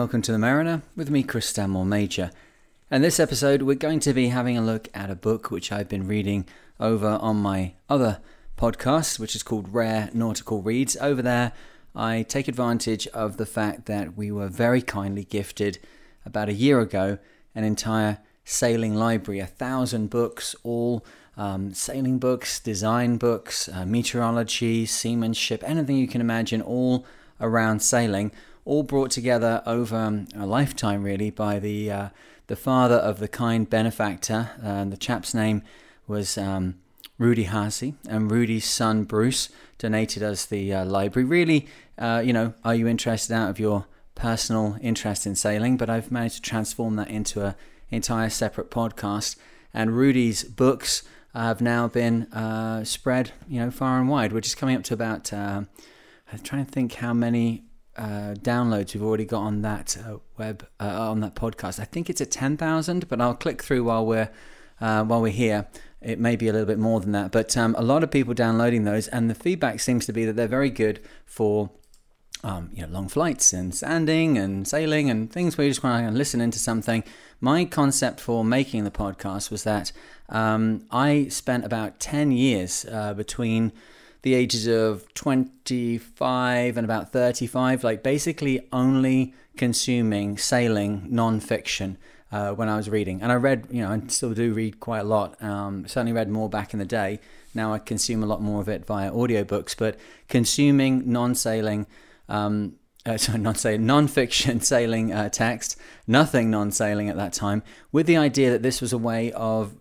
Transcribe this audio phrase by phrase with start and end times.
[0.00, 2.30] Welcome to The Mariner with me, Chris Stanmore Major.
[2.90, 5.90] And this episode, we're going to be having a look at a book which I've
[5.90, 6.46] been reading
[6.80, 8.20] over on my other
[8.56, 10.96] podcast, which is called Rare Nautical Reads.
[11.02, 11.52] Over there,
[11.94, 15.78] I take advantage of the fact that we were very kindly gifted
[16.24, 17.18] about a year ago
[17.54, 21.04] an entire sailing library, a thousand books, all
[21.36, 27.04] um, sailing books, design books, uh, meteorology, seamanship, anything you can imagine, all
[27.38, 28.32] around sailing,
[28.64, 32.08] all brought together over um, a lifetime, really, by the uh,
[32.46, 34.50] the father of the kind benefactor.
[34.62, 35.62] Uh, the chap's name
[36.06, 36.76] was um,
[37.18, 41.26] Rudy Haase, and Rudy's son Bruce donated us the uh, library.
[41.26, 41.68] Really,
[41.98, 45.76] uh, you know, are you interested out of your personal interest in sailing?
[45.76, 47.54] But I've managed to transform that into an
[47.90, 49.36] entire separate podcast.
[49.72, 54.54] And Rudy's books have now been uh, spread, you know, far and wide, which is
[54.54, 55.32] coming up to about.
[55.32, 55.62] Uh,
[56.32, 57.64] I'm trying to think how many
[58.00, 61.78] uh, downloads we've already got on that uh, web uh, on that podcast.
[61.78, 64.30] I think it's at ten thousand, but I'll click through while we're
[64.80, 65.68] uh, while we're here.
[66.00, 68.32] It may be a little bit more than that, but um, a lot of people
[68.32, 71.68] downloading those, and the feedback seems to be that they're very good for
[72.42, 76.06] um, you know, long flights and sanding and sailing and things where you just want
[76.06, 77.04] to listen into something.
[77.38, 79.92] My concept for making the podcast was that
[80.30, 83.72] um, I spent about 10 years uh, between
[84.22, 91.96] the ages of 25 and about 35, like basically only consuming sailing non-fiction
[92.32, 93.22] uh, when I was reading.
[93.22, 95.42] And I read, you know, I still do read quite a lot.
[95.42, 97.20] Um, certainly read more back in the day.
[97.54, 101.86] Now I consume a lot more of it via audiobooks, but consuming non-sailing
[102.28, 102.74] um,
[103.06, 107.62] uh, sorry, not say non-fiction sailing uh, text, nothing non-sailing at that time,
[107.92, 109.74] with the idea that this was a way of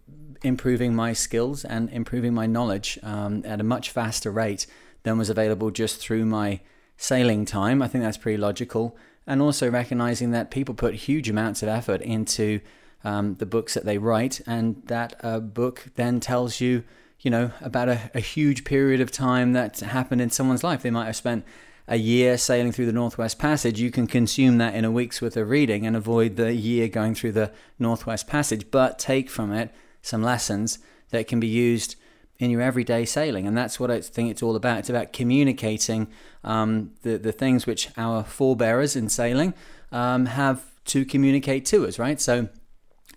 [0.44, 4.66] improving my skills and improving my knowledge um, at a much faster rate
[5.04, 6.60] than was available just through my
[6.98, 7.82] sailing time.
[7.82, 12.02] I think that's pretty logical, and also recognizing that people put huge amounts of effort
[12.02, 12.60] into
[13.04, 16.84] um, the books that they write, and that a book then tells you,
[17.22, 20.82] you know, about a, a huge period of time that happened in someone's life.
[20.82, 21.46] They might have spent
[21.90, 25.36] a year sailing through the Northwest Passage, you can consume that in a week's worth
[25.36, 29.74] of reading and avoid the year going through the Northwest Passage, but take from it
[30.02, 30.80] some lessons
[31.10, 31.96] that can be used
[32.40, 33.46] in your everyday sailing.
[33.46, 34.80] And that's what I think it's all about.
[34.80, 36.08] It's about communicating
[36.44, 39.54] um, the, the things which our forebearers in sailing
[39.92, 42.20] um, have to communicate to us, right?
[42.20, 42.48] So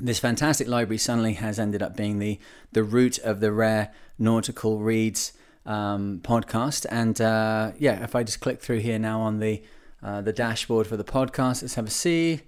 [0.01, 2.41] this fantastic library suddenly has ended up being the,
[2.73, 5.33] the root of the rare nautical reads
[5.65, 6.87] um, podcast.
[6.91, 9.63] And uh, yeah, if I just click through here now on the
[10.03, 12.41] uh, the dashboard for the podcast, let's have a see.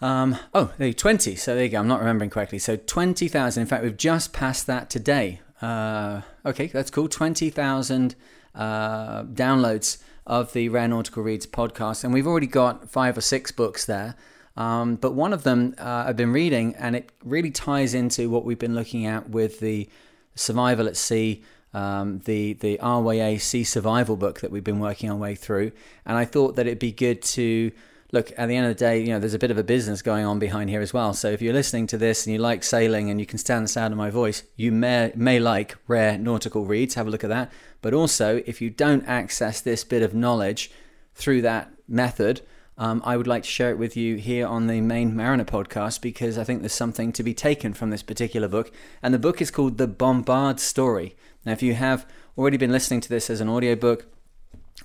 [0.00, 1.36] Um, oh, there 20.
[1.36, 1.80] So there you go.
[1.80, 2.58] I'm not remembering correctly.
[2.58, 3.60] So 20,000.
[3.60, 5.40] In fact, we've just passed that today.
[5.60, 7.08] Uh, okay, that's cool.
[7.08, 8.14] 20,000
[8.54, 12.04] uh, downloads of the Rare Nautical Reads podcast.
[12.04, 14.16] And we've already got five or six books there.
[14.56, 18.44] Um, but one of them uh, I've been reading, and it really ties into what
[18.44, 19.88] we've been looking at with the
[20.34, 25.16] survival at sea um, the the RYA Sea Survival book that we've been working our
[25.16, 25.72] way through,
[26.04, 27.70] and I thought that it'd be good to
[28.12, 29.00] look at the end of the day.
[29.00, 31.12] You know, there's a bit of a business going on behind here as well.
[31.12, 33.68] So if you're listening to this and you like sailing and you can stand the
[33.68, 36.94] sound of my voice, you may may like rare nautical reads.
[36.94, 37.52] Have a look at that.
[37.82, 40.70] But also, if you don't access this bit of knowledge
[41.14, 42.40] through that method.
[42.78, 46.00] Um, I would like to share it with you here on the main Mariner podcast
[46.00, 48.72] because I think there's something to be taken from this particular book.
[49.02, 51.14] And the book is called The Bombard Story.
[51.44, 52.06] Now, if you have
[52.38, 54.06] already been listening to this as an audiobook,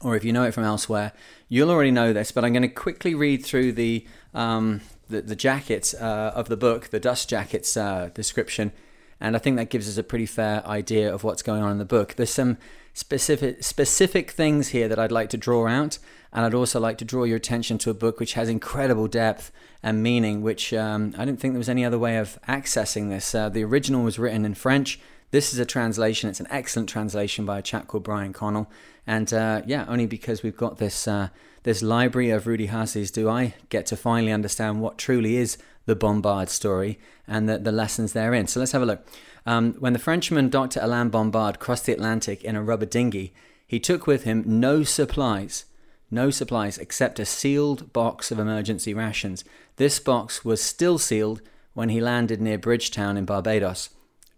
[0.02, 1.14] or if you know it from elsewhere,
[1.48, 5.96] you'll already know this, but I'm going to quickly read through the um, the, the
[6.00, 8.72] uh, of the book, the dust jackets uh, description,
[9.20, 11.78] and I think that gives us a pretty fair idea of what's going on in
[11.78, 12.16] the book.
[12.16, 12.58] There's some
[12.94, 16.00] specific specific things here that I'd like to draw out,
[16.34, 19.52] and I'd also like to draw your attention to a book which has incredible depth
[19.84, 23.36] and meaning, which um, I didn't think there was any other way of accessing this.
[23.36, 25.00] Uh, the original was written in French.
[25.35, 26.29] This is a translation.
[26.29, 28.72] It's an excellent translation by a chap called Brian Connell.
[29.05, 31.28] And uh, yeah, only because we've got this uh,
[31.64, 35.93] this library of Rudy Haase's do I get to finally understand what truly is the
[35.93, 38.47] Bombard story and the, the lessons therein.
[38.47, 39.05] So let's have a look.
[39.46, 40.79] Um, when the Frenchman Dr.
[40.82, 43.34] Alain Bombard crossed the Atlantic in a rubber dinghy,
[43.67, 45.66] he took with him no supplies,
[46.09, 49.43] no supplies except a sealed box of emergency rations.
[49.76, 51.41] This box was still sealed
[51.73, 53.90] when he landed near Bridgetown in Barbados.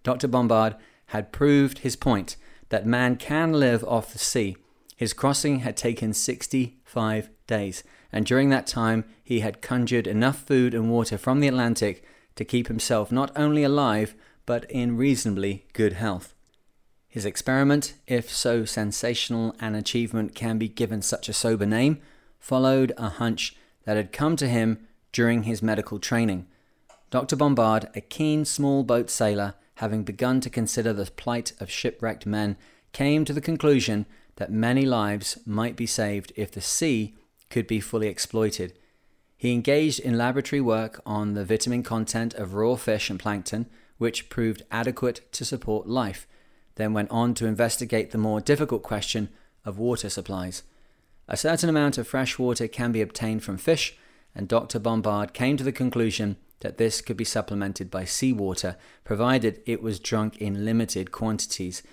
[0.08, 0.30] Dr.
[0.30, 0.78] Bombard
[1.08, 2.38] had proved his point
[2.70, 4.56] that man can live off the sea.
[4.96, 10.74] His crossing had taken 65 days, and during that time he had conjured enough food
[10.74, 12.06] and water from the Atlantic
[12.38, 14.16] to keep himself not only alive,
[14.46, 16.34] but in reasonably good health.
[17.10, 22.00] His experiment, if so sensational an achievement can be given such a sober name,
[22.40, 26.48] followed a hunch that had come to him during his medical training.
[27.10, 27.36] Dr.
[27.36, 32.58] Bombard, a keen small boat sailor, having begun to consider the plight of shipwrecked men,
[32.94, 34.06] came to the conclusion
[34.38, 37.16] that many lives might be saved if the sea
[37.50, 38.74] could be fully exploited.
[39.38, 43.68] He engaged in laboratory work on the vitamin content of raw fish and plankton,
[44.00, 46.28] which proved adequate to support life,
[46.76, 49.30] then went on to investigate the more difficult question
[49.64, 50.64] of water supplies.
[51.28, 53.96] A certain amount of fresh water can be obtained from fish,
[54.34, 54.80] and Dr.
[54.80, 60.00] Bombard came to the conclusion that this could be supplemented by seawater, provided it was
[60.00, 61.84] drunk in limited quantities.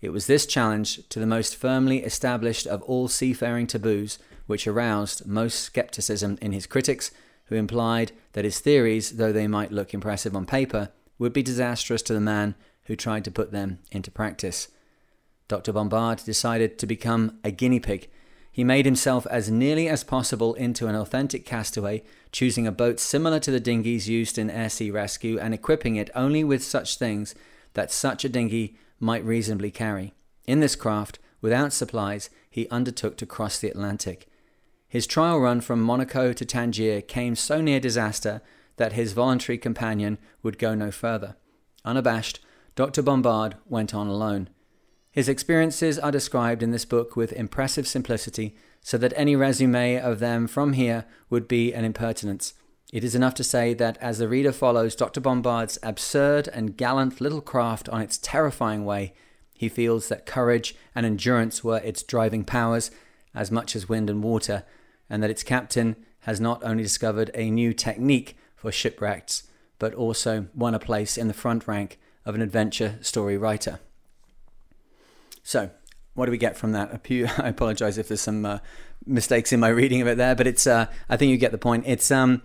[0.00, 5.26] It was this challenge to the most firmly established of all seafaring taboos which aroused
[5.26, 7.10] most skepticism in his critics,
[7.46, 12.02] who implied that his theories, though they might look impressive on paper, would be disastrous
[12.02, 12.54] to the man
[12.84, 14.68] who tried to put them into practice.
[15.48, 15.72] Dr.
[15.72, 18.10] Bombard decided to become a guinea pig.
[18.52, 22.02] He made himself as nearly as possible into an authentic castaway,
[22.32, 26.10] choosing a boat similar to the dinghies used in air sea rescue and equipping it
[26.14, 27.34] only with such things
[27.72, 30.12] that such a dinghy might reasonably carry.
[30.46, 34.28] In this craft, without supplies, he undertook to cross the Atlantic.
[34.86, 38.42] His trial run from Monaco to Tangier came so near disaster
[38.76, 41.36] that his voluntary companion would go no further.
[41.86, 42.40] Unabashed,
[42.74, 43.00] Dr.
[43.00, 44.50] Bombard went on alone.
[45.12, 50.20] His experiences are described in this book with impressive simplicity, so that any resume of
[50.20, 52.54] them from here would be an impertinence.
[52.94, 55.20] It is enough to say that as the reader follows Dr.
[55.20, 59.12] Bombard's absurd and gallant little craft on its terrifying way,
[59.52, 62.90] he feels that courage and endurance were its driving powers
[63.34, 64.64] as much as wind and water,
[65.10, 69.42] and that its captain has not only discovered a new technique for shipwrecks,
[69.78, 73.78] but also won a place in the front rank of an adventure story writer.
[75.42, 75.70] So,
[76.14, 77.00] what do we get from that?
[77.10, 78.58] I apologize if there's some uh,
[79.06, 80.66] mistakes in my reading of it there, but it's.
[80.66, 81.84] Uh, I think you get the point.
[81.86, 82.42] It's um,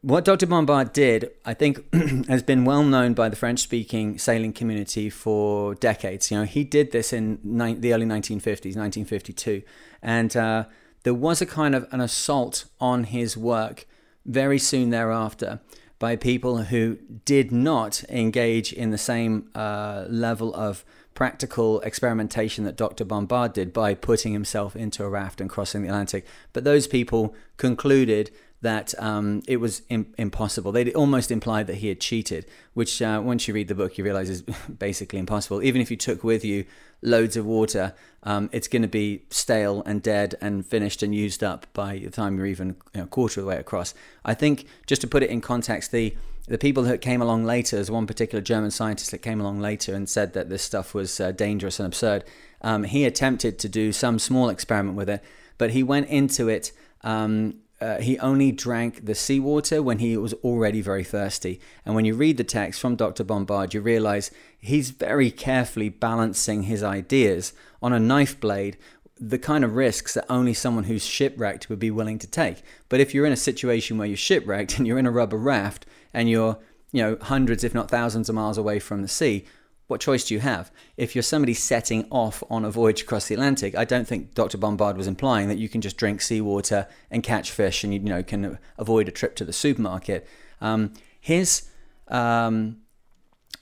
[0.00, 0.46] what Dr.
[0.46, 1.30] Bombard did.
[1.44, 1.84] I think
[2.28, 6.30] has been well known by the French-speaking sailing community for decades.
[6.30, 9.62] You know, he did this in ni- the early 1950s, 1952,
[10.02, 10.64] and uh,
[11.02, 13.86] there was a kind of an assault on his work
[14.24, 15.60] very soon thereafter
[15.98, 20.84] by people who did not engage in the same uh, level of
[21.16, 23.04] practical experimentation that Dr.
[23.04, 26.24] Bombard did by putting himself into a raft and crossing the Atlantic.
[26.52, 28.30] But those people concluded
[28.62, 30.72] that um, it was Im- impossible.
[30.72, 34.04] They almost implied that he had cheated, which uh, once you read the book, you
[34.04, 34.42] realize is
[34.78, 35.62] basically impossible.
[35.62, 36.64] Even if you took with you
[37.02, 41.42] loads of water, um, it's going to be stale and dead and finished and used
[41.42, 43.94] up by the time you're even you know, a quarter of the way across.
[44.24, 46.14] I think, just to put it in context, the
[46.48, 49.94] the people that came along later, there's one particular German scientist that came along later
[49.94, 52.24] and said that this stuff was uh, dangerous and absurd.
[52.62, 55.22] Um, he attempted to do some small experiment with it,
[55.58, 56.72] but he went into it
[57.02, 61.60] um, uh, he only drank the seawater when he was already very thirsty.
[61.84, 63.22] And when you read the text from Dr.
[63.22, 67.52] Bombard, you realize he's very carefully balancing his ideas
[67.82, 68.78] on a knife blade,
[69.20, 72.62] the kind of risks that only someone who's shipwrecked would be willing to take.
[72.88, 75.84] But if you're in a situation where you're shipwrecked and you're in a rubber raft
[76.12, 76.58] and you're
[76.92, 79.44] you know hundreds if not thousands of miles away from the sea
[79.86, 80.72] what choice do you have?
[80.96, 84.58] If you're somebody setting off on a voyage across the Atlantic, I don't think Dr.
[84.58, 88.22] Bombard was implying that you can just drink seawater and catch fish and you, know
[88.22, 90.26] can avoid a trip to the supermarket.
[90.60, 91.68] Um, his
[92.08, 92.78] um,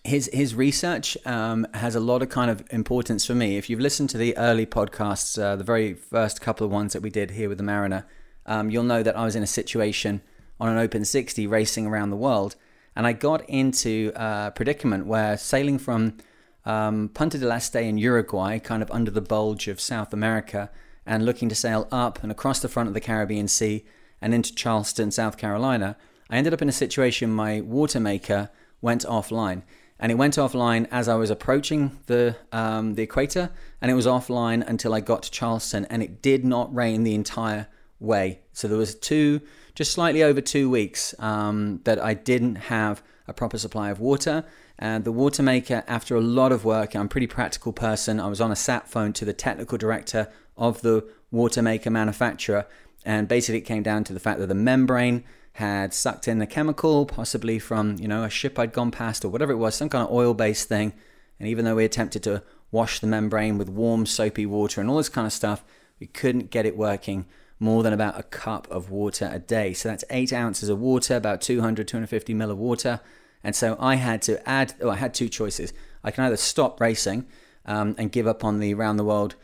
[0.02, 3.58] his his research um, has a lot of kind of importance for me.
[3.58, 7.02] If you've listened to the early podcasts, uh, the very first couple of ones that
[7.02, 8.06] we did here with the Mariner,
[8.46, 10.22] um, you'll know that I was in a situation
[10.60, 12.56] on an open 60 racing around the world
[12.96, 16.16] and I got into a predicament where sailing from
[16.64, 20.70] um, Punta del Este in Uruguay, kind of under the bulge of South America,
[21.04, 23.84] and looking to sail up and across the front of the Caribbean Sea
[24.22, 25.96] and into Charleston, South Carolina,
[26.30, 28.48] I ended up in a situation my water maker
[28.80, 29.62] went offline.
[30.00, 34.06] And it went offline as I was approaching the um, the equator, and it was
[34.06, 37.68] offline until I got to Charleston, and it did not rain the entire
[38.00, 38.40] way.
[38.52, 39.40] So there was two
[39.74, 44.44] just slightly over two weeks um, that I didn't have a proper supply of water.
[44.78, 48.20] And the water maker, after a lot of work, I'm a pretty practical person.
[48.20, 52.66] I was on a sat phone to the technical director of the water maker manufacturer,
[53.04, 56.46] and basically it came down to the fact that the membrane had sucked in the
[56.46, 59.88] chemical, possibly from you know a ship I'd gone past or whatever it was, some
[59.88, 60.92] kind of oil-based thing.
[61.38, 64.96] And even though we attempted to wash the membrane with warm soapy water and all
[64.96, 65.64] this kind of stuff,
[66.00, 67.26] we couldn't get it working
[67.64, 69.72] more than about a cup of water a day.
[69.72, 73.00] So that's eight ounces of water, about 200, 250 mil of water.
[73.42, 75.72] And so I had to add, oh, I had two choices.
[76.04, 77.26] I can either stop racing
[77.66, 79.34] um, and give up on the round the world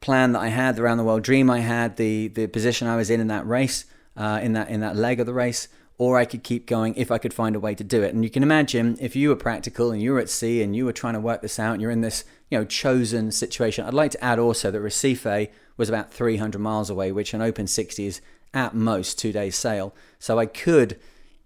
[0.00, 2.96] plan that I had, the round the world dream I had, the, the position I
[2.96, 6.18] was in in that race, uh, in that in that leg of the race, or
[6.18, 8.12] I could keep going if I could find a way to do it.
[8.14, 10.84] And you can imagine if you were practical and you were at sea and you
[10.84, 13.86] were trying to work this out and you're in this you know chosen situation.
[13.86, 17.66] I'd like to add also that Recife was about 300 miles away, which an open
[17.66, 18.20] 60 is
[18.52, 19.94] at most two days sail.
[20.18, 20.98] So I could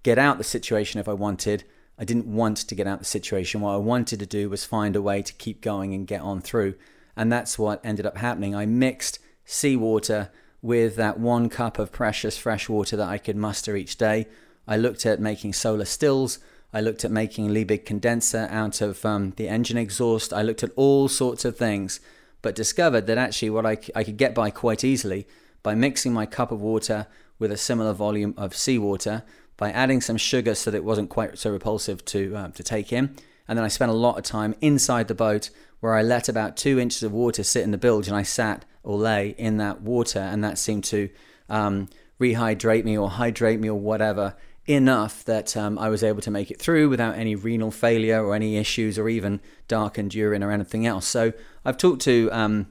[0.02, 1.64] get out the situation if I wanted.
[1.98, 3.60] I didn't want to get out the situation.
[3.60, 6.40] What I wanted to do was find a way to keep going and get on
[6.40, 6.74] through.
[7.16, 8.54] And that's what ended up happening.
[8.54, 10.30] I mixed seawater
[10.62, 14.26] with that one cup of precious fresh water that I could muster each day.
[14.66, 16.38] I looked at making solar stills.
[16.72, 20.32] I looked at making Liebig condenser out of um, the engine exhaust.
[20.32, 22.00] I looked at all sorts of things,
[22.42, 25.26] but discovered that actually what I, I could get by quite easily
[25.62, 27.06] by mixing my cup of water
[27.38, 29.22] with a similar volume of seawater,
[29.56, 32.92] by adding some sugar so that it wasn't quite so repulsive to uh, to take
[32.92, 33.14] in.
[33.46, 36.56] And then I spent a lot of time inside the boat where I let about
[36.56, 39.80] two inches of water sit in the bilge and I sat or lay in that
[39.80, 41.08] water, and that seemed to
[41.48, 41.88] um,
[42.20, 44.34] rehydrate me or hydrate me or whatever
[44.68, 48.34] enough that um, I was able to make it through without any renal failure or
[48.34, 51.06] any issues or even darkened urine or anything else.
[51.06, 51.32] So
[51.64, 52.66] I've talked to um,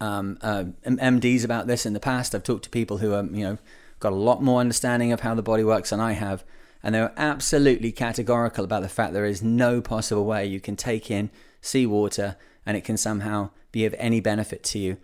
[0.00, 2.34] um, uh, MDs about this in the past.
[2.34, 3.58] I've talked to people who are, you know,
[4.00, 6.42] got a lot more understanding of how the body works than I have.
[6.82, 10.74] And they were absolutely categorical about the fact there is no possible way you can
[10.74, 14.96] take in seawater and it can somehow be of any benefit to you.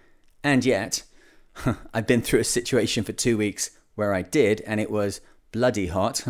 [0.43, 1.03] And yet,
[1.95, 5.21] I've been through a situation for two weeks where I did, and it was
[5.57, 6.23] bloody hot.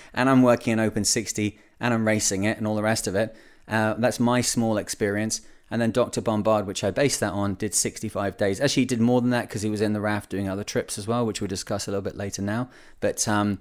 [0.14, 3.14] and I'm working in Open 60 and I'm racing it and all the rest of
[3.14, 3.36] it.
[3.68, 5.42] Uh, that's my small experience.
[5.70, 6.22] And then Dr.
[6.22, 8.60] Bombard, which I based that on, did 65 days.
[8.60, 10.98] Actually, he did more than that because he was in the raft doing other trips
[10.98, 12.70] as well, which we'll discuss a little bit later now.
[13.00, 13.60] But um,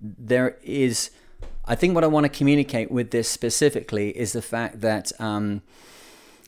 [0.00, 1.10] there is,
[1.66, 5.62] I think, what I want to communicate with this specifically is the fact that um,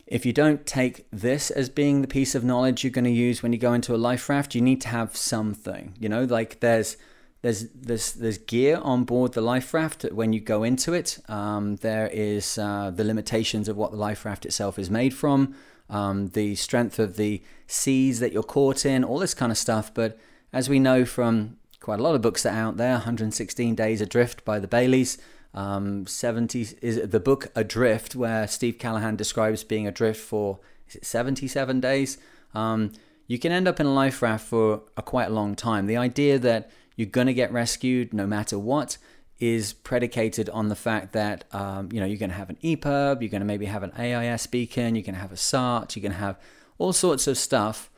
[0.06, 3.42] if you don't take this as being the piece of knowledge you're going to use
[3.42, 5.94] when you go into a life raft, you need to have something.
[5.98, 6.96] You know, like there's
[7.42, 11.18] there's there's there's gear on board the life raft when you go into it.
[11.28, 15.54] Um, there is uh, the limitations of what the life raft itself is made from,
[15.90, 19.92] um, the strength of the seas that you're caught in, all this kind of stuff.
[19.92, 20.18] But
[20.52, 24.00] as we know from quite a lot of books that are out there, 116 Days
[24.00, 25.18] Adrift by the Baileys,
[25.52, 31.04] um, 70 is the book Adrift, where Steve Callahan describes being adrift for is it
[31.04, 32.18] 77 days.
[32.54, 32.92] Um,
[33.26, 35.86] you can end up in a life raft for a quite a long time.
[35.86, 38.98] The idea that you're going to get rescued no matter what
[39.38, 43.20] is predicated on the fact that um, you know you're going to have an EPIRB,
[43.20, 46.02] you're going to maybe have an AIS beacon, you're going to have a SART, you're
[46.02, 46.38] going to have
[46.78, 47.90] all sorts of stuff.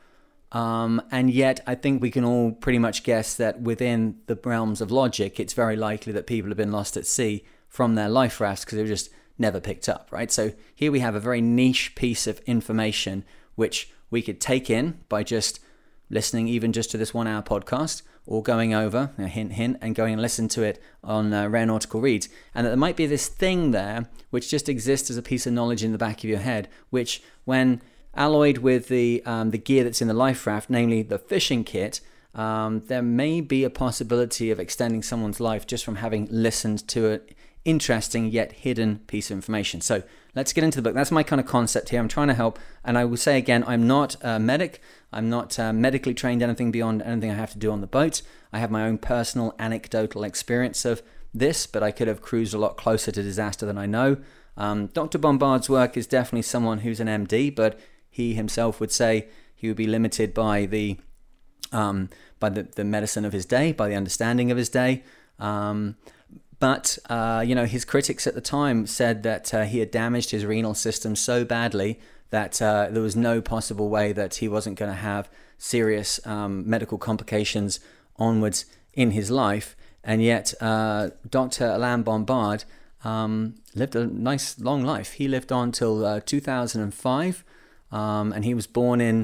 [0.53, 4.81] Um, and yet, I think we can all pretty much guess that within the realms
[4.81, 8.41] of logic, it's very likely that people have been lost at sea from their life
[8.41, 10.31] rafts because they were just never picked up, right?
[10.31, 13.25] So here we have a very niche piece of information
[13.57, 15.59] which we could take in by just
[16.09, 19.95] listening, even just to this one hour podcast, or going over, a hint, hint, and
[19.95, 22.29] going and listen to it on uh, Rare Nautical Reads.
[22.55, 25.53] And that there might be this thing there which just exists as a piece of
[25.53, 27.83] knowledge in the back of your head, which, when
[28.15, 32.01] alloyed with the, um, the gear that's in the life raft, namely the fishing kit,
[32.35, 37.11] um, there may be a possibility of extending someone's life just from having listened to
[37.11, 37.21] an
[37.65, 39.81] interesting yet hidden piece of information.
[39.81, 40.03] So
[40.35, 40.95] let's get into the book.
[40.95, 42.01] That's my kind of concept here.
[42.01, 42.59] I'm trying to help.
[42.85, 44.81] And I will say again, I'm not a medic.
[45.13, 48.23] I'm not uh, medically trained anything beyond anything I have to do on the boat.
[48.53, 51.03] I have my own personal anecdotal experience of
[51.33, 54.19] this, but I could have cruised a lot closer to disaster than I know.
[54.57, 55.19] Um, Dr.
[55.19, 57.79] Bombard's work is definitely someone who's an MD, but
[58.09, 60.99] he himself would say he would be limited by the
[61.73, 65.03] um, by the, the medicine of his day, by the understanding of his day.
[65.41, 65.97] Um,
[66.59, 70.31] but uh, you know, his critics at the time said that uh, he had damaged
[70.31, 71.99] his renal system so badly
[72.31, 76.69] that uh, there was no possible way that he wasn't going to have serious um,
[76.69, 77.81] medical complications
[78.17, 79.77] onwards in his life.
[80.03, 81.67] And yet, uh, Dr.
[81.67, 82.65] Alain Bombard
[83.05, 85.15] um, lived a nice long life.
[85.15, 87.45] He lived on till uh, 2005,
[87.91, 89.17] um, and he was born in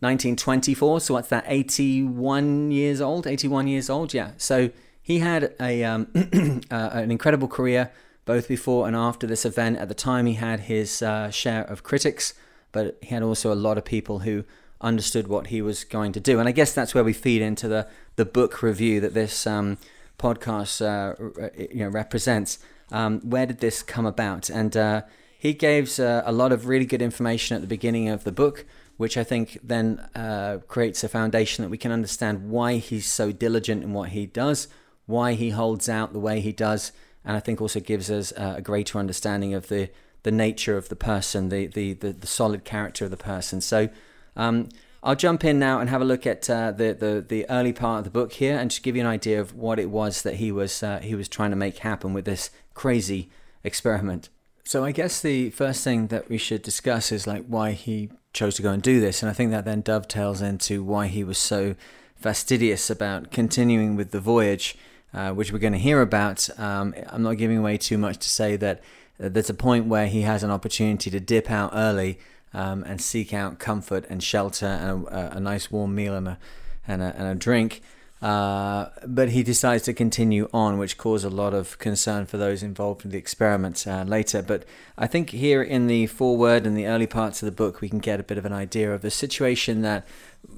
[0.00, 1.00] 1924.
[1.00, 1.44] So what's that?
[1.46, 3.26] 81 years old.
[3.26, 4.12] 81 years old.
[4.12, 4.32] Yeah.
[4.36, 4.70] So
[5.10, 6.06] he had a um,
[6.70, 7.90] uh, an incredible career
[8.26, 9.76] both before and after this event.
[9.78, 12.32] At the time, he had his uh, share of critics,
[12.70, 14.44] but he had also a lot of people who
[14.80, 16.38] understood what he was going to do.
[16.38, 19.78] And I guess that's where we feed into the, the book review that this um,
[20.16, 21.14] podcast uh,
[21.58, 22.60] you know, represents.
[22.92, 24.48] Um, where did this come about?
[24.48, 25.02] And uh,
[25.36, 28.64] he gives uh, a lot of really good information at the beginning of the book,
[28.96, 33.32] which I think then uh, creates a foundation that we can understand why he's so
[33.32, 34.68] diligent in what he does,
[35.10, 36.92] why he holds out the way he does,
[37.24, 39.90] and I think also gives us a greater understanding of the
[40.22, 43.60] the nature of the person, the the the, the solid character of the person.
[43.60, 43.88] So
[44.36, 44.68] um,
[45.02, 47.98] I'll jump in now and have a look at uh, the, the the early part
[47.98, 50.34] of the book here, and just give you an idea of what it was that
[50.34, 53.30] he was uh, he was trying to make happen with this crazy
[53.64, 54.28] experiment.
[54.64, 58.54] So I guess the first thing that we should discuss is like why he chose
[58.56, 61.38] to go and do this, and I think that then dovetails into why he was
[61.38, 61.74] so
[62.14, 64.76] fastidious about continuing with the voyage,
[65.12, 66.48] uh, which we're going to hear about.
[66.58, 68.80] Um, I'm not giving away too much to say that
[69.22, 72.18] uh, there's a point where he has an opportunity to dip out early
[72.52, 76.38] um, and seek out comfort and shelter and a, a nice warm meal and a,
[76.86, 77.82] and a, and a drink.
[78.22, 82.62] Uh, but he decides to continue on, which caused a lot of concern for those
[82.62, 84.42] involved in the experiment uh, later.
[84.42, 84.64] But
[84.98, 87.98] I think here in the foreword and the early parts of the book, we can
[87.98, 90.06] get a bit of an idea of the situation that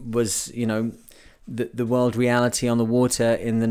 [0.04, 0.90] was, you know,
[1.46, 3.68] the, the world reality on the water in the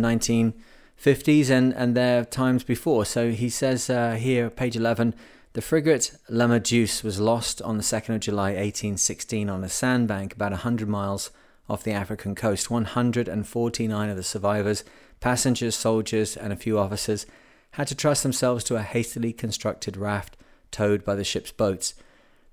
[1.02, 3.06] 1950s and, and their times before.
[3.06, 5.16] So he says uh, here, page 11,
[5.54, 10.34] the frigate La Medusa was lost on the 2nd of July 1816 on a sandbank
[10.34, 11.32] about 100 miles
[11.68, 12.70] off the African coast.
[12.70, 14.84] 149 of the survivors,
[15.20, 17.26] passengers, soldiers, and a few officers,
[17.72, 20.38] had to trust themselves to a hastily constructed raft
[20.70, 21.96] towed by the ship's boats.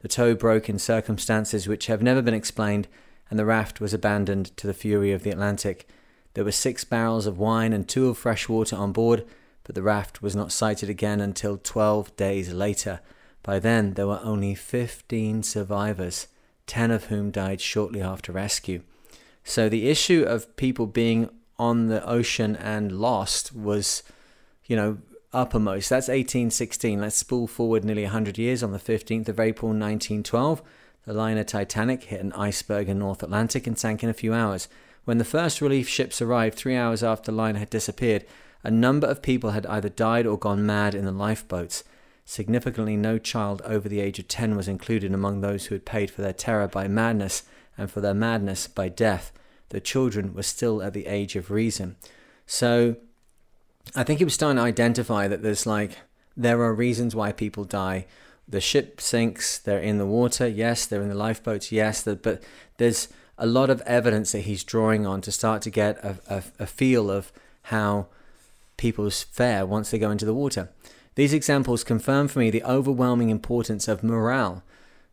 [0.01, 2.89] The tow broke in circumstances which have never been explained,
[3.29, 5.89] and the raft was abandoned to the fury of the Atlantic.
[6.35, 9.25] There were six barrels of wine and two of fresh water on board,
[9.65, 13.01] but the raft was not sighted again until 12 days later.
[13.43, 16.29] By then, there were only 15 survivors,
[16.67, 18.83] 10 of whom died shortly after rescue.
[19.45, 24.03] So the issue of people being on the ocean and lost was,
[24.67, 24.99] you know,
[25.33, 25.91] uppermost.
[25.91, 27.01] That's 1816.
[27.01, 28.63] Let's spool forward nearly 100 years.
[28.63, 30.63] On the 15th of April 1912,
[31.05, 34.69] the liner Titanic hit an iceberg in North Atlantic and sank in a few hours.
[35.09, 38.27] When the first relief ships arrived three hours after the liner had disappeared,
[38.63, 41.83] a number of people had either died or gone mad in the lifeboats.
[42.27, 46.11] Significantly, no child over the age of 10 was included among those who had paid
[46.11, 47.45] for their terror by madness
[47.79, 49.33] and for their madness by death.
[49.71, 51.97] The children were still at the age of reason.
[52.45, 52.97] So
[53.97, 55.93] I think he was starting to identify that there's like,
[56.37, 58.05] there are reasons why people die.
[58.47, 62.43] The ship sinks, they're in the water, yes, they're in the lifeboats, yes, but
[62.77, 66.43] there's a lot of evidence that he's drawing on to start to get a, a,
[66.59, 68.07] a feel of how
[68.77, 70.71] people's fare once they go into the water.
[71.15, 74.63] These examples confirm for me the overwhelming importance of morale.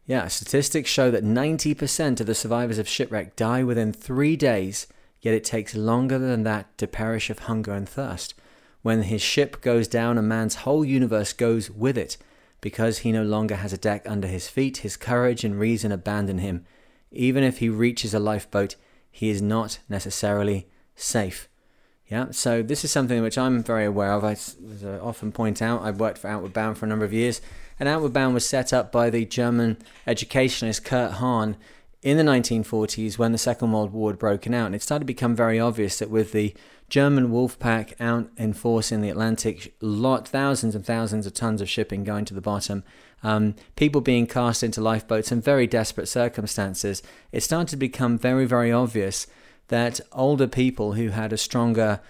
[0.05, 4.85] Yeah, statistics show that 90% of the survivors of shipwreck die within three days,
[5.21, 8.35] yet it takes longer than that to perish of hunger and thirst.
[8.83, 12.17] When his ship goes down, a man's whole universe goes with it.
[12.61, 16.37] Because he no longer has a deck under his feet, his courage and reason abandon
[16.37, 16.65] him.
[17.15, 18.75] Even if he reaches a lifeboat,
[19.11, 21.47] he is not necessarily safe.
[22.07, 24.23] Yeah, so this is something which I'm very aware of.
[24.23, 27.13] I, as I often point out, I've worked for Outward Bound for a number of
[27.13, 27.41] years,
[27.79, 31.57] and Outward Bound was set up by the German educationist Kurt Hahn
[32.03, 34.67] in the 1940s when the Second World War had broken out.
[34.67, 36.53] And it started to become very obvious that with the
[36.87, 41.61] German wolf pack out in force in the Atlantic, lot thousands and thousands of tons
[41.61, 42.83] of shipping going to the bottom,
[43.25, 48.45] um, people being cast into lifeboats in very desperate circumstances, it started to become very,
[48.45, 49.25] very obvious
[49.69, 52.01] that older people who had a stronger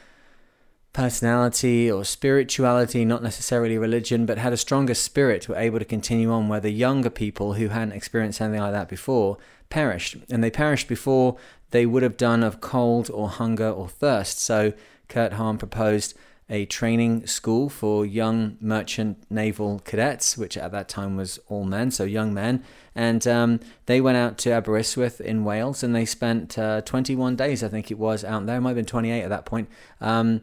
[0.92, 6.30] personality or spirituality, not necessarily religion, but had a stronger spirit, were able to continue
[6.34, 9.38] on, where the younger people who hadn't experienced anything like that before
[9.70, 10.18] perished.
[10.30, 11.38] And they perished before
[11.72, 14.40] they would have done of cold or hunger or thirst.
[14.40, 14.74] So
[15.08, 16.14] Kurt Hahn proposed
[16.50, 21.90] a training school for young merchant naval cadets, which at that time was all men,
[21.90, 22.64] so young men.
[22.94, 27.64] And um, they went out to Aberystwyth in Wales and they spent uh, 21 days,
[27.64, 28.58] I think it was, out there.
[28.58, 29.70] It might have been 28 at that point.
[30.00, 30.42] Um,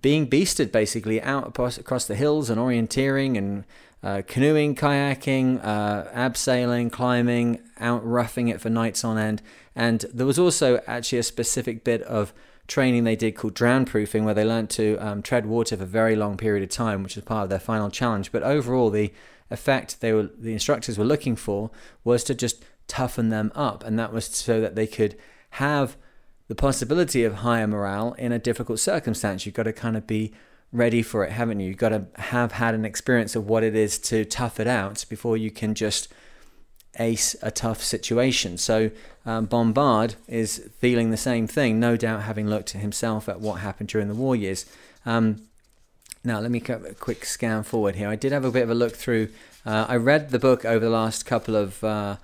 [0.00, 3.64] being beasted basically out across the hills and orienteering and
[4.02, 9.42] uh, canoeing, kayaking, uh, abseiling, climbing, out roughing it for nights on end.
[9.74, 12.32] And there was also actually a specific bit of
[12.68, 15.86] training they did called drown proofing, where they learned to um, tread water for a
[15.86, 18.30] very long period of time, which was part of their final challenge.
[18.30, 19.12] But overall, the
[19.50, 21.70] effect they were the instructors were looking for
[22.04, 25.16] was to just toughen them up, and that was so that they could
[25.52, 25.96] have
[26.48, 29.44] the possibility of higher morale in a difficult circumstance.
[29.44, 30.32] You've got to kind of be
[30.72, 31.68] ready for it, haven't you?
[31.68, 35.04] You've got to have had an experience of what it is to tough it out
[35.08, 36.08] before you can just
[36.98, 38.58] ace a tough situation.
[38.58, 38.90] So
[39.24, 43.60] um, Bombard is feeling the same thing, no doubt having looked at himself at what
[43.60, 44.66] happened during the war years.
[45.04, 45.48] Um,
[46.24, 48.08] now, let me get a quick scan forward here.
[48.08, 49.28] I did have a bit of a look through.
[49.64, 52.16] Uh, I read the book over the last couple of, uh,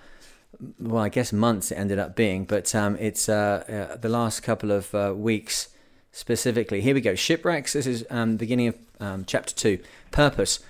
[0.81, 4.43] well, I guess months it ended up being, but um, it's uh, uh the last
[4.43, 5.69] couple of uh, weeks
[6.13, 6.81] specifically.
[6.81, 7.15] Here we go.
[7.15, 7.73] Shipwrecks.
[7.73, 9.79] This is um, beginning of um, chapter two.
[10.11, 10.61] Purpose.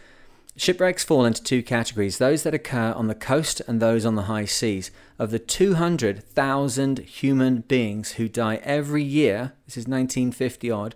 [0.57, 4.23] Shipwrecks fall into two categories those that occur on the coast and those on the
[4.23, 4.93] high seas.
[5.19, 10.95] Of the 200,000 human beings who die every year, this is 1950 odd,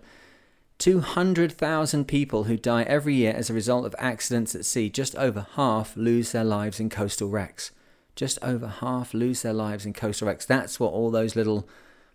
[0.77, 5.45] 200,000 people who die every year as a result of accidents at sea, just over
[5.55, 7.71] half lose their lives in coastal wrecks.
[8.15, 10.45] Just over half lose their lives in coastal wrecks.
[10.45, 11.67] That's what all those little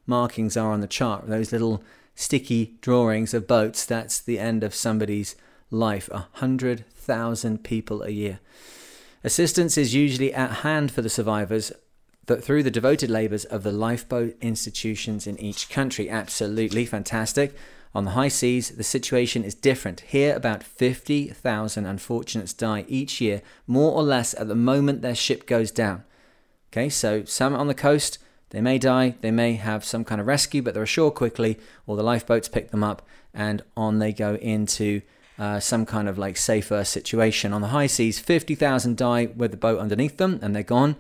[0.07, 3.85] markings are on the chart, those little sticky drawings of boats.
[3.85, 5.37] That's the end of somebody's
[5.75, 6.09] life.
[6.13, 8.41] A hundred thousand people a year.
[9.23, 11.73] Assistance is usually at hand for the survivors
[12.27, 16.09] but through the devoted labours of the lifeboat institutions in each country.
[16.09, 17.55] Absolutely fantastic.
[17.95, 20.01] On the high seas, the situation is different.
[20.01, 25.47] Here, about 50,000 unfortunates die each year, more or less at the moment their ship
[25.47, 26.03] goes down.
[26.73, 28.19] Okay, so some on the coast,
[28.51, 31.97] they may die, they may have some kind of rescue, but they're ashore quickly, or
[31.97, 35.03] the lifeboats pick them up, and on they go into
[35.39, 37.53] uh, some kind of like safer situation.
[37.53, 40.97] On the high seas, 50,000 die with the boat underneath them and they're gone.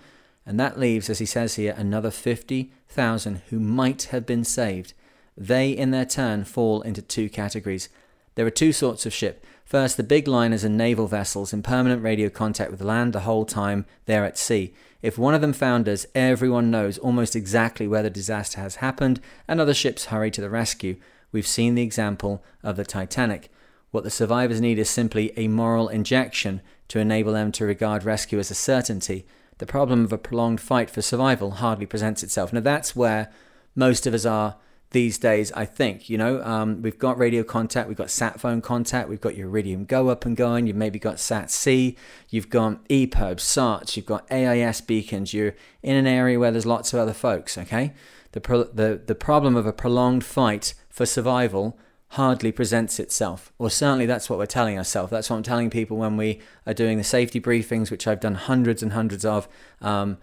[0.47, 4.92] And that leaves, as he says here, another 50,000 who might have been saved.
[5.37, 7.88] They, in their turn, fall into two categories.
[8.35, 9.44] There are two sorts of ship.
[9.64, 13.47] First, the big liners and naval vessels in permanent radio contact with land the whole
[13.47, 14.75] time they're at sea.
[15.01, 19.61] If one of them founders, everyone knows almost exactly where the disaster has happened, and
[19.61, 20.97] other ships hurry to the rescue.
[21.33, 23.51] We've seen the example of the Titanic.
[23.94, 28.40] What the survivors need is simply a moral injection to enable them to regard rescue
[28.40, 29.24] as a certainty.
[29.59, 32.52] The problem of a prolonged fight for survival hardly presents itself.
[32.52, 33.30] Now, that's where
[33.76, 34.57] most of us are
[34.90, 36.11] these days, I think.
[36.11, 39.46] You know, um, we've got radio contact, we've got sat phone contact, we've got your
[39.46, 41.96] Iridium Go up and going, you've maybe got Sat C,
[42.30, 45.54] you've got EPIRB, SARTs, you've got AIS beacons, you're
[45.85, 47.94] in an area where there's lots of other folks, okay?
[48.33, 51.78] The, pro- the, the problem of a prolonged fight for survival
[52.09, 53.53] hardly presents itself.
[53.59, 55.11] Or certainly that's what we're telling ourselves.
[55.11, 58.35] That's what I'm telling people when we are doing the safety briefings, which I've done
[58.37, 59.49] hundreds and hundreds of.
[59.81, 60.19] Um,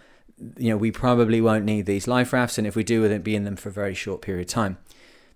[0.58, 3.36] you know, we probably won't need these life rafts, and if we do, we'll be
[3.36, 4.78] in them for a very short period of time.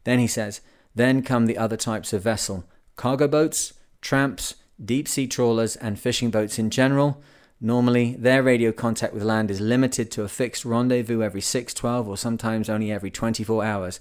[0.04, 0.62] Then he says,
[0.96, 6.32] then come the other types of vessel cargo boats, tramps, deep sea trawlers, and fishing
[6.32, 7.22] boats in general.
[7.60, 12.08] Normally, their radio contact with land is limited to a fixed rendezvous every 6, 12,
[12.08, 14.00] or sometimes only every 24 hours.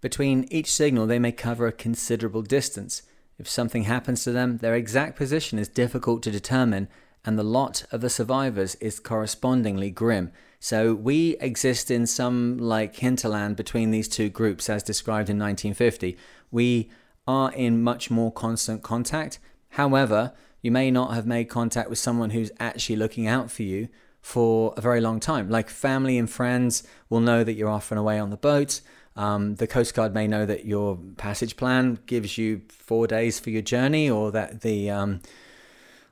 [0.00, 3.02] Between each signal, they may cover a considerable distance.
[3.38, 6.88] If something happens to them, their exact position is difficult to determine,
[7.24, 10.32] and the lot of the survivors is correspondingly grim.
[10.58, 16.16] So we exist in some like hinterland between these two groups, as described in 1950.
[16.50, 16.90] We
[17.26, 19.38] are in much more constant contact.
[19.70, 20.32] However,
[20.62, 23.88] you may not have made contact with someone who's actually looking out for you
[24.20, 25.48] for a very long time.
[25.48, 28.80] Like family and friends will know that you're off and away on the boat.
[29.20, 33.50] Um, the Coast Guard may know that your passage plan gives you four days for
[33.50, 35.20] your journey, or that the um,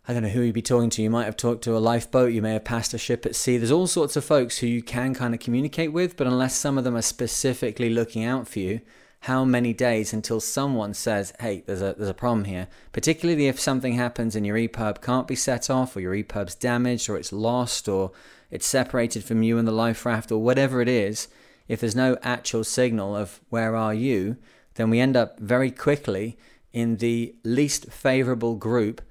[0.07, 1.01] I don't know who you'd be talking to.
[1.01, 2.35] You might have talked to a lifeboat.
[2.35, 3.57] You may have passed a ship at sea.
[3.57, 6.77] There's all sorts of folks who you can kind of communicate with, but unless some
[6.77, 8.83] of them are specifically looking out for you,
[9.21, 13.59] how many days until someone says, "Hey, there's a there's a problem here." Particularly if
[13.59, 17.33] something happens and your EPIRB can't be set off, or your EPIRB's damaged, or it's
[17.33, 18.13] lost, or
[18.51, 21.29] it's separated from you and the life raft, or whatever it is
[21.69, 24.37] if there's no actual signal of where are you,
[24.75, 26.39] then we end up very quickly
[26.73, 29.03] in the least favorable group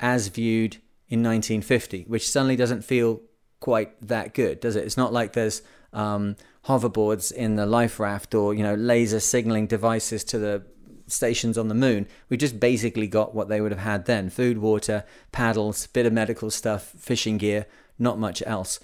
[0.00, 0.76] as viewed
[1.08, 3.20] in 1950, which suddenly doesn't feel
[3.60, 4.84] quite that good, does it?
[4.84, 9.66] It's not like there's um, hoverboards in the life raft or you know laser signaling
[9.66, 10.62] devices to the
[11.06, 12.06] stations on the moon.
[12.28, 16.12] We just basically got what they would have had then: food, water, paddles, bit of
[16.12, 17.66] medical stuff, fishing gear,
[17.98, 18.80] not much else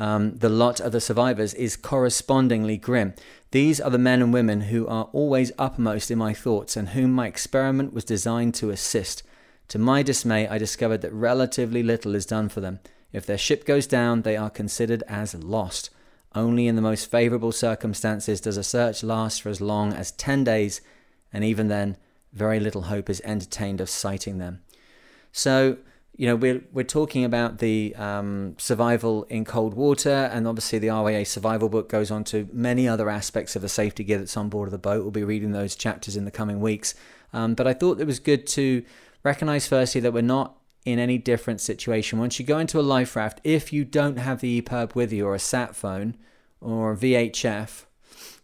[0.00, 3.12] um, the lot of the survivors is correspondingly grim.
[3.50, 7.12] These are the men and women who are always uppermost in my thoughts and whom
[7.12, 9.22] my experiment was designed to assist.
[9.68, 12.80] To my dismay, I discovered that relatively little is done for them.
[13.12, 15.90] If their ship goes down, they are considered as lost.
[16.34, 20.44] Only in the most favorable circumstances does a search last for as long as 10
[20.44, 20.80] days,
[21.30, 21.98] and even then,
[22.32, 24.62] very little hope is entertained of sighting them.
[25.30, 25.76] So,
[26.20, 30.88] you know, we're, we're talking about the um, survival in cold water, and obviously the
[30.88, 34.50] RYA survival book goes on to many other aspects of the safety gear that's on
[34.50, 35.00] board of the boat.
[35.00, 36.94] We'll be reading those chapters in the coming weeks.
[37.32, 38.84] Um, but I thought it was good to
[39.24, 42.18] recognize firstly that we're not in any different situation.
[42.18, 45.26] Once you go into a life raft, if you don't have the EPIRB with you
[45.26, 46.18] or a sat phone
[46.60, 47.86] or a VHF,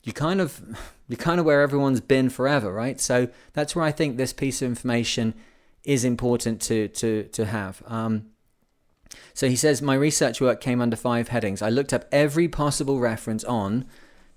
[0.02, 0.62] you kind of
[1.08, 2.98] you kind of where everyone's been forever, right?
[2.98, 5.34] So that's where I think this piece of information
[5.86, 7.82] is important to to to have.
[7.86, 8.26] Um,
[9.32, 11.62] so he says, my research work came under five headings.
[11.62, 13.84] I looked up every possible reference on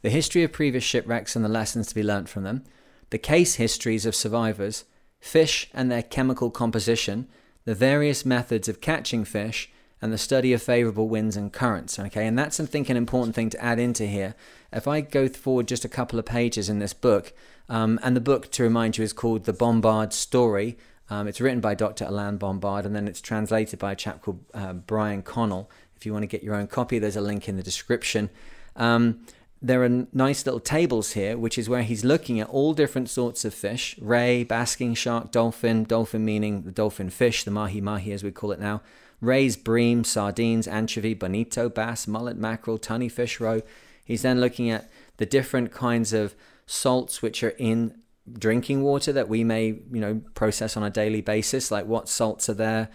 [0.03, 2.63] the history of previous shipwrecks and the lessons to be learnt from them,
[3.09, 4.85] the case histories of survivors,
[5.19, 7.27] fish and their chemical composition,
[7.65, 9.69] the various methods of catching fish,
[10.01, 11.99] and the study of favorable winds and currents.
[11.99, 14.35] Okay, and that's I think an important thing to add into here.
[14.71, 17.33] If I go forward just a couple of pages in this book,
[17.67, 20.77] um, and the book to remind you is called The Bombard Story.
[21.09, 22.05] Um, it's written by Dr.
[22.05, 25.69] Alain Bombard, and then it's translated by a chap called uh, Brian Connell.
[25.95, 28.29] If you want to get your own copy, there's a link in the description.
[28.75, 29.25] Um,
[29.61, 33.43] there are nice little tables here, which is where he's looking at all different sorts
[33.43, 38.23] of fish ray, basking shark, dolphin, dolphin meaning the dolphin fish, the mahi mahi as
[38.23, 38.81] we call it now,
[39.19, 43.61] rays, bream, sardines, anchovy, bonito, bass, mullet, mackerel, tunny fish roe.
[44.05, 47.99] He's then looking at the different kinds of salts which are in
[48.37, 52.49] drinking water that we may, you know, process on a daily basis, like what salts
[52.49, 52.89] are there,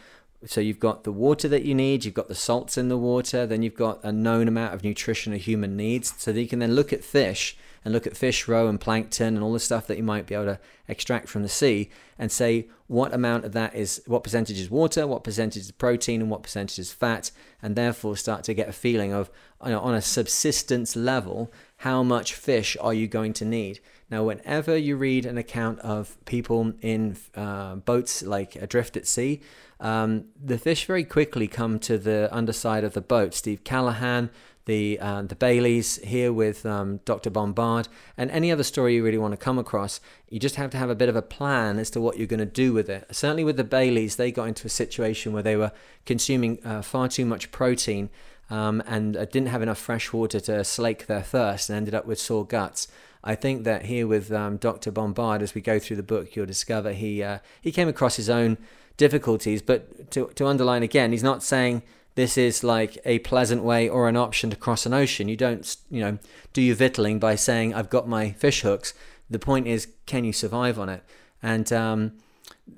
[0.46, 3.46] so you've got the water that you need, you've got the salts in the water,
[3.46, 6.12] then you've got a known amount of nutrition a human needs.
[6.18, 9.34] So that you can then look at fish and look at fish roe and plankton
[9.34, 12.30] and all the stuff that you might be able to extract from the sea and
[12.30, 16.30] say what amount of that is what percentage is water, what percentage is protein, and
[16.30, 17.30] what percentage is fat,
[17.62, 19.30] and therefore start to get a feeling of
[19.64, 23.80] you know, on a subsistence level how much fish are you going to need.
[24.10, 29.40] Now, whenever you read an account of people in uh, boats like adrift at sea,
[29.80, 33.34] um, the fish very quickly come to the underside of the boat.
[33.34, 34.30] Steve Callahan,
[34.66, 37.30] the uh, the Baileys here with um, Dr.
[37.30, 40.78] Bombard, and any other story you really want to come across, you just have to
[40.78, 43.06] have a bit of a plan as to what you're going to do with it.
[43.10, 45.72] Certainly with the Baileys, they got into a situation where they were
[46.06, 48.10] consuming uh, far too much protein
[48.50, 52.06] um, and uh, didn't have enough fresh water to slake their thirst, and ended up
[52.06, 52.88] with sore guts.
[53.24, 54.90] I think that here with um, Dr.
[54.90, 58.28] Bombard, as we go through the book, you'll discover he uh, he came across his
[58.28, 58.58] own
[58.98, 59.62] difficulties.
[59.62, 61.82] But to, to underline again, he's not saying
[62.16, 65.28] this is like a pleasant way or an option to cross an ocean.
[65.28, 66.18] You don't, you know,
[66.52, 68.92] do your victualling by saying, I've got my fish hooks.
[69.28, 71.02] The point is, can you survive on it?
[71.42, 72.12] And um,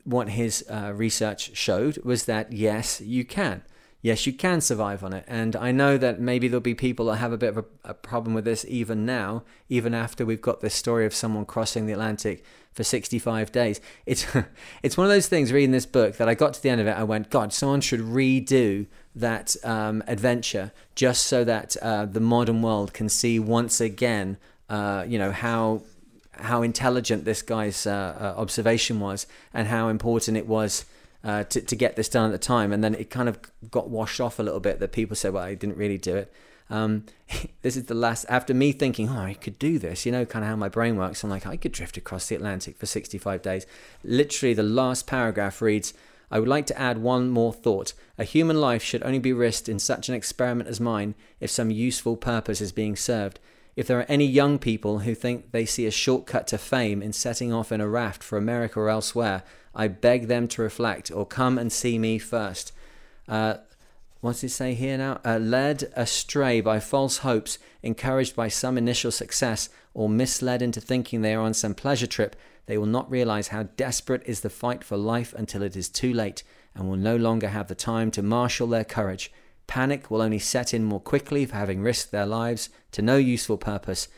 [0.05, 3.63] what his uh, research showed was that yes, you can
[4.03, 5.25] yes, you can survive on it.
[5.27, 7.95] And I know that maybe there'll be people that have a bit of a, a,
[7.95, 11.93] problem with this even now, even after we've got this story of someone crossing the
[11.93, 13.81] Atlantic for 65 days.
[14.05, 14.27] It's
[14.83, 16.87] it's one of those things reading this book that I got to the end of
[16.87, 22.21] it, I went, God, someone should redo that um, adventure just so that uh, the
[22.21, 24.37] modern world can see once again,
[24.69, 25.83] uh, you know, how
[26.39, 30.85] how intelligent this guy's uh, uh observation was and how important it was
[31.27, 32.73] uh, to, to get this done at the time.
[32.73, 35.43] And then it kind of got washed off a little bit that people said, well,
[35.43, 36.33] I didn't really do it.
[36.71, 37.05] Um,
[37.63, 40.45] this is the last, after me thinking, oh, I could do this, you know, kind
[40.45, 41.25] of how my brain works.
[41.25, 43.67] I'm like, I could drift across the Atlantic for 65 days.
[44.05, 45.93] Literally, the last paragraph reads,
[46.31, 47.93] I would like to add one more thought.
[48.19, 51.71] A human life should only be risked in such an experiment as mine if some
[51.71, 53.41] useful purpose is being served.
[53.77, 57.13] If there are any young people who think they see a shortcut to fame in
[57.13, 59.43] setting off in a raft for America or elsewhere,
[59.75, 62.73] I beg them to reflect or come and see me first.
[63.29, 63.57] Uh,
[64.23, 65.21] what's it say here now?
[65.23, 71.21] Uh, led astray by false hopes, encouraged by some initial success, or misled into thinking
[71.21, 72.35] they are on some pleasure trip,
[72.65, 76.13] they will not realize how desperate is the fight for life until it is too
[76.15, 76.43] late
[76.75, 79.31] and will no longer have the time to marshal their courage.
[79.67, 83.57] Panic will only set in more quickly for having risked their lives to no useful
[83.57, 84.09] purpose.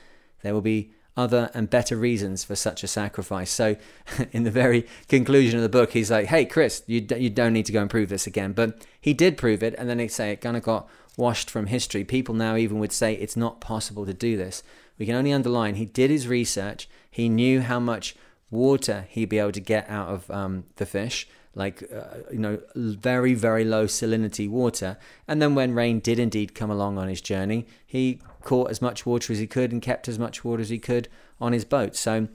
[0.42, 3.50] There will be other and better reasons for such a sacrifice.
[3.50, 3.76] So,
[4.32, 7.52] in the very conclusion of the book, he's like, "Hey, Chris, you d- you don't
[7.52, 10.08] need to go and prove this again." But he did prove it, and then they
[10.08, 12.04] say it kind of got washed from history.
[12.04, 14.62] People now even would say it's not possible to do this.
[14.96, 16.88] We can only underline he did his research.
[17.10, 18.14] He knew how much
[18.50, 21.28] water he'd be able to get out of um, the fish
[21.58, 26.54] like uh, you know very very low salinity water and then when rain did indeed
[26.54, 30.08] come along on his journey he caught as much water as he could and kept
[30.08, 31.08] as much water as he could
[31.40, 32.28] on his boat so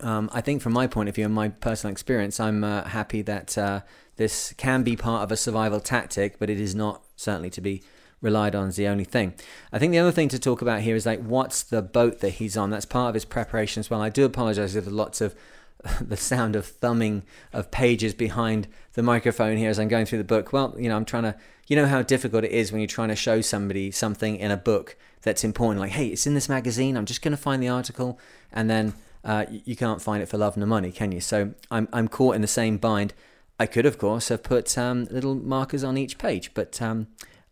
[0.00, 3.22] um, I think from my point of view and my personal experience I'm uh, happy
[3.22, 3.80] that uh,
[4.16, 7.82] this can be part of a survival tactic but it is not certainly to be
[8.20, 9.34] relied on as the only thing.
[9.72, 12.30] I think the other thing to talk about here is like what's the boat that
[12.30, 12.70] he's on.
[12.70, 14.00] That's part of his preparation as well.
[14.00, 15.34] I do apologize if there's lots of
[16.00, 20.24] the sound of thumbing of pages behind the microphone here as I'm going through the
[20.24, 20.52] book.
[20.52, 21.36] Well, you know, I'm trying to,
[21.68, 24.56] you know, how difficult it is when you're trying to show somebody something in a
[24.56, 25.80] book that's important.
[25.80, 26.96] Like, hey, it's in this magazine.
[26.96, 28.18] I'm just going to find the article,
[28.52, 31.20] and then uh, you can't find it for love nor money, can you?
[31.20, 33.14] So I'm I'm caught in the same bind.
[33.60, 37.08] I could, of course, have put um, little markers on each page, but um,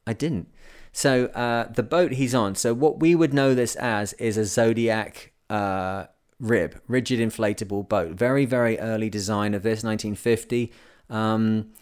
[0.07, 0.49] I didn't.
[0.93, 2.55] So uh, the boat he's on.
[2.55, 5.33] So what we would know this as is a Zodiac.
[5.51, 6.07] Uh,
[6.41, 8.13] rib, rigid inflatable boat.
[8.13, 10.73] Very, very early design of this, 1950.
[11.09, 11.73] Um,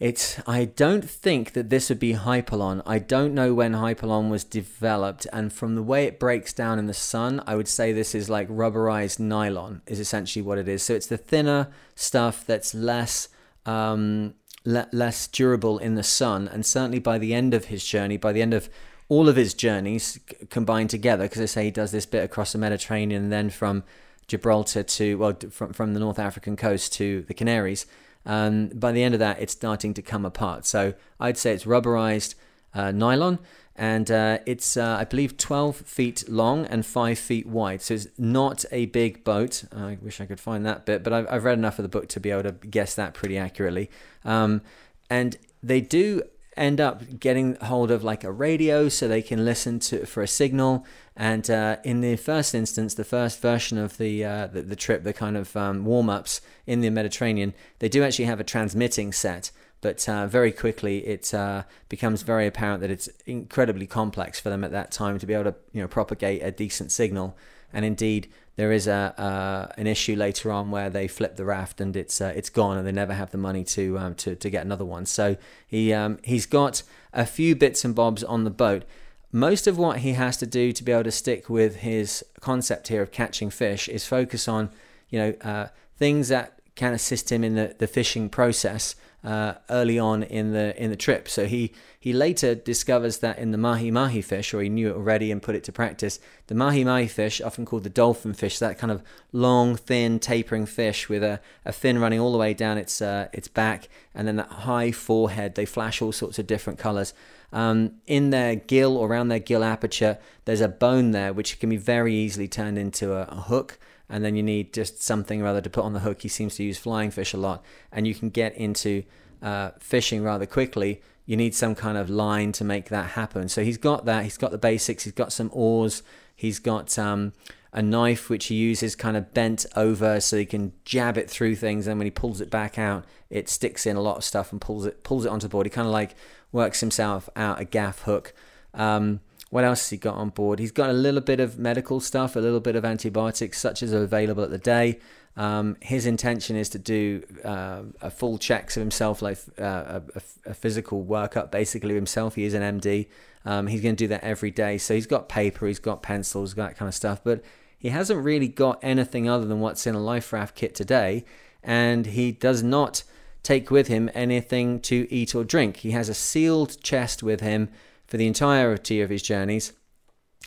[0.00, 0.40] it's.
[0.46, 2.82] I don't think that this would be Hypalon.
[2.84, 6.86] I don't know when Hypalon was developed, and from the way it breaks down in
[6.86, 9.82] the sun, I would say this is like rubberized nylon.
[9.86, 10.82] Is essentially what it is.
[10.82, 13.28] So it's the thinner stuff that's less
[13.66, 16.48] um, le- less durable in the sun.
[16.48, 18.68] And certainly by the end of his journey, by the end of
[19.14, 20.18] all of his journeys
[20.50, 23.84] combined together, because I say he does this bit across the Mediterranean and then from
[24.26, 27.86] Gibraltar to, well, from, from the North African coast to the Canaries.
[28.26, 30.66] Um, by the end of that, it's starting to come apart.
[30.66, 32.34] So I'd say it's rubberized
[32.74, 33.38] uh, nylon
[33.76, 37.82] and uh, it's uh, I believe 12 feet long and 5 feet wide.
[37.82, 39.62] So it's not a big boat.
[39.72, 42.08] I wish I could find that bit, but I've, I've read enough of the book
[42.08, 43.90] to be able to guess that pretty accurately.
[44.24, 44.60] Um,
[45.08, 46.22] and they do
[46.56, 50.28] end up getting hold of like a radio so they can listen to for a
[50.28, 50.86] signal.
[51.16, 55.04] And uh, in the first instance, the first version of the uh, the, the, trip,
[55.04, 59.12] the kind of um, warm ups in the Mediterranean, they do actually have a transmitting
[59.12, 59.50] set.
[59.80, 64.64] But uh, very quickly, it uh, becomes very apparent that it's incredibly complex for them
[64.64, 67.36] at that time to be able to, you know, propagate a decent signal.
[67.74, 71.80] And indeed, there is a uh, an issue later on where they flip the raft
[71.80, 74.48] and it's uh, it's gone, and they never have the money to um, to to
[74.48, 75.06] get another one.
[75.06, 76.82] So he um, he's got
[77.12, 78.84] a few bits and bobs on the boat.
[79.32, 82.86] Most of what he has to do to be able to stick with his concept
[82.88, 84.70] here of catching fish is focus on,
[85.10, 85.66] you know, uh,
[85.98, 90.80] things that can assist him in the, the fishing process uh, early on in the
[90.82, 91.28] in the trip.
[91.28, 94.96] So he he later discovers that in the mahi mahi fish, or he knew it
[94.96, 96.20] already and put it to practice.
[96.48, 100.66] The mahi mahi fish, often called the dolphin fish, that kind of long, thin, tapering
[100.66, 104.28] fish with a, a fin running all the way down its uh, its back, and
[104.28, 105.54] then that high forehead.
[105.54, 107.14] They flash all sorts of different colors.
[107.50, 111.70] Um, in their gill or around their gill aperture, there's a bone there which can
[111.70, 115.60] be very easily turned into a, a hook and then you need just something rather
[115.60, 116.22] to put on the hook.
[116.22, 119.04] He seems to use flying fish a lot, and you can get into
[119.42, 121.02] uh, fishing rather quickly.
[121.26, 123.48] You need some kind of line to make that happen.
[123.48, 124.24] So he's got that.
[124.24, 125.04] He's got the basics.
[125.04, 126.02] He's got some oars.
[126.36, 127.32] He's got um,
[127.72, 131.56] a knife which he uses kind of bent over so he can jab it through
[131.56, 131.86] things.
[131.86, 134.60] And when he pulls it back out, it sticks in a lot of stuff and
[134.60, 135.66] pulls it pulls it onto the board.
[135.66, 136.14] He kind of like
[136.52, 138.34] works himself out a gaff hook.
[138.74, 139.20] Um,
[139.54, 140.58] what else has he got on board?
[140.58, 143.94] He's got a little bit of medical stuff, a little bit of antibiotics, such as
[143.94, 144.98] are available at the day.
[145.36, 150.22] Um, his intention is to do uh, a full checks of himself, like uh, a,
[150.46, 152.34] a, physical workup, basically himself.
[152.34, 153.06] He is an MD.
[153.44, 154.76] Um, he's going to do that every day.
[154.76, 157.20] So he's got paper, he's got pencils, that kind of stuff.
[157.22, 157.44] But
[157.78, 161.24] he hasn't really got anything other than what's in a life raft kit today,
[161.62, 163.04] and he does not
[163.44, 165.76] take with him anything to eat or drink.
[165.76, 167.68] He has a sealed chest with him
[168.06, 169.72] for the entirety of his journeys.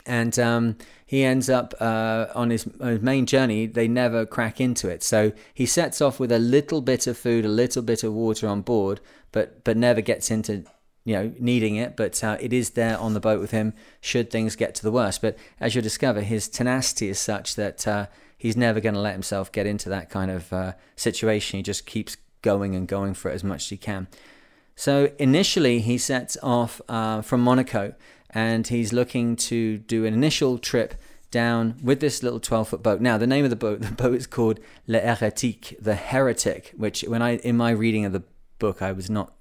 [0.05, 4.87] And um, he ends up uh, on, his, his main journey, they never crack into
[4.89, 5.03] it.
[5.03, 8.47] So he sets off with a little bit of food, a little bit of water
[8.47, 10.65] on board, but, but never gets into
[11.07, 14.29] you know needing it but uh, it is there on the boat with him should
[14.29, 18.07] things get to the worst but as you'll discover his tenacity is such that uh,
[18.37, 21.85] he's never going to let himself get into that kind of uh, situation he just
[21.85, 24.05] keeps going and going for it as much as he can
[24.77, 27.95] so initially, he sets off uh, from Monaco
[28.29, 30.93] and he's looking to do an initial trip
[31.31, 33.01] down with this little 12 foot boat.
[33.01, 37.01] Now, the name of the boat, the boat is called Le Hérétique, the heretic, which
[37.01, 38.21] when I, in my reading of the
[38.59, 39.33] book, I was not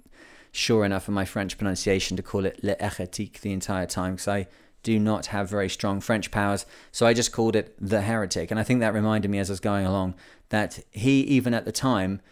[0.53, 4.29] sure enough of my French pronunciation to call it Le Hérétique the entire time because
[4.29, 4.46] I
[4.83, 6.64] do not have very strong French powers.
[6.92, 8.51] So I just called it the heretic.
[8.51, 10.14] And I think that reminded me as I was going along
[10.49, 12.22] that he, even at the time,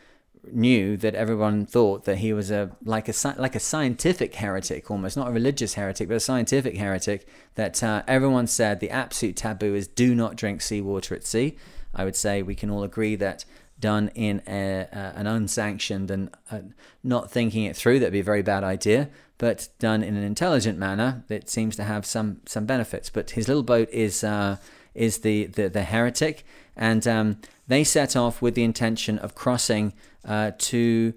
[0.52, 5.16] knew that everyone thought that he was a like a like a scientific heretic almost
[5.16, 9.74] not a religious heretic but a scientific heretic that uh, everyone said the absolute taboo
[9.74, 11.56] is do not drink seawater at sea.
[11.94, 13.44] I would say we can all agree that
[13.78, 16.60] done in a, uh, an unsanctioned and uh,
[17.02, 20.78] not thinking it through that'd be a very bad idea but done in an intelligent
[20.78, 23.10] manner that seems to have some some benefits.
[23.10, 24.56] But his little boat is uh,
[24.94, 26.44] is the, the the heretic.
[26.76, 29.92] And um, they set off with the intention of crossing
[30.24, 31.14] uh, to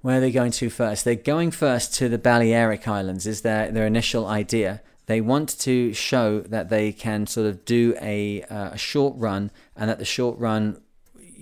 [0.00, 1.04] where are they going to first?
[1.04, 4.82] They're going first to the Balearic Islands, is their, their initial idea.
[5.06, 9.50] They want to show that they can sort of do a, uh, a short run
[9.76, 10.80] and that the short run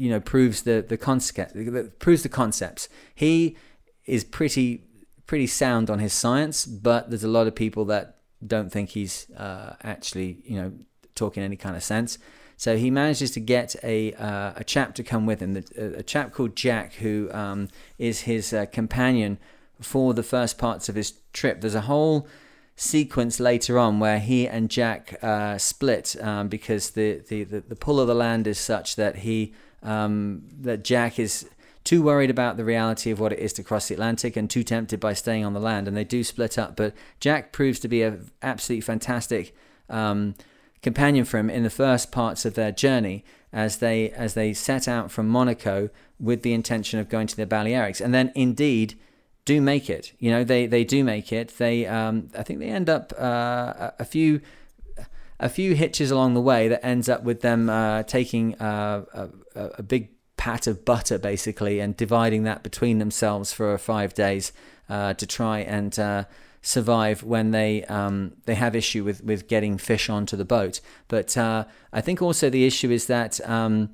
[0.01, 1.55] you know proves the the concept
[1.99, 3.55] proves the concepts he
[4.07, 4.83] is pretty
[5.27, 9.31] pretty sound on his science but there's a lot of people that don't think he's
[9.37, 10.73] uh, actually you know
[11.15, 12.17] talking any kind of sense
[12.61, 16.31] so he manages to get a uh, a chap to come with him, a, chap
[16.35, 19.39] called Jack, who um, is his uh, companion
[19.81, 21.63] for the first parts of his trip.
[21.63, 22.29] There's a whole
[22.77, 27.77] sequence later on where he and Jack uh, split um, because the, the, the, the,
[27.77, 31.49] pull of the land is such that he um, that Jack is
[31.83, 34.65] too worried about the reality of what it is to cross the Atlantic and too
[34.65, 36.77] tempted by staying on the land, and they do split up.
[36.77, 39.57] But Jack proves to be an absolutely fantastic
[39.89, 40.35] um,
[40.83, 44.87] companion for him in the first parts of their journey as they as they set
[44.89, 48.99] out from Monaco with the intention of going to the Balearics, and then indeed
[49.45, 50.13] do make it.
[50.19, 51.57] You know, they they do make it.
[51.59, 54.41] They um, I think they end up uh, a few
[55.41, 59.29] a few hitches along the way that ends up with them uh, taking uh, a,
[59.79, 64.53] a, big pat of butter basically and dividing that between themselves for five days
[64.91, 66.25] uh, to try and uh,
[66.63, 70.81] survive when they um, they have issue with, with getting fish onto the boat.
[71.09, 73.91] But uh, I think also the issue is that um,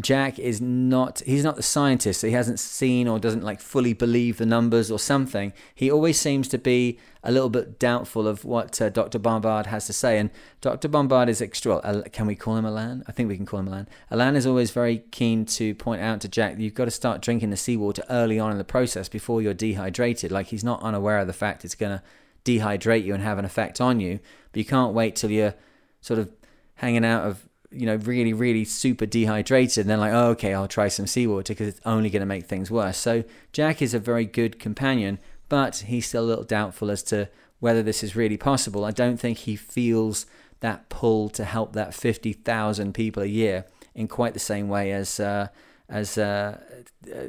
[0.00, 2.20] Jack is not he's not the scientist.
[2.20, 5.52] So he hasn't seen or doesn't like fully believe the numbers or something.
[5.74, 9.18] He always seems to be a little bit doubtful of what uh, Dr.
[9.18, 10.18] Bombard has to say.
[10.18, 10.30] And
[10.60, 10.86] Dr.
[10.88, 11.76] Bombard is extra.
[11.76, 13.02] Uh, can we call him Alan?
[13.08, 13.88] I think we can call him Alan.
[14.10, 17.20] Alan is always very keen to point out to Jack that you've got to start
[17.20, 20.30] drinking the seawater early on in the process before you're dehydrated.
[20.30, 22.02] Like he's not unaware of the fact it's going to
[22.44, 24.20] dehydrate you and have an effect on you,
[24.52, 25.54] but you can't wait till you're
[26.00, 26.30] sort of
[26.76, 30.68] hanging out of you know, really, really super dehydrated, and then like, oh, okay, I'll
[30.68, 32.98] try some seawater because it's only going to make things worse.
[32.98, 37.28] So Jack is a very good companion, but he's still a little doubtful as to
[37.60, 38.84] whether this is really possible.
[38.84, 40.26] I don't think he feels
[40.60, 43.64] that pull to help that 50,000 people a year
[43.94, 45.48] in quite the same way as uh,
[45.88, 46.58] as, uh,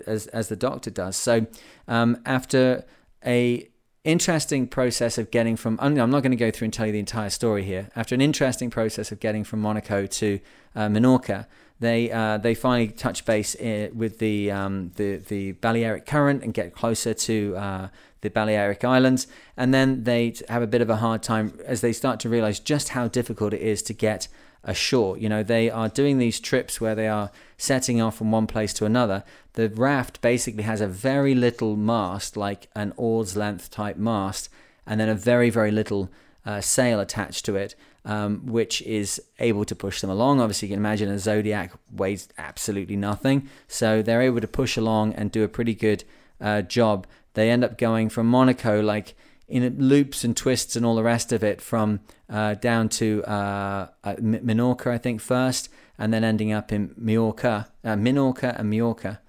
[0.06, 1.16] as as the doctor does.
[1.16, 1.48] So
[1.88, 2.86] um, after
[3.26, 3.69] a
[4.04, 7.00] interesting process of getting from I'm not going to go through and tell you the
[7.00, 7.90] entire story here.
[7.96, 10.40] After an interesting process of getting from Monaco to
[10.76, 11.48] uh, Minorca,
[11.80, 16.54] they uh, they finally touch base uh, with the um, the the Balearic Current and
[16.54, 17.88] get closer to uh,
[18.22, 21.94] the Balearic Islands, and then they have a bit of a hard time as they
[21.94, 24.28] start to realize just how difficult it is to get
[24.64, 25.18] ashore.
[25.18, 28.74] You know, they are doing these trips where they are setting off from one place
[28.74, 29.24] to another.
[29.54, 34.50] The raft basically has a very little mast, like an oar's length type mast,
[34.86, 36.10] and then a very, very little
[36.46, 40.40] uh, sail attached to it, um, which is able to push them along.
[40.40, 45.14] Obviously, you can imagine a Zodiac weighs absolutely nothing, so they're able to push along
[45.14, 46.04] and do a pretty good
[46.42, 47.06] uh, job.
[47.34, 49.16] They end up going from Monaco, like
[49.50, 53.88] in loops and twists and all the rest of it from uh, down to uh,
[54.04, 59.20] uh Minorca, I think, first, and then ending up in Majorca, uh, Minorca and Majorca.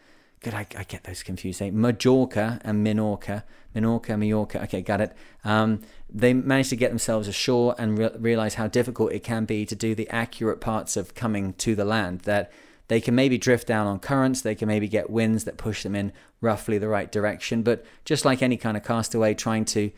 [0.43, 1.61] Good, I, I, get those confused.
[1.61, 1.71] Eh?
[1.71, 3.43] Majorca and Minorca.
[3.75, 4.63] Minorca, Majorca.
[4.63, 5.13] Okay, got it.
[5.45, 9.67] Um, they managed to get themselves ashore and re- realize how difficult it can be
[9.67, 12.21] to do the accurate parts of coming to the land.
[12.21, 12.51] That
[12.89, 15.95] they can maybe drift down on currents, they can maybe get winds that push them
[15.95, 16.11] in
[16.41, 17.63] roughly the right direction.
[17.63, 19.91] But just like any kind of castaway, trying to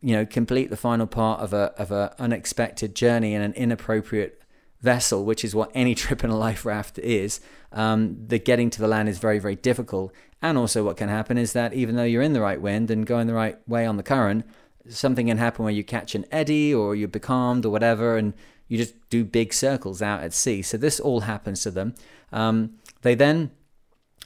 [0.00, 4.42] you know, complete the final part of a of a unexpected journey in an inappropriate
[4.80, 7.40] vessel, which is what any trip in a life raft is,
[7.72, 10.12] um, the getting to the land is very, very difficult.
[10.42, 13.06] And also, what can happen is that even though you're in the right wind and
[13.06, 14.44] going the right way on the current,
[14.88, 18.34] something can happen where you catch an eddy or you're becalmed or whatever, and
[18.68, 20.62] you just do big circles out at sea.
[20.62, 21.94] So this all happens to them.
[22.32, 23.50] Um, they then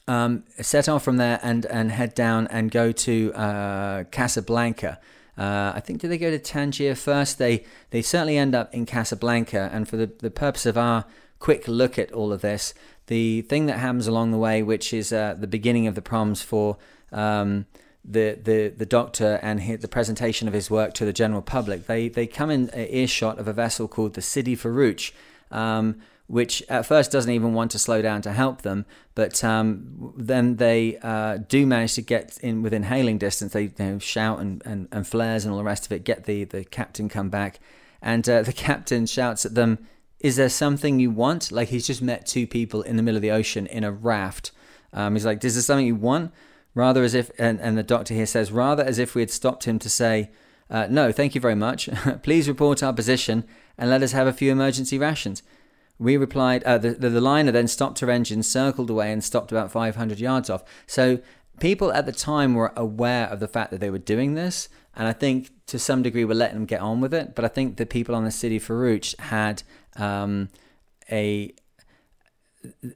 [0.09, 4.99] um, set off from there and and head down and go to uh, Casablanca.
[5.39, 7.39] Uh, I think did they go to Tangier first?
[7.39, 11.05] They they certainly end up in Casablanca, and for the, the purpose of our
[11.39, 12.74] quick look at all of this,
[13.07, 16.43] the thing that happens along the way, which is uh, the beginning of the problems
[16.43, 16.76] for
[17.12, 17.66] um,
[18.05, 21.87] the, the the doctor and his, the presentation of his work to the general public,
[21.87, 25.12] they they come in earshot of a vessel called the Sidi Ferruch.
[25.51, 26.01] Um,
[26.31, 30.57] which at first doesn't even want to slow down to help them, but um, then
[30.57, 33.53] they uh, do manage to get in within hailing distance.
[33.53, 36.26] They you know, shout and, and, and, flares and all the rest of it, get
[36.26, 37.59] the, the captain come back,
[38.01, 39.81] and uh, the captain shouts at them,
[40.20, 41.51] Is there something you want?
[41.51, 44.53] Like he's just met two people in the middle of the ocean in a raft.
[44.93, 46.33] Um, he's like, Is there something you want?
[46.76, 49.64] Rather as if, and, and the doctor here says, rather as if we had stopped
[49.64, 50.31] him to say,
[50.70, 51.89] uh, No, thank you very much.
[52.22, 53.45] Please report our position
[53.76, 55.43] and let us have a few emergency rations.
[56.01, 59.53] We replied, uh, the, the, the liner then stopped her engine, circled away, and stopped
[59.53, 60.64] about 500 yards off.
[60.86, 61.20] So
[61.61, 65.07] people at the time were aware of the fact that they were doing this, and
[65.07, 67.34] I think to some degree we're letting them get on with it.
[67.34, 69.62] But I think the people on the Sidi Ferruch had
[69.96, 70.48] um,
[71.12, 71.53] a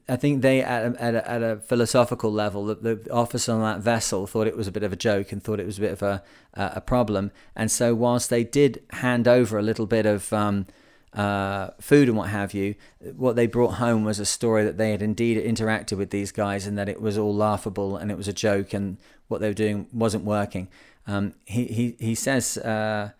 [0.07, 3.61] I think they, at a, at a, at a philosophical level, the, the, officer on
[3.61, 5.81] that vessel thought it was a bit of a joke and thought it was a
[5.81, 7.31] bit of a, a problem.
[7.55, 10.67] And so, whilst they did hand over a little bit of um,
[11.15, 12.75] uh, food and what have you,
[13.15, 16.67] what they brought home was a story that they had indeed interacted with these guys
[16.67, 18.97] and that it was all laughable and it was a joke and
[19.27, 20.67] what they were doing wasn't working.
[21.07, 23.11] Um, he, he, he says, uh,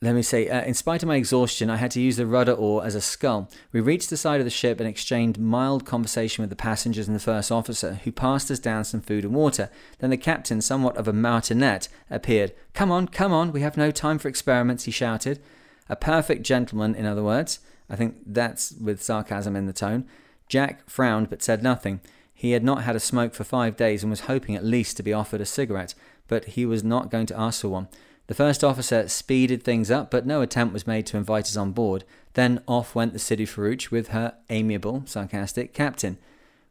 [0.00, 2.52] let me say, uh, in spite of my exhaustion, I had to use the rudder
[2.52, 3.48] oar as a scull.
[3.72, 7.14] We reached the side of the ship and exchanged mild conversation with the passengers and
[7.14, 9.70] the first officer, who passed us down some food and water.
[9.98, 12.52] Then the captain, somewhat of a martinet, appeared.
[12.74, 15.40] Come on, come on, we have no time for experiments, he shouted.
[15.92, 17.58] A perfect gentleman, in other words.
[17.90, 20.06] I think that's with sarcasm in the tone.
[20.48, 22.00] Jack frowned but said nothing.
[22.32, 25.02] He had not had a smoke for five days and was hoping at least to
[25.02, 25.94] be offered a cigarette,
[26.28, 27.88] but he was not going to ask for one.
[28.28, 31.72] The first officer speeded things up, but no attempt was made to invite us on
[31.72, 32.04] board.
[32.32, 36.16] Then off went the Sidi Ferruch with her amiable, sarcastic captain.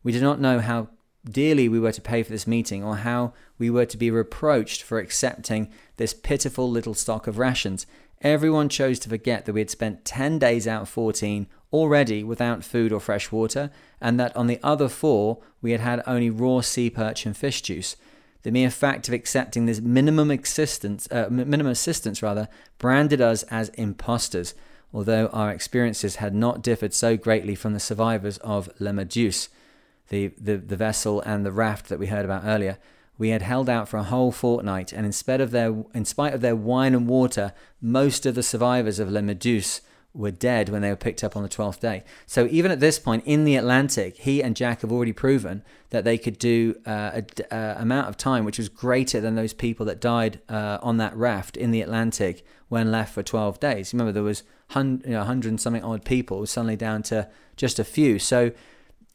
[0.01, 0.87] We did not know how
[1.29, 4.81] dearly we were to pay for this meeting or how we were to be reproached
[4.81, 7.85] for accepting this pitiful little stock of rations.
[8.21, 12.63] Everyone chose to forget that we had spent 10 days out of 14 already without
[12.63, 16.61] food or fresh water, and that on the other four we had had only raw
[16.61, 17.95] sea perch and fish juice.
[18.43, 22.47] The mere fact of accepting this minimum assistance, uh, minimum assistance rather,
[22.77, 24.53] branded us as impostors,
[24.93, 29.49] although our experiences had not differed so greatly from the survivors of Le Medusa,
[30.09, 32.77] the, the, the vessel and the raft that we heard about earlier.
[33.21, 36.33] We had held out for a whole fortnight, and in spite of their, in spite
[36.33, 40.81] of their wine and water, most of the survivors of Le Medusa were dead when
[40.81, 42.03] they were picked up on the 12th day.
[42.25, 45.61] So even at this point in the Atlantic, he and Jack have already proven
[45.91, 49.53] that they could do uh, a, uh, amount of time which was greater than those
[49.53, 53.93] people that died uh, on that raft in the Atlantic when left for 12 days.
[53.93, 54.41] Remember, there was
[54.71, 58.17] 100, you know, 100 and something odd people, suddenly down to just a few.
[58.17, 58.51] So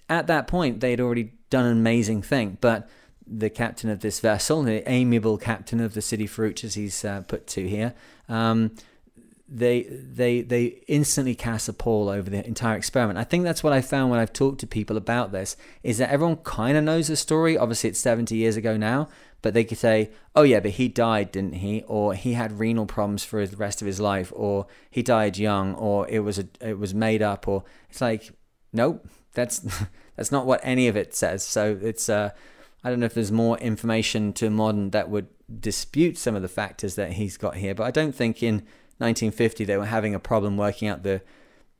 [0.08, 2.58] at that point, they had already done an amazing thing.
[2.60, 2.88] But
[3.26, 7.22] the captain of this vessel, the amiable captain of the Sidi Ferruch, as he's uh,
[7.22, 7.94] put to here,
[8.28, 8.72] um,
[9.48, 13.18] they they they instantly cast a pall over the entire experiment.
[13.18, 16.10] I think that's what I found when I've talked to people about this is that
[16.10, 17.56] everyone kind of knows the story.
[17.56, 19.08] Obviously, it's 70 years ago now,
[19.42, 22.86] but they could say, "Oh yeah, but he died, didn't he?" Or he had renal
[22.86, 26.48] problems for the rest of his life, or he died young, or it was a
[26.60, 28.32] it was made up, or it's like,
[28.72, 29.60] nope, that's
[30.16, 31.44] that's not what any of it says.
[31.44, 32.30] So it's uh,
[32.86, 35.26] I don't know if there's more information to modern that would
[35.58, 38.58] dispute some of the factors that he's got here, but I don't think in
[38.98, 41.20] 1950 they were having a problem working out the,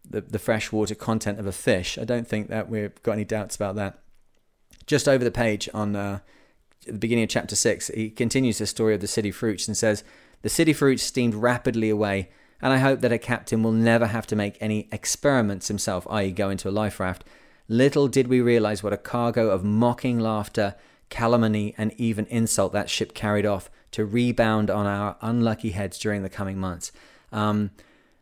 [0.05, 1.97] the, the freshwater content of a fish.
[1.97, 4.01] I don't think that we've got any doubts about that.
[4.89, 6.19] Just over the page on uh,
[6.85, 10.03] the beginning of chapter 6, he continues the story of the Sidi Ferruch and says,
[10.43, 12.31] The Sidi Ferruch steamed rapidly away,
[12.61, 16.33] and I hope that a captain will never have to make any experiments himself, i.e.,
[16.33, 17.23] go into a life raft.
[17.69, 20.75] Little did we realize what a cargo of mocking laughter,
[21.09, 26.23] calumny, and even insult that ship carried off to rebound on our unlucky heads during
[26.23, 26.93] the coming months.
[27.33, 27.71] Um,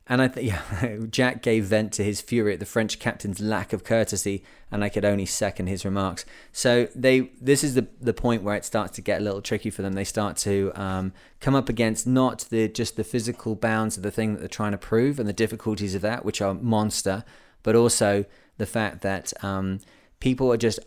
[0.06, 0.48] and I think
[0.82, 4.84] yeah, Jack gave vent to his fury at the French captain's lack of courtesy, and
[4.84, 6.24] I could only second his remarks.
[6.52, 9.70] So they, this is the the point where it starts to get a little tricky
[9.70, 9.94] for them.
[9.94, 14.10] They start to um, come up against not the just the physical bounds of the
[14.10, 17.24] thing that they're trying to prove and the difficulties of that, which are monster,
[17.62, 18.24] but also
[18.58, 19.80] the fact that um,
[20.20, 20.78] people are just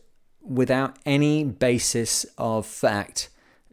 [0.48, 3.30] without any basis of fact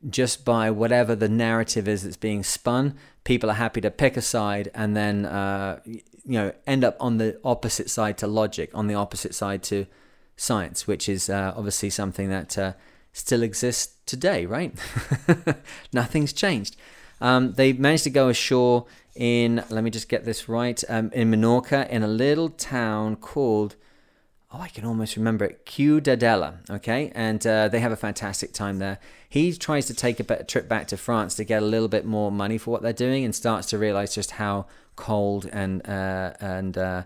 [0.09, 2.95] just by whatever the narrative is that's being spun,
[3.25, 7.19] people are happy to pick a side and then uh, you know end up on
[7.19, 9.87] the opposite side to logic, on the opposite side to
[10.37, 12.73] science, which is uh, obviously something that uh,
[13.13, 14.75] still exists today, right?
[15.93, 16.77] Nothing's changed.
[17.21, 21.31] Um, they managed to go ashore in, let me just get this right, um, in
[21.31, 23.77] Minorca, in a little town called
[24.55, 27.11] oh, I can almost remember it, Ciudadela, okay?
[27.15, 28.99] And uh, they have a fantastic time there.
[29.29, 32.31] He tries to take a trip back to France to get a little bit more
[32.31, 36.79] money for what they're doing and starts to realize just how cold and uh, and
[36.79, 37.03] uh,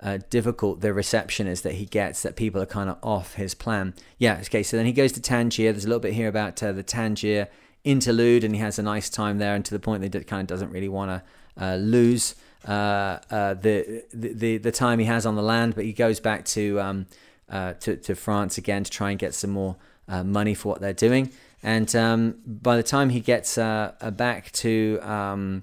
[0.00, 3.54] uh, difficult the reception is that he gets, that people are kind of off his
[3.54, 3.94] plan.
[4.18, 5.72] Yeah, okay, so then he goes to Tangier.
[5.72, 7.48] There's a little bit here about uh, the Tangier
[7.82, 10.42] interlude, and he has a nice time there, and to the point that he kind
[10.42, 12.36] of doesn't really want to uh, lose
[12.66, 16.44] uh, uh, the, the the time he has on the land, but he goes back
[16.46, 17.06] to um,
[17.48, 19.76] uh, to, to France again to try and get some more
[20.08, 21.30] uh, money for what they're doing.
[21.62, 25.62] And um, by the time he gets uh, back to um,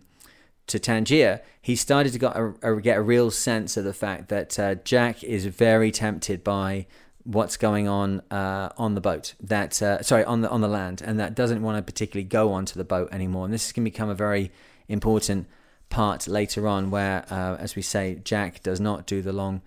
[0.68, 4.30] to Tangier, he started to get a, a, get a real sense of the fact
[4.30, 6.88] that Jack is very tempted by
[7.24, 11.02] what's going on uh, on the boat that uh, sorry on the on the land
[11.06, 14.10] and that doesn't want to particularly go onto the boat anymore and this can become
[14.10, 14.52] a very
[14.88, 15.48] important
[15.92, 19.62] part later on where, uh, as we say, Jack does not do the long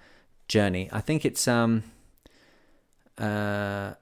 [0.49, 0.89] journey.
[0.91, 1.85] I think it's um,
[3.17, 3.93] uh,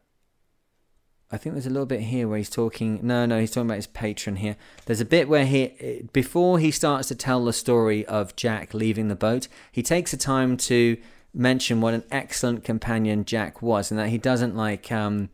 [1.31, 3.01] I think there's a little bit here where he's talking.
[3.03, 4.57] No, no, he's talking about his patron here.
[4.85, 9.09] There's a bit where he, before he starts to tell the story of Jack leaving
[9.09, 10.99] the boat, he takes the time to
[11.33, 14.93] mention what an excellent companion Jack was, and that he doesn't like.
[14.93, 15.31] Um,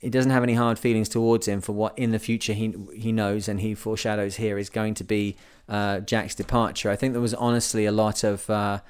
[0.00, 3.12] he doesn't have any hard feelings towards him for what in the future he he
[3.12, 5.36] knows and he foreshadows here is going to be
[5.68, 6.90] uh, Jack's departure.
[6.90, 8.80] I think there was honestly a lot of uh,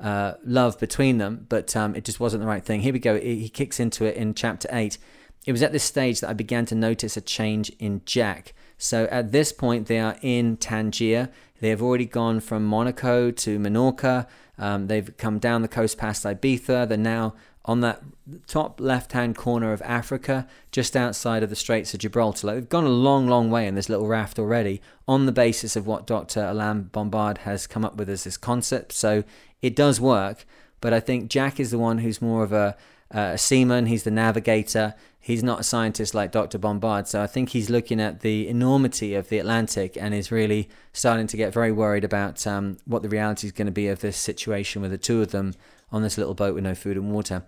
[0.00, 2.80] uh, love between them, but um, it just wasn't the right thing.
[2.80, 3.18] Here we go.
[3.18, 4.98] He kicks into it in chapter 8.
[5.46, 8.52] it was at this stage that I began to notice a change in Jack.
[8.78, 11.28] So at this point, they are in Tangier.
[11.60, 14.26] They have already gone from Monaco to Menorca.
[14.58, 16.88] Um, they've come down the coast past Ibiza.
[16.88, 17.34] They're now
[17.64, 18.02] on that
[18.46, 22.48] top left hand corner of Africa, just outside of the Straits of Gibraltar.
[22.48, 25.76] Like they've gone a long, long way in this little raft already on the basis
[25.76, 26.44] of what Dr.
[26.44, 28.92] Alain Bombard has come up with as this concept.
[28.92, 29.22] So
[29.60, 30.44] it does work,
[30.80, 32.76] but I think Jack is the one who's more of a,
[33.10, 34.94] a seaman, he's the navigator.
[35.20, 36.58] He's not a scientist like Dr.
[36.58, 40.68] Bombard, so I think he's looking at the enormity of the Atlantic and is really
[40.92, 44.00] starting to get very worried about um, what the reality is going to be of
[44.00, 45.54] this situation with the two of them
[45.92, 47.44] on this little boat with no food and water.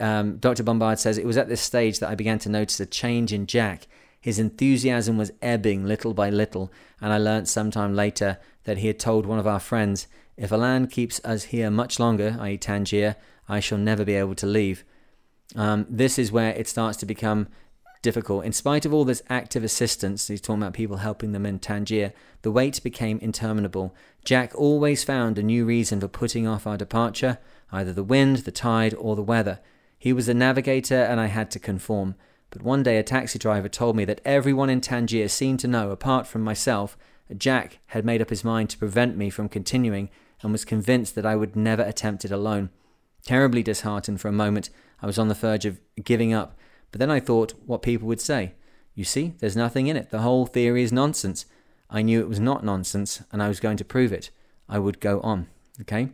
[0.00, 0.62] Um, Dr.
[0.62, 3.46] Bombard says, It was at this stage that I began to notice a change in
[3.46, 3.86] Jack.
[4.20, 8.86] His enthusiasm was ebbing little by little, and I learnt some time later that he
[8.86, 13.16] had told one of our friends, If Alain keeps us here much longer, i.e., Tangier,
[13.48, 14.84] I shall never be able to leave.
[15.56, 17.48] Um, this is where it starts to become
[18.02, 18.44] difficult.
[18.44, 22.12] In spite of all this active assistance, he's talking about people helping them in Tangier,
[22.42, 23.94] the wait became interminable.
[24.24, 27.38] Jack always found a new reason for putting off our departure
[27.72, 29.60] either the wind, the tide, or the weather.
[29.98, 32.14] He was the navigator, and I had to conform.
[32.50, 35.90] But one day a taxi driver told me that everyone in Tangier seemed to know,
[35.90, 36.96] apart from myself,
[37.28, 40.08] that Jack had made up his mind to prevent me from continuing
[40.42, 42.70] and was convinced that I would never attempt it alone.
[43.22, 44.70] Terribly disheartened for a moment,
[45.02, 46.56] I was on the verge of giving up,
[46.90, 48.54] but then I thought what people would say.
[48.94, 50.10] You see, there's nothing in it.
[50.10, 51.46] The whole theory is nonsense.
[51.90, 54.30] I knew it was not nonsense, and I was going to prove it.
[54.68, 55.48] I would go on.
[55.80, 56.10] Okay?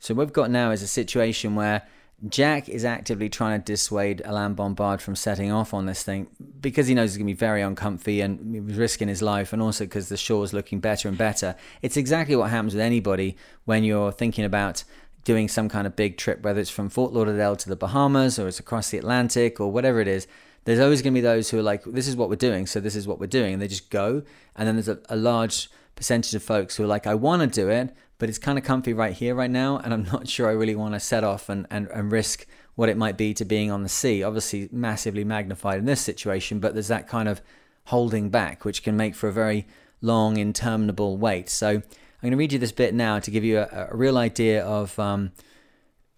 [0.00, 1.82] So what we've got now is a situation where
[2.28, 6.26] Jack is actively trying to dissuade Alain Bombard from setting off on this thing
[6.60, 9.84] because he knows it's going to be very uncomfy and risking his life, and also
[9.84, 11.54] because the shore is looking better and better.
[11.82, 14.84] It's exactly what happens with anybody when you're thinking about
[15.24, 18.48] doing some kind of big trip, whether it's from Fort Lauderdale to the Bahamas or
[18.48, 20.26] it's across the Atlantic or whatever it is.
[20.64, 22.80] There's always going to be those who are like, this is what we're doing, so
[22.80, 23.54] this is what we're doing.
[23.54, 24.22] And they just go.
[24.56, 27.46] And then there's a, a large percentage of folks who are like, I want to
[27.46, 30.48] do it, but it's kind of comfy right here, right now, and I'm not sure
[30.48, 32.46] I really want to set off and, and, and risk
[32.76, 34.22] what it might be to being on the sea.
[34.22, 37.40] Obviously, massively magnified in this situation, but there's that kind of
[37.86, 39.66] holding back, which can make for a very
[40.00, 41.48] long, interminable wait.
[41.48, 41.82] So I'm
[42.22, 44.96] going to read you this bit now to give you a, a real idea of,
[44.98, 45.32] um,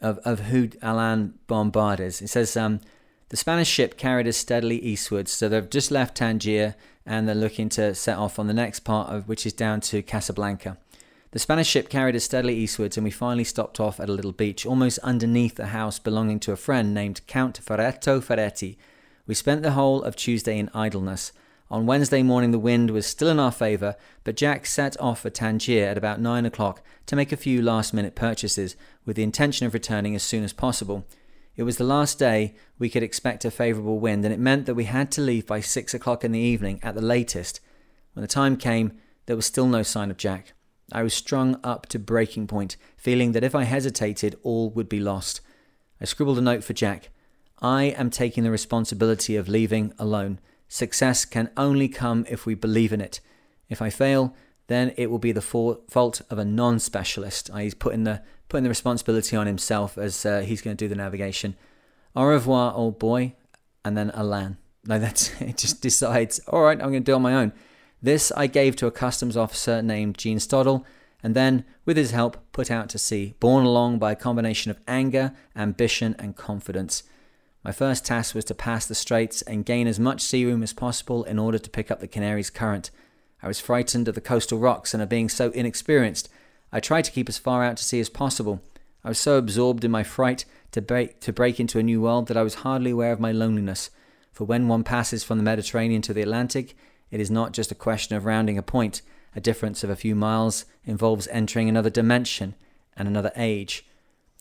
[0.00, 2.20] of, of who Alain Bombard is.
[2.20, 2.80] It says, um,
[3.28, 6.74] the Spanish ship carried us steadily eastwards, so they've just left Tangier
[7.06, 10.02] and they're looking to set off on the next part of which is down to
[10.02, 10.76] Casablanca.
[11.32, 14.32] The Spanish ship carried us steadily eastwards, and we finally stopped off at a little
[14.32, 18.76] beach almost underneath a house belonging to a friend named Count Ferretto Ferretti.
[19.26, 21.32] We spent the whole of Tuesday in idleness.
[21.70, 25.30] On Wednesday morning, the wind was still in our favour, but Jack set off for
[25.30, 28.76] Tangier at about nine o'clock to make a few last minute purchases,
[29.06, 31.06] with the intention of returning as soon as possible.
[31.56, 34.74] It was the last day we could expect a favourable wind, and it meant that
[34.74, 37.60] we had to leave by six o'clock in the evening at the latest.
[38.12, 40.52] When the time came, there was still no sign of Jack.
[40.92, 45.00] I was strung up to breaking point, feeling that if I hesitated, all would be
[45.00, 45.40] lost.
[46.00, 47.10] I scribbled a note for Jack.
[47.60, 50.40] I am taking the responsibility of leaving alone.
[50.68, 53.20] Success can only come if we believe in it.
[53.68, 54.34] If I fail,
[54.66, 57.50] then it will be the fault of a non-specialist.
[57.56, 60.94] He's putting the putting the responsibility on himself as uh, he's going to do the
[60.94, 61.56] navigation.
[62.14, 63.34] Au revoir, old boy,
[63.84, 64.58] and then Alan.
[64.84, 65.56] No, that's it.
[65.56, 66.38] Just decides.
[66.48, 67.52] All right, I'm going to do it on my own.
[68.02, 70.84] This I gave to a customs officer named Gene Stoddle,
[71.22, 74.80] and then, with his help, put out to sea, borne along by a combination of
[74.88, 77.04] anger, ambition, and confidence.
[77.64, 80.72] My first task was to pass the straits and gain as much sea room as
[80.72, 82.90] possible in order to pick up the Canaries current.
[83.40, 86.28] I was frightened of the coastal rocks and of being so inexperienced.
[86.72, 88.60] I tried to keep as far out to sea as possible.
[89.04, 92.26] I was so absorbed in my fright to break, to break into a new world
[92.26, 93.90] that I was hardly aware of my loneliness.
[94.32, 96.74] For when one passes from the Mediterranean to the Atlantic,
[97.12, 99.02] it is not just a question of rounding a point.
[99.36, 102.56] A difference of a few miles involves entering another dimension
[102.96, 103.86] and another age.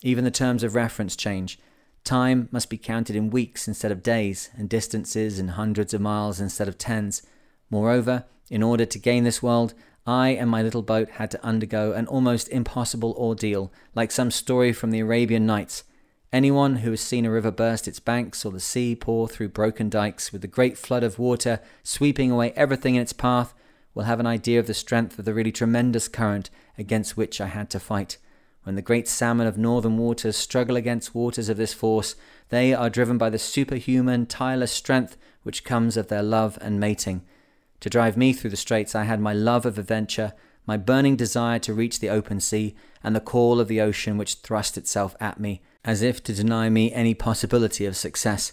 [0.02, 1.60] Even the terms of reference change.
[2.02, 6.40] Time must be counted in weeks instead of days, and distances in hundreds of miles
[6.40, 7.22] instead of tens.
[7.70, 11.92] Moreover, in order to gain this world, I and my little boat had to undergo
[11.92, 15.84] an almost impossible ordeal, like some story from the Arabian Nights.
[16.32, 19.90] Anyone who has seen a river burst its banks or the sea pour through broken
[19.90, 23.52] dikes with the great flood of water sweeping away everything in its path
[23.94, 27.48] will have an idea of the strength of the really tremendous current against which I
[27.48, 28.16] had to fight.
[28.62, 32.14] When the great salmon of northern waters struggle against waters of this force,
[32.48, 37.26] they are driven by the superhuman, tireless strength which comes of their love and mating.
[37.80, 40.32] To drive me through the straits, I had my love of adventure,
[40.64, 42.74] my burning desire to reach the open sea,
[43.04, 46.68] and the call of the ocean which thrust itself at me as if to deny
[46.68, 48.52] me any possibility of success.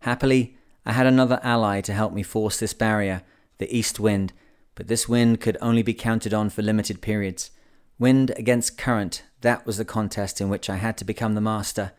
[0.00, 3.22] Happily, I had another ally to help me force this barrier,
[3.58, 4.32] the east wind,
[4.74, 7.50] but this wind could only be counted on for limited periods.
[7.98, 11.92] Wind against current, that was the contest in which I had to become the master.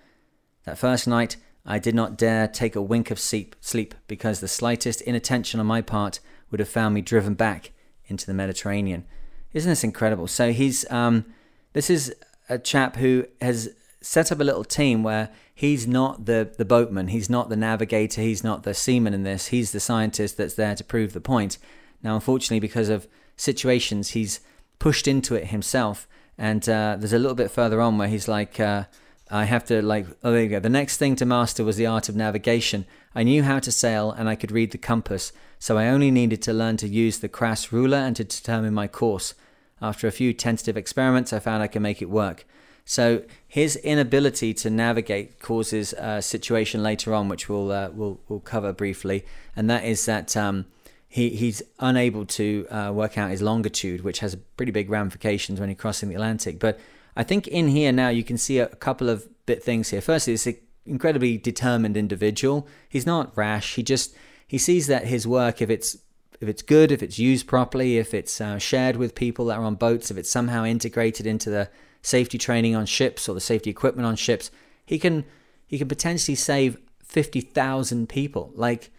[0.66, 5.02] That first night, I did not dare take a wink of sleep, because the slightest
[5.02, 6.20] inattention on my part
[6.50, 7.72] would have found me driven back
[8.06, 9.06] into the Mediterranean.
[9.54, 10.28] Isn't this incredible?
[10.28, 11.26] So he's um,
[11.74, 12.16] this is
[12.48, 17.10] a chap who has set up a little team where he's not the the boatman,
[17.10, 19.48] he's not the navigator, he's not the seaman in this.
[19.48, 21.58] He's the scientist that's there to prove the point.
[22.04, 24.40] Now, unfortunately, because of situations, he's
[24.80, 26.08] pushed into it himself.
[26.38, 28.84] And uh, there's a little bit further on where he's like, uh,
[29.30, 30.60] I have to like, oh, there you go.
[30.60, 32.86] The next thing to master was the art of navigation.
[33.16, 36.42] I knew how to sail and I could read the compass, so I only needed
[36.44, 39.34] to learn to use the Cras ruler and to determine my course.
[39.82, 42.46] After a few tentative experiments, I found I could make it work.
[42.90, 48.40] So his inability to navigate causes a situation later on, which we'll uh, we'll, we'll
[48.40, 49.26] cover briefly,
[49.58, 50.66] and that is that um,
[51.10, 55.68] he he's unable to uh, work out his longitude, which has pretty big ramifications when
[55.68, 56.60] you're crossing the Atlantic.
[56.60, 56.80] But
[57.18, 60.00] I think in here now you can see a, couple of bit things here.
[60.00, 62.70] Firstly, it's an incredibly determined individual.
[62.88, 63.76] He's not rash.
[63.76, 64.16] He just
[64.48, 65.98] he sees that his work, if it's
[66.40, 69.66] if it's good, if it's used properly, if it's uh, shared with people that are
[69.66, 71.70] on boats, if it's somehow integrated into the
[72.08, 74.50] safety training on ships or the safety equipment on ships,
[74.86, 75.26] he can
[75.66, 78.52] he can potentially save fifty thousand people.
[78.56, 78.92] Like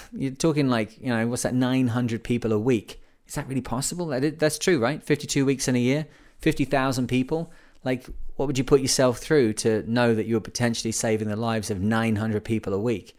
[0.12, 3.02] you're talking like, you know, what's that, 900 people a week?
[3.26, 4.06] Is that really possible?
[4.06, 5.02] That, that's true, right?
[5.02, 6.06] 52 weeks in a year,
[6.38, 7.50] 50,000 people.
[7.84, 11.70] Like, what would you put yourself through to know that you're potentially saving the lives
[11.70, 13.16] of 900 people a week?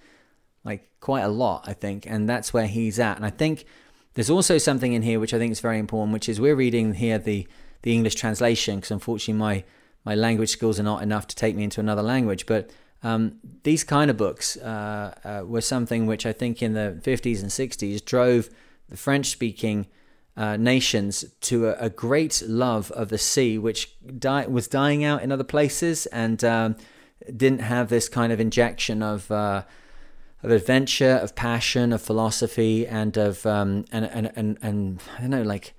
[0.63, 2.05] Like, quite a lot, I think.
[2.07, 3.17] And that's where he's at.
[3.17, 3.65] And I think
[4.13, 6.93] there's also something in here which I think is very important, which is we're reading
[6.93, 7.47] here the,
[7.83, 9.63] the English translation, because unfortunately my,
[10.03, 12.45] my language skills are not enough to take me into another language.
[12.45, 12.71] But
[13.03, 17.41] um, these kind of books uh, uh, were something which I think in the 50s
[17.41, 18.49] and 60s drove
[18.89, 19.87] the French speaking
[20.35, 25.21] uh, nations to a, a, great love of the sea, which di- was dying out
[25.21, 26.75] in other places and um,
[27.37, 29.29] didn't have this kind of injection of.
[29.29, 29.63] Uh,
[30.41, 35.29] of adventure, of passion, of philosophy, and of um, and, and and and I don't
[35.29, 35.73] know, like,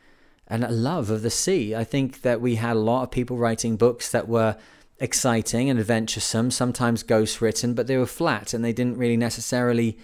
[0.46, 1.74] and a love of the sea.
[1.74, 4.56] I think that we had a lot of people writing books that were
[4.98, 9.98] exciting and adventuresome, sometimes ghost written, but they were flat and they didn't really necessarily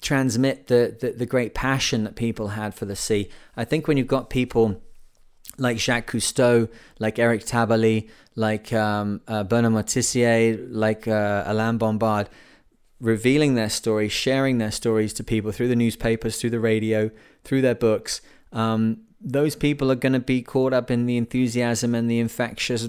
[0.00, 3.28] transmit the, the, the great passion that people had for the sea.
[3.56, 4.80] I think when you've got people
[5.58, 6.68] like Jacques Cousteau,
[6.98, 12.28] like Eric Tabarly, like um, uh, Bernard Moitessier, like uh, Alain Bombard,
[13.00, 17.10] revealing their stories, sharing their stories to people through the newspapers, through the radio,
[17.44, 18.20] through their books.
[18.52, 22.88] Um, those people are going to be caught up in the enthusiasm and the infectious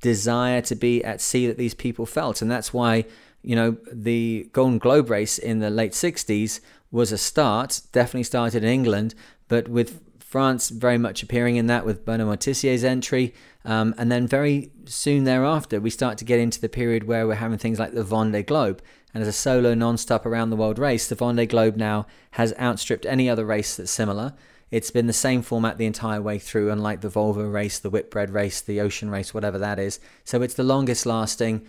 [0.00, 2.42] desire to be at sea that these people felt.
[2.42, 3.04] And that's why,
[3.42, 6.60] you know, the Golden Globe race in the late 60s
[6.90, 9.14] was a start, definitely started in England,
[9.48, 13.34] but with France very much appearing in that with Bernard Moitessier's entry.
[13.64, 17.34] Um, and then very soon thereafter, we start to get into the period where we're
[17.34, 18.82] having things like the Vendée Globe.
[19.12, 23.06] And as a solo non-stop around the world race, the Vendée Globe now has outstripped
[23.06, 24.34] any other race that's similar.
[24.70, 28.30] It's been the same format the entire way through, unlike the Volvo race, the Whitbread
[28.30, 29.98] race, the Ocean race, whatever that is.
[30.24, 31.66] So it's the longest lasting,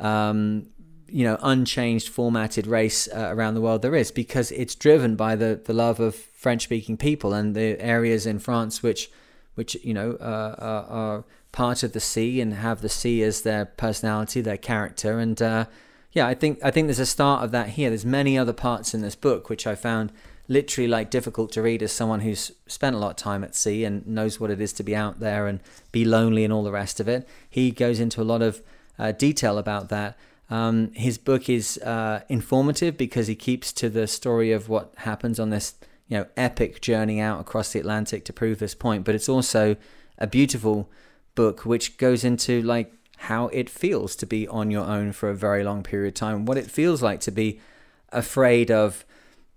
[0.00, 0.66] um,
[1.06, 5.36] you know, unchanged formatted race uh, around the world there is because it's driven by
[5.36, 9.10] the, the love of French speaking people and the areas in France which,
[9.54, 13.42] which you know, uh, are, are, part of the sea and have the sea as
[13.42, 15.18] their personality, their character.
[15.18, 15.64] And uh,
[16.12, 17.90] yeah, I think I think there's a start of that here.
[17.90, 20.12] There's many other parts in this book which I found
[20.50, 23.84] literally like difficult to read as someone who's spent a lot of time at sea
[23.84, 25.60] and knows what it is to be out there and
[25.92, 27.26] be lonely and all the rest of it.
[27.48, 28.60] He goes into a lot of
[28.98, 30.18] uh, detail about that.
[30.50, 35.38] Um, his book is uh, informative because he keeps to the story of what happens
[35.38, 35.76] on this,
[36.08, 39.04] you know, epic journey out across the Atlantic to prove this point.
[39.04, 39.76] But it's also
[40.18, 40.90] a beautiful
[41.36, 45.34] book which goes into like how it feels to be on your own for a
[45.34, 47.60] very long period of time, what it feels like to be
[48.10, 49.04] afraid of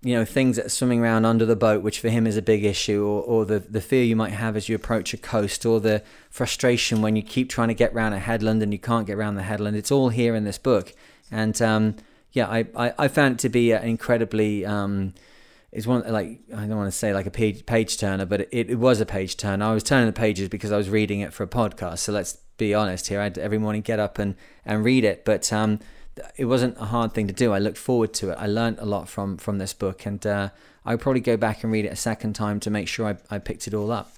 [0.04, 2.42] you know things that are swimming around under the boat which for him is a
[2.42, 5.64] big issue or, or the, the fear you might have as you approach a coast
[5.64, 9.06] or the frustration when you keep trying to get around a headland and you can't
[9.06, 9.76] get around the headland.
[9.76, 10.92] It's all here in this book.
[11.30, 11.96] And um,
[12.32, 15.14] yeah I, I, I, found it to be an incredibly um,
[15.72, 18.70] it's one like I don't want to say like a page, page turner but it,
[18.70, 19.64] it was a page turner.
[19.64, 22.38] I was turning the pages because I was reading it for a podcast so let's
[22.56, 23.20] be honest here.
[23.20, 24.34] I had every morning get up and,
[24.64, 25.24] and read it.
[25.24, 25.80] But um,
[26.36, 27.52] it wasn't a hard thing to do.
[27.52, 28.36] I looked forward to it.
[28.38, 30.50] I learned a lot from from this book, and uh,
[30.84, 33.38] I'll probably go back and read it a second time to make sure I, I
[33.38, 34.12] picked it all up.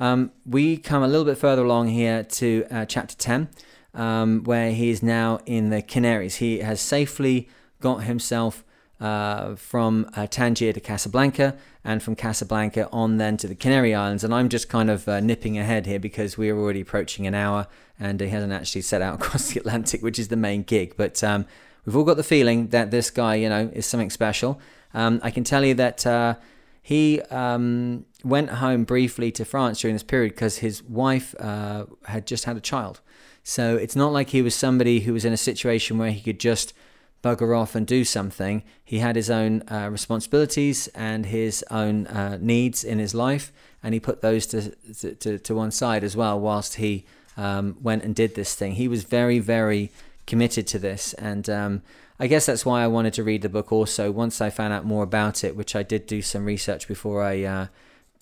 [0.00, 3.48] Um, we come a little bit further along here to uh, chapter 10,
[3.94, 6.36] um, where he is now in the Canaries.
[6.36, 7.48] He has safely
[7.80, 8.64] got himself
[9.00, 14.24] uh, from uh, Tangier to Casablanca, and from Casablanca on then to the Canary Islands.
[14.24, 17.66] And I'm just kind of uh, nipping ahead here because we're already approaching an hour,
[18.00, 20.94] and he hasn't actually set out across the Atlantic, which is the main gig.
[20.96, 21.46] But um,
[21.84, 24.60] we've all got the feeling that this guy, you know, is something special.
[24.94, 26.36] Um, I can tell you that uh,
[26.82, 32.26] he um, went home briefly to France during this period because his wife uh, had
[32.26, 33.00] just had a child.
[33.42, 36.40] So it's not like he was somebody who was in a situation where he could
[36.40, 36.74] just
[37.22, 38.62] bugger off and do something.
[38.84, 43.94] He had his own uh, responsibilities and his own uh, needs in his life, and
[43.94, 44.70] he put those to
[45.14, 47.04] to, to one side as well whilst he
[47.38, 48.72] um, went and did this thing.
[48.72, 49.90] He was very, very
[50.26, 51.82] committed to this, and um,
[52.20, 53.72] I guess that's why I wanted to read the book.
[53.72, 57.22] Also, once I found out more about it, which I did do some research before
[57.22, 57.66] I uh,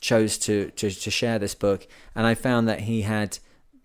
[0.01, 3.39] chose to, to to share this book, and I found that he had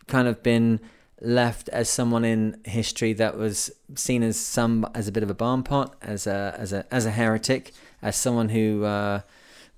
[0.08, 0.82] kind of been
[1.22, 5.34] left as someone in history that was seen as some as a bit of a
[5.34, 7.72] barn pot, as a as a as a heretic,
[8.02, 9.22] as someone who uh,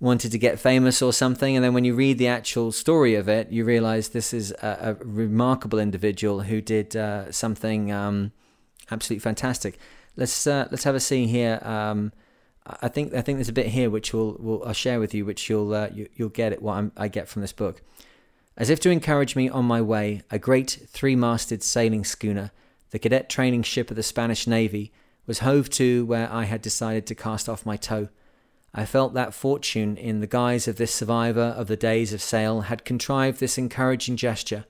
[0.03, 1.55] wanted to get famous or something.
[1.55, 4.97] And then when you read the actual story of it, you realize this is a,
[4.99, 8.33] a remarkable individual who did uh, something um,
[8.91, 9.79] absolutely fantastic.
[10.17, 11.57] Let's uh, let's have a see here.
[11.63, 12.11] Um,
[12.81, 15.25] I think I think there's a bit here which will will I'll share with you,
[15.25, 17.81] which you'll uh, you, will get it what I'm, I get from this book.
[18.57, 22.51] As if to encourage me on my way, a great three masted sailing schooner,
[22.91, 24.91] the cadet training ship of the Spanish Navy,
[25.25, 28.09] was hove to where I had decided to cast off my tow.
[28.73, 32.61] I felt that fortune, in the guise of this survivor of the days of sail,
[32.61, 34.65] had contrived this encouraging gesture.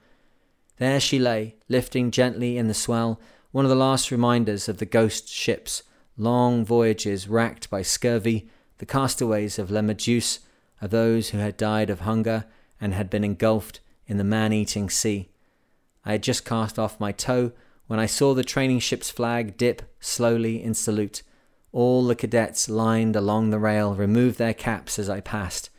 [0.78, 4.86] There she lay, lifting gently in the swell, one of the last reminders of the
[4.86, 5.84] ghost ships,
[6.18, 8.49] long voyages racked by scurvy,
[8.80, 10.39] the castaways of La Medusa,
[10.82, 12.45] of those who had died of hunger
[12.82, 15.30] and had been engulfed in the man eating sea.
[16.04, 17.54] I had just cast off my tow
[17.88, 21.24] when I saw the training ship's flag dip slowly in salute.
[21.74, 25.72] All the cadets lined along the rail removed their caps as I passed.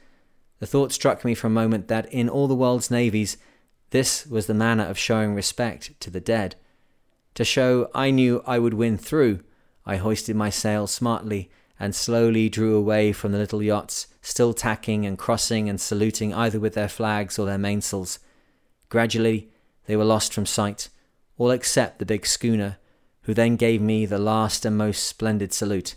[0.59, 3.39] The thought struck me for a moment that in all the world's navies,
[3.91, 6.57] this was the manner of showing respect to the dead.
[7.35, 9.41] To show I knew I would win through,
[9.87, 15.07] I hoisted my sail smartly and slowly drew away from the little yachts, still tacking
[15.07, 18.19] and crossing and saluting either with their flags or their mainsails.
[18.89, 19.49] Gradually,
[19.87, 20.89] they were lost from sight,
[21.39, 22.79] all except the big schooner,
[23.25, 25.97] who then gave me the last and most splendid salute.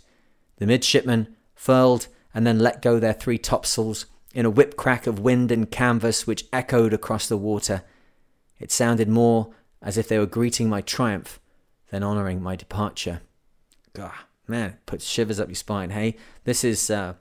[0.56, 5.20] The midshipmen furled and then let go their three topsails in a whip crack of
[5.20, 7.82] wind and canvas which echoed across the water.
[8.58, 11.40] It sounded more as if they were greeting my triumph
[11.90, 13.22] than honouring my departure.
[13.94, 14.12] Gah
[14.48, 15.90] man, puts shivers up your spine.
[15.90, 17.14] Hey, this is uh,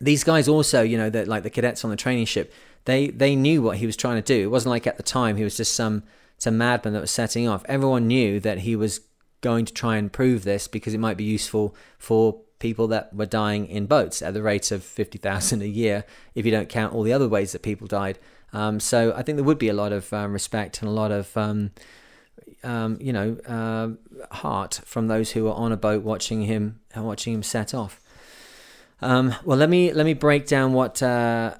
[0.00, 2.52] these guys also, you know, that like the cadets on the training ship.
[2.84, 4.42] They they knew what he was trying to do.
[4.42, 6.02] It wasn't like at the time he was just some
[6.36, 7.62] some madman that was setting off.
[7.66, 9.00] Everyone knew that he was
[9.42, 13.26] going to try and prove this because it might be useful for people that were
[13.26, 17.02] dying in boats at the rate of 50,000 a year if you don't count all
[17.02, 18.18] the other ways that people died.
[18.54, 21.10] Um, so I think there would be a lot of um, respect and a lot
[21.10, 21.72] of um,
[22.62, 27.34] um, you know, uh, heart from those who were on a boat watching him, watching
[27.34, 28.00] him set off.
[29.00, 31.56] Um, well, let me let me break down what uh,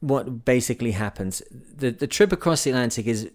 [0.00, 1.42] what basically happens.
[1.50, 3.30] The the trip across the Atlantic is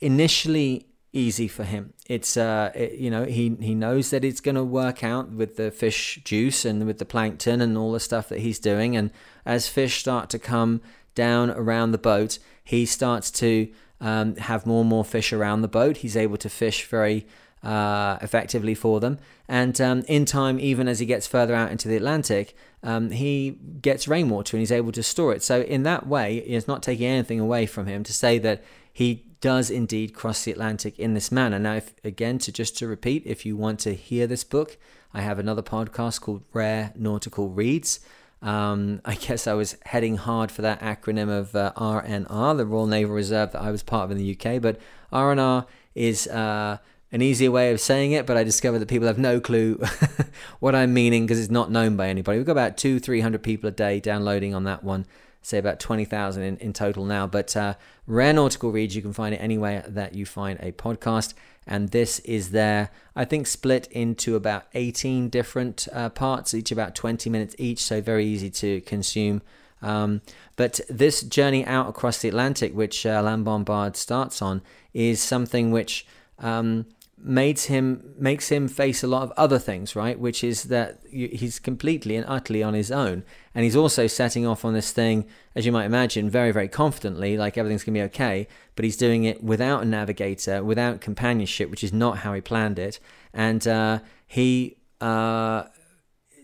[0.00, 1.92] initially easy for him.
[2.06, 5.56] It's uh, it, you know, he he knows that it's going to work out with
[5.56, 8.96] the fish juice and with the plankton and all the stuff that he's doing.
[8.96, 9.10] And
[9.44, 10.80] as fish start to come
[11.14, 13.68] down around the boat, he starts to
[14.00, 15.98] um, have more and more fish around the boat.
[15.98, 17.26] He's able to fish very
[17.62, 19.18] uh, effectively for them.
[19.48, 23.58] And um, in time, even as he gets further out into the Atlantic, um, he
[23.82, 25.42] gets rainwater and he's able to store it.
[25.42, 29.24] So, in that way, it's not taking anything away from him to say that he
[29.40, 31.58] does indeed cross the Atlantic in this manner.
[31.58, 34.76] Now, if, again, to just to repeat, if you want to hear this book,
[35.14, 38.00] I have another podcast called Rare Nautical Reads.
[38.42, 42.86] Um, I guess I was heading hard for that acronym of uh, RNR, the Royal
[42.86, 44.60] Naval Reserve that I was part of in the UK.
[44.60, 44.78] But
[45.12, 46.78] RNR is uh,
[47.12, 49.80] an easier way of saying it, but I discovered that people have no clue
[50.60, 52.38] what I'm meaning because it's not known by anybody.
[52.38, 55.06] We've got about two, three hundred people a day downloading on that one.
[55.42, 57.26] Say about 20,000 in, in total now.
[57.26, 57.74] But uh,
[58.06, 61.34] Rare Nautical Reads, you can find it anywhere that you find a podcast
[61.66, 66.94] and this is there, I think, split into about 18 different uh, parts, each about
[66.94, 69.42] 20 minutes each, so very easy to consume.
[69.82, 70.20] Um,
[70.56, 74.62] but this journey out across the Atlantic, which uh, Bombard starts on,
[74.92, 76.06] is something which
[76.38, 76.86] um,
[77.22, 80.18] makes him makes him face a lot of other things, right?
[80.18, 84.64] Which is that he's completely and utterly on his own, and he's also setting off
[84.64, 88.48] on this thing, as you might imagine, very very confidently, like everything's gonna be okay.
[88.74, 92.78] But he's doing it without a navigator, without companionship, which is not how he planned
[92.78, 92.98] it,
[93.32, 94.76] and uh, he.
[95.00, 95.64] Uh,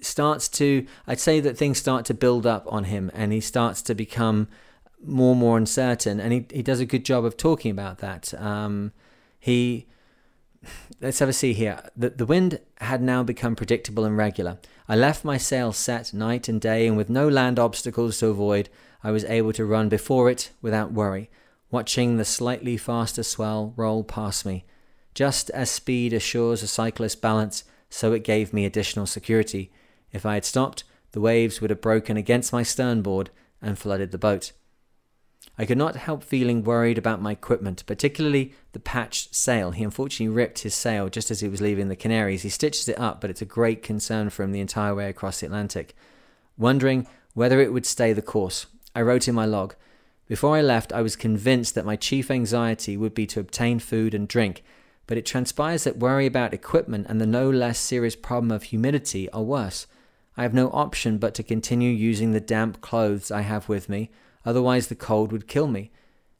[0.02, 3.82] starts to, I'd say that things start to build up on him and he starts
[3.82, 4.46] to become
[5.04, 6.20] more and more uncertain.
[6.20, 8.32] And he, he does a good job of talking about that.
[8.40, 8.92] Um,
[9.38, 9.86] he,
[11.00, 11.88] let's have a see here.
[11.96, 14.58] The, the wind had now become predictable and regular.
[14.88, 18.68] I left my sail set night and day, and with no land obstacles to avoid,
[19.02, 21.30] I was able to run before it without worry,
[21.70, 24.64] watching the slightly faster swell roll past me.
[25.14, 29.72] Just as speed assures a cyclist balance, so it gave me additional security.
[30.12, 33.30] If I had stopped, the waves would have broken against my sternboard
[33.62, 34.52] and flooded the boat.
[35.58, 39.70] I could not help feeling worried about my equipment, particularly the patched sail.
[39.70, 42.42] He unfortunately ripped his sail just as he was leaving the Canaries.
[42.42, 45.40] He stitches it up, but it's a great concern for him the entire way across
[45.40, 45.96] the Atlantic.
[46.58, 49.74] Wondering whether it would stay the course, I wrote in my log
[50.26, 54.12] Before I left, I was convinced that my chief anxiety would be to obtain food
[54.12, 54.62] and drink,
[55.06, 59.30] but it transpires that worry about equipment and the no less serious problem of humidity
[59.30, 59.86] are worse.
[60.36, 64.10] I have no option but to continue using the damp clothes I have with me
[64.46, 65.90] otherwise the cold would kill me.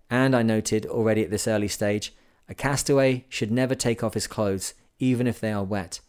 [0.08, 2.14] And I noted already at this early stage,
[2.48, 6.00] a castaway should never take off his clothes, even if they are wet.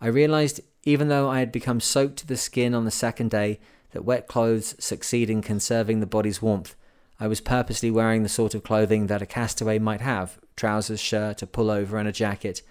[0.00, 3.58] I realized, even though I had become soaked to the skin on the second day,
[3.90, 6.76] that wet clothes succeed in conserving the body's warmth.
[7.20, 11.42] I was purposely wearing the sort of clothing that a castaway might have trousers, shirt,
[11.42, 12.62] a pullover, and a jacket.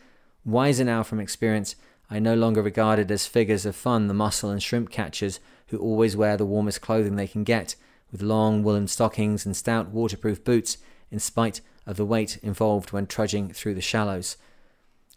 [0.46, 1.76] Wiser now from experience,
[2.10, 6.18] I no longer regarded as figures of fun the mussel and shrimp catchers who always
[6.18, 7.76] wear the warmest clothing they can get
[8.12, 10.78] with long woolen stockings and stout waterproof boots,
[11.10, 14.38] in spite of the weight involved when trudging through the shallows.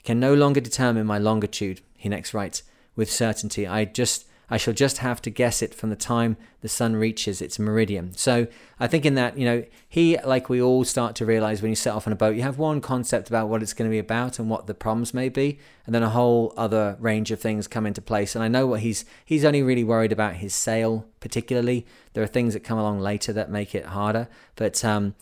[0.02, 2.62] Can no longer determine my longitude, he next writes,
[2.96, 3.66] with certainty.
[3.66, 7.40] I just I shall just have to guess it from the time the sun reaches
[7.40, 8.12] its meridian.
[8.14, 8.46] So
[8.78, 11.76] I think in that, you know, he, like we all start to realize when you
[11.76, 13.98] set off on a boat, you have one concept about what it's going to be
[13.98, 17.66] about and what the problems may be, and then a whole other range of things
[17.66, 18.34] come into place.
[18.34, 21.86] And I know what he's he's only really worried about his sail, particularly.
[22.12, 25.14] There are things that come along later that make it harder, but um,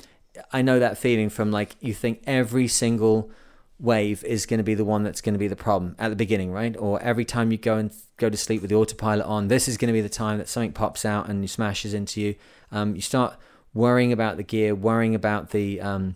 [0.52, 3.30] I know that feeling from like you think every single
[3.82, 6.16] wave is going to be the one that's going to be the problem at the
[6.16, 6.76] beginning, right?
[6.78, 9.76] Or every time you go and go to sleep with the autopilot on, this is
[9.76, 12.36] going to be the time that something pops out and smashes into you.
[12.70, 13.36] Um, you start
[13.74, 16.14] worrying about the gear, worrying about the um,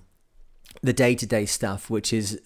[0.82, 2.40] the day to day stuff, which is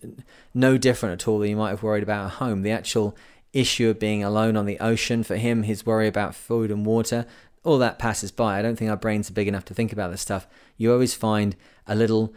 [0.55, 2.63] no different at all than you might have worried about at home.
[2.63, 3.15] The actual
[3.53, 7.27] issue of being alone on the ocean for him, his worry about food and water,
[7.63, 8.59] all that passes by.
[8.59, 10.49] I don't think our brains are big enough to think about this stuff.
[10.79, 11.57] You always find
[11.87, 12.33] a little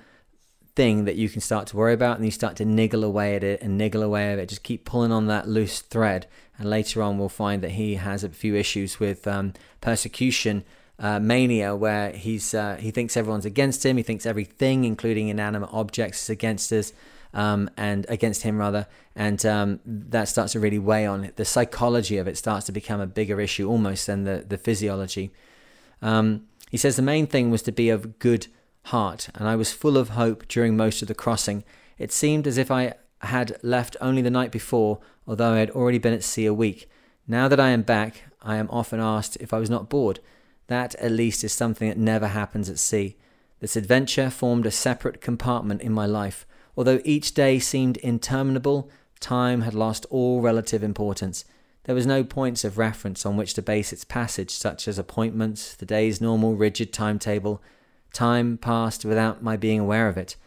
[0.76, 3.44] thing that you can start to worry about and you start to niggle away at
[3.44, 4.50] it and niggle away at it.
[4.50, 8.24] Just keep pulling on that loose thread and later on we'll find that he has
[8.24, 10.64] a few issues with um, persecution
[11.00, 15.70] uh, mania where he's uh, he thinks everyone's against him he thinks everything including inanimate
[15.74, 16.94] objects is against us
[17.34, 18.88] um, and against him rather.
[19.16, 21.36] And um, that starts to really weigh on it.
[21.36, 25.32] The psychology of it starts to become a bigger issue almost than the, the physiology.
[26.02, 28.48] Um, he says the main thing was to be of good
[28.86, 31.64] heart, and I was full of hope during most of the crossing.
[31.98, 35.98] It seemed as if I had left only the night before, although I had already
[35.98, 36.90] been at sea a week.
[37.28, 40.20] Now that I am back, I am often asked if I was not bored.
[40.68, 43.18] That, at least, is something that never happens at sea.
[43.60, 46.46] This adventure formed a separate compartment in my life.
[46.76, 51.46] Although each day seemed interminable, time had lost all relative importance.
[51.86, 55.76] There was no points of reference on which to base its passage, such as appointments,
[55.76, 57.62] the day's normal rigid timetable,
[58.14, 60.38] Time passed without my being aware of it.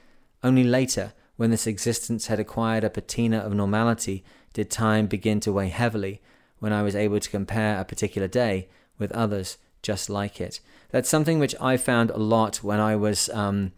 [0.42, 5.52] Only later, when this existence had acquired a patina of normality, did time begin to
[5.52, 6.22] weigh heavily,
[6.58, 10.60] when I was able to compare a particular day with others just like it.
[10.90, 13.72] That's something which I found a lot when I was um,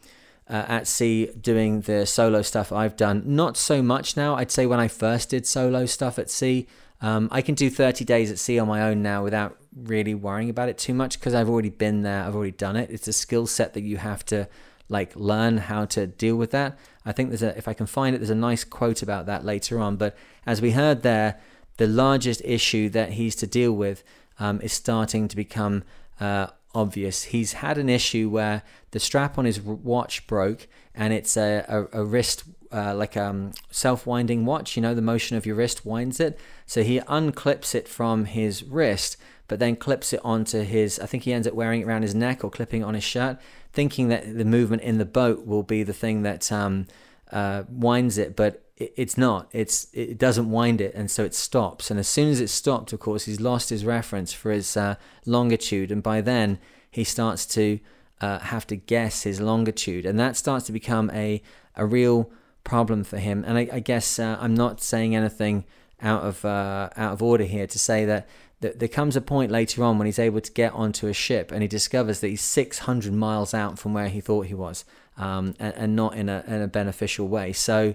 [0.48, 3.22] uh, at sea doing the solo stuff I've done.
[3.26, 4.36] Not so much now.
[4.36, 6.66] I'd say when I first did solo stuff at sea,
[7.00, 10.50] um, I can do 30 days at sea on my own now without really worrying
[10.50, 12.90] about it too much because I've already been there, I've already done it.
[12.90, 14.48] It's a skill set that you have to
[14.88, 16.78] like learn how to deal with that.
[17.04, 19.44] I think there's a if I can find it, there's a nice quote about that
[19.44, 19.96] later on.
[19.96, 20.16] But
[20.46, 21.40] as we heard there,
[21.76, 24.02] the largest issue that he's to deal with
[24.38, 25.84] um, is starting to become
[26.20, 27.24] uh, obvious.
[27.24, 32.00] He's had an issue where the strap on his watch broke, and it's a, a,
[32.00, 34.76] a wrist uh, like a um, self winding watch.
[34.76, 36.38] You know, the motion of your wrist winds it.
[36.66, 39.16] So he unclips it from his wrist,
[39.48, 41.00] but then clips it onto his.
[41.00, 43.04] I think he ends up wearing it around his neck or clipping it on his
[43.04, 43.38] shirt,
[43.72, 46.86] thinking that the movement in the boat will be the thing that um,
[47.32, 49.48] uh, winds it, but it's not.
[49.52, 51.90] It's it doesn't wind it, and so it stops.
[51.90, 54.94] And as soon as it stopped, of course, he's lost his reference for his uh,
[55.26, 56.58] longitude, and by then
[56.90, 57.80] he starts to
[58.20, 61.42] uh, have to guess his longitude, and that starts to become a
[61.74, 62.30] a real
[62.62, 63.44] problem for him.
[63.46, 65.64] And I, I guess uh, I'm not saying anything
[66.00, 68.28] out of uh, out of order here to say that,
[68.60, 71.52] that there comes a point later on when he's able to get onto a ship
[71.52, 74.84] and he discovers that he's 600 miles out from where he thought he was,
[75.16, 77.52] um, and, and, not in a in a beneficial way.
[77.52, 77.94] So,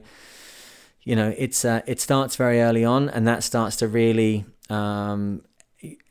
[1.03, 5.41] you know, it's uh, it starts very early on, and that starts to really um,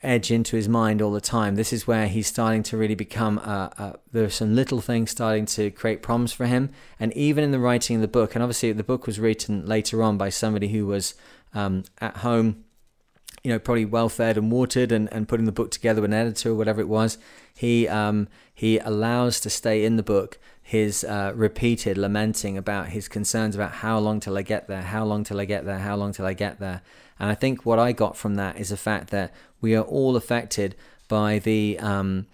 [0.03, 1.55] edge into his mind all the time.
[1.55, 3.39] This is where he's starting to really become.
[3.39, 7.43] Uh, uh, there are some little things starting to create problems for him, and even
[7.43, 10.29] in the writing of the book, and obviously the book was written later on by
[10.29, 11.15] somebody who was
[11.55, 12.65] um, at home,
[13.43, 16.17] you know, probably well fed and watered, and, and putting the book together with an
[16.17, 17.19] editor or whatever it was.
[17.55, 23.09] He um, he allows to stay in the book his uh, repeated lamenting about his
[23.09, 25.97] concerns about how long till I get there, how long till I get there, how
[25.97, 26.83] long till I get there.
[27.19, 30.17] And I think what I got from that is the fact that we are all
[30.17, 30.75] affected
[31.09, 32.27] by the um,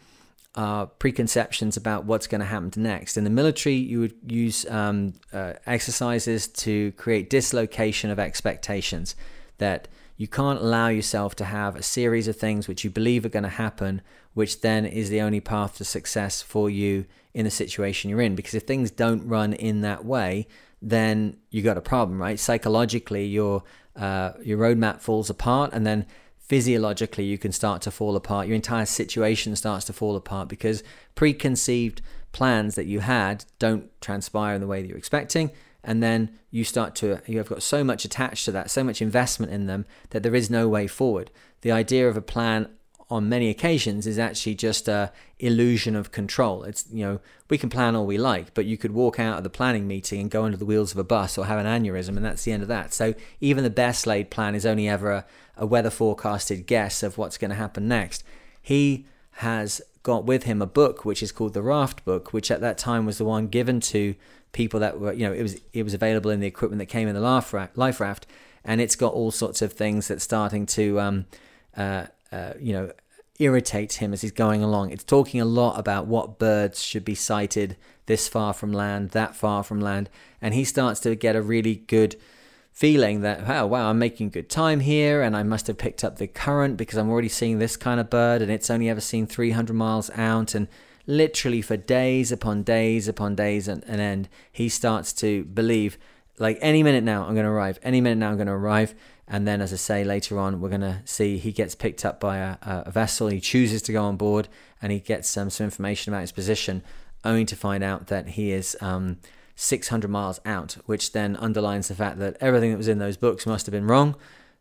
[0.54, 3.16] uh, preconceptions about what's going to happen next.
[3.16, 9.16] In the military, you would use um, uh, exercises to create dislocation of expectations
[9.58, 9.88] that
[10.18, 13.44] you can't allow yourself to have a series of things which you believe are going
[13.44, 14.02] to happen,
[14.34, 18.34] which then is the only path to success for you in the situation you're in.
[18.34, 20.48] Because if things don't run in that way,
[20.82, 22.38] then you got a problem, right?
[22.38, 23.62] Psychologically, your
[23.94, 26.04] uh, your roadmap falls apart, and then
[26.38, 28.48] physiologically you can start to fall apart.
[28.48, 30.82] Your entire situation starts to fall apart because
[31.14, 32.02] preconceived
[32.32, 35.52] plans that you had don't transpire in the way that you're expecting.
[35.88, 39.00] And then you start to, you have got so much attached to that, so much
[39.00, 41.30] investment in them that there is no way forward.
[41.62, 42.68] The idea of a plan
[43.08, 46.62] on many occasions is actually just a illusion of control.
[46.64, 49.44] It's you know we can plan all we like, but you could walk out of
[49.44, 52.18] the planning meeting and go under the wheels of a bus or have an aneurysm,
[52.18, 52.92] and that's the end of that.
[52.92, 55.26] So even the best laid plan is only ever a,
[55.56, 58.24] a weather forecasted guess of what's going to happen next.
[58.60, 62.60] He has got with him a book which is called the Raft Book, which at
[62.60, 64.16] that time was the one given to
[64.52, 67.08] people that were you know it was it was available in the equipment that came
[67.08, 68.26] in the life raft, life raft
[68.64, 71.26] and it's got all sorts of things that's starting to um,
[71.76, 72.92] uh, uh, you know,
[73.38, 74.90] irritate him as he's going along.
[74.90, 77.76] It's talking a lot about what birds should be sighted
[78.06, 80.10] this far from land, that far from land,
[80.42, 82.16] and he starts to get a really good
[82.72, 86.18] feeling that oh wow I'm making good time here and I must have picked up
[86.18, 89.26] the current because I'm already seeing this kind of bird and it's only ever seen
[89.26, 90.68] 300 miles out and
[91.08, 95.98] literally for days upon days upon days and an end he starts to believe
[96.38, 98.94] like any minute now I'm going to arrive any minute now I'm going to arrive
[99.30, 102.18] and then, as I say later on, we're going to see he gets picked up
[102.18, 103.28] by a, a, vessel.
[103.28, 104.48] He chooses to go on board
[104.80, 106.82] and he gets um, some information about his position,
[107.24, 109.18] only to find out that he is um,
[109.54, 113.44] 600 miles out, which then underlines the fact that everything that was in those books
[113.44, 114.16] must have been wrong.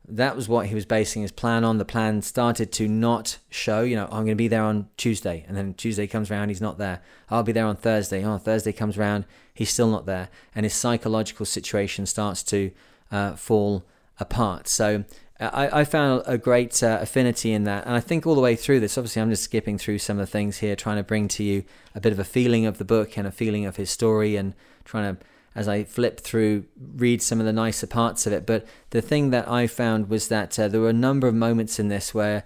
[0.09, 1.79] That was what he was basing his plan on.
[1.79, 5.43] The plan started to not show, you know, I'm going to be there on Tuesday.
[5.47, 7.01] And then Tuesday comes around, he's not there.
[7.29, 8.23] I'll be there on Thursday.
[8.23, 10.29] Oh, Thursday comes around, he's still not there.
[10.55, 12.71] And his psychological situation starts to
[13.11, 13.83] uh, fall
[14.17, 14.69] apart.
[14.69, 15.03] So
[15.39, 17.85] I, I found a great uh, affinity in that.
[17.85, 20.25] And I think all the way through this, obviously, I'm just skipping through some of
[20.25, 22.85] the things here, trying to bring to you a bit of a feeling of the
[22.85, 24.53] book and a feeling of his story, and
[24.85, 25.23] trying to,
[25.57, 28.45] as I flip through, read some of the nicer parts of it.
[28.45, 31.79] But the thing that I found was that uh, there were a number of moments
[31.79, 32.43] in this where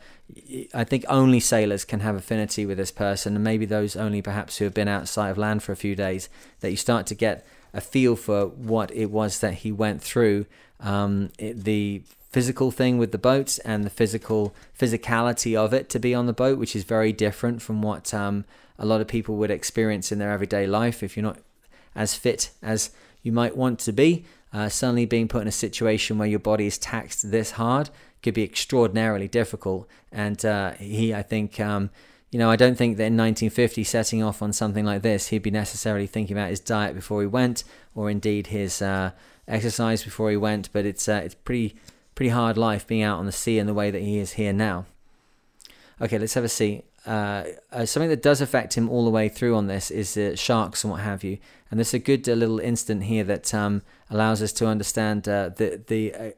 [0.73, 4.57] I think only sailors can have affinity with this person, and maybe those only perhaps
[4.57, 6.29] who have been outside of land for a few days,
[6.61, 10.45] that you start to get a feel for what it was that he went through
[10.79, 15.99] um, it, the physical thing with the boats and the physical physicality of it to
[15.99, 18.45] be on the boat, which is very different from what um,
[18.79, 21.03] a lot of people would experience in their everyday life.
[21.03, 21.39] If you're not
[21.93, 22.91] as fit as
[23.23, 26.65] you might want to be, uh, suddenly being put in a situation where your body
[26.65, 27.89] is taxed this hard
[28.21, 29.87] could be extraordinarily difficult.
[30.11, 31.89] And uh, he, I think, um,
[32.31, 35.43] you know, I don't think that in 1950, setting off on something like this, he'd
[35.43, 37.63] be necessarily thinking about his diet before he went,
[37.95, 39.11] or indeed his uh,
[39.47, 41.75] exercise before he went, but it's uh, it's pretty
[42.15, 44.53] pretty hard life being out on the sea in the way that he is here
[44.53, 44.85] now.
[45.99, 46.83] Okay, let's have a see.
[47.05, 50.35] Uh, uh, something that does affect him all the way through on this is uh,
[50.35, 51.37] sharks and what have you.
[51.71, 55.49] And there's a good uh, little instant here that um, allows us to understand uh,
[55.49, 56.31] the the uh,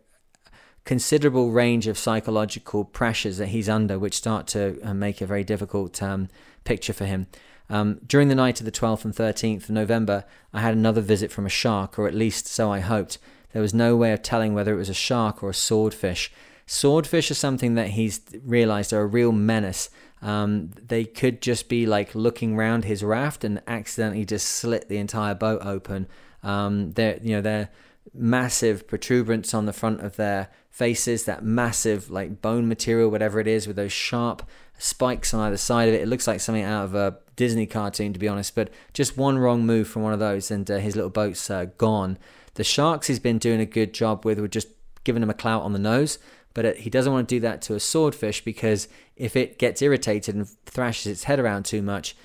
[0.85, 6.01] considerable range of psychological pressures that he's under, which start to make a very difficult
[6.03, 6.29] um,
[6.63, 7.27] picture for him.
[7.69, 11.31] Um, during the night of the 12th and 13th of November, I had another visit
[11.31, 13.17] from a shark, or at least so I hoped.
[13.53, 16.31] There was no way of telling whether it was a shark or a swordfish.
[16.65, 19.89] Swordfish are something that he's realized are a real menace.
[20.23, 24.97] Um, they could just be like looking round his raft and accidentally just slit the
[24.97, 26.07] entire boat open.
[26.41, 27.69] Um, they're, you know, they're
[28.13, 33.47] massive protuberance on the front of their faces, that massive like bone material, whatever it
[33.47, 34.47] is, with those sharp
[34.77, 36.01] spikes on either side of it.
[36.01, 38.55] It looks like something out of a Disney cartoon, to be honest.
[38.55, 41.65] But just one wrong move from one of those, and uh, his little boat's uh,
[41.77, 42.17] gone.
[42.53, 44.69] The sharks he's been doing a good job with were just
[45.03, 46.17] giving him a clout on the nose.
[46.53, 50.35] But he doesn't want to do that to a swordfish because if it gets irritated
[50.35, 52.15] and thrashes its head around too much,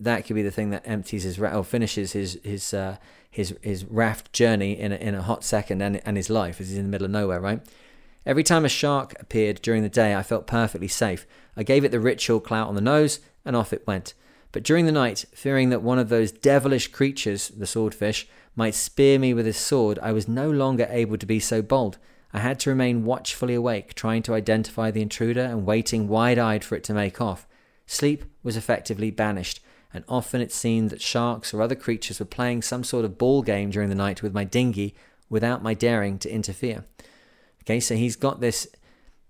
[0.00, 2.96] that could be the thing that empties his or finishes his his uh,
[3.30, 6.68] his his raft journey in a, in a hot second and and his life as
[6.68, 7.60] he's in the middle of nowhere, right?
[8.26, 11.26] Every time a shark appeared during the day, I felt perfectly safe.
[11.56, 14.12] I gave it the ritual clout on the nose, and off it went.
[14.52, 19.18] But during the night, fearing that one of those devilish creatures, the swordfish, might spear
[19.18, 21.96] me with his sword, I was no longer able to be so bold.
[22.32, 26.64] I had to remain watchfully awake, trying to identify the intruder and waiting wide eyed
[26.64, 27.46] for it to make off.
[27.86, 29.60] Sleep was effectively banished,
[29.94, 33.42] and often it seemed that sharks or other creatures were playing some sort of ball
[33.42, 34.94] game during the night with my dinghy
[35.30, 36.84] without my daring to interfere.
[37.62, 38.66] Okay, so he's got this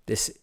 [0.07, 0.37] this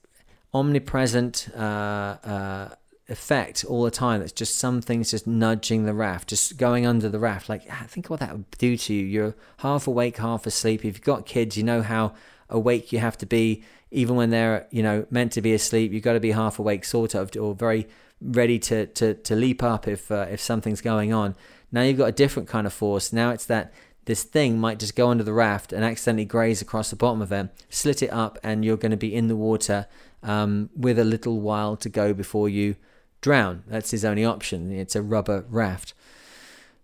[0.53, 2.69] omnipresent uh, uh,
[3.09, 4.21] effect all the time.
[4.21, 7.49] That's just some things just nudging the raft, just going under the raft.
[7.49, 9.05] Like, think what that would do to you.
[9.05, 10.81] You're half awake, half asleep.
[10.81, 12.13] If you've got kids, you know how
[12.49, 15.91] awake you have to be, even when they're, you know, meant to be asleep.
[15.91, 17.87] You've got to be half awake, sort of, or very
[18.21, 21.35] ready to to, to leap up if uh, if something's going on.
[21.71, 23.11] Now you've got a different kind of force.
[23.11, 23.73] Now it's that
[24.05, 27.31] this thing might just go under the raft and accidentally graze across the bottom of
[27.31, 29.87] it, slit it up, and you're going to be in the water
[30.21, 32.75] um, with a little while to go before you
[33.21, 33.63] drown.
[33.67, 34.71] That's his only option.
[34.71, 35.93] It's a rubber raft.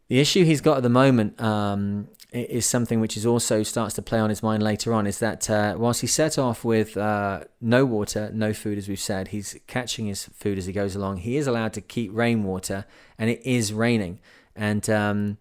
[0.08, 4.02] The issue he's got at the moment um, is something which is also starts to
[4.02, 5.06] play on his mind later on.
[5.06, 9.00] Is that uh, whilst he set off with uh, no water, no food, as we've
[9.00, 11.18] said, he's catching his food as he goes along.
[11.18, 12.86] He is allowed to keep rainwater,
[13.18, 14.20] and it is raining,
[14.56, 15.38] and um,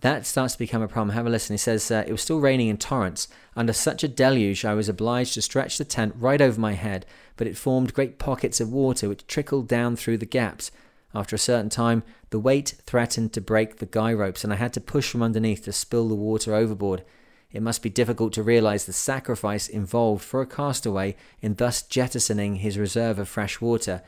[0.00, 1.14] that starts to become a problem.
[1.14, 1.54] Have a listen.
[1.54, 3.26] He says, uh, It was still raining in torrents.
[3.56, 7.04] Under such a deluge, I was obliged to stretch the tent right over my head,
[7.36, 10.70] but it formed great pockets of water which trickled down through the gaps.
[11.14, 14.72] After a certain time, the weight threatened to break the guy ropes, and I had
[14.74, 17.04] to push from underneath to spill the water overboard.
[17.50, 22.56] It must be difficult to realize the sacrifice involved for a castaway in thus jettisoning
[22.56, 24.02] his reserve of fresh water.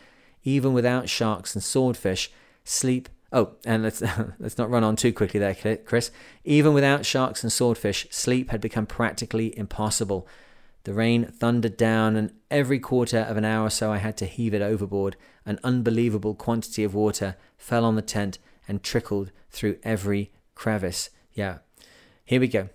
[0.45, 2.31] Even without sharks and swordfish,
[2.65, 4.03] sleep Oh, and let's
[4.39, 6.11] let's not run on too quickly there, Chris.
[6.45, 10.27] Even without sharks and swordfish, sleep had become practically impossible.
[10.85, 14.27] The rain thundered down, and every quarter of an hour or so I had to
[14.27, 15.17] heave it overboard.
[15.45, 21.11] An unbelievable quantity of water fell on the tent and trickled through every crevice.
[21.35, 21.59] Yeah,
[22.25, 22.69] here we go.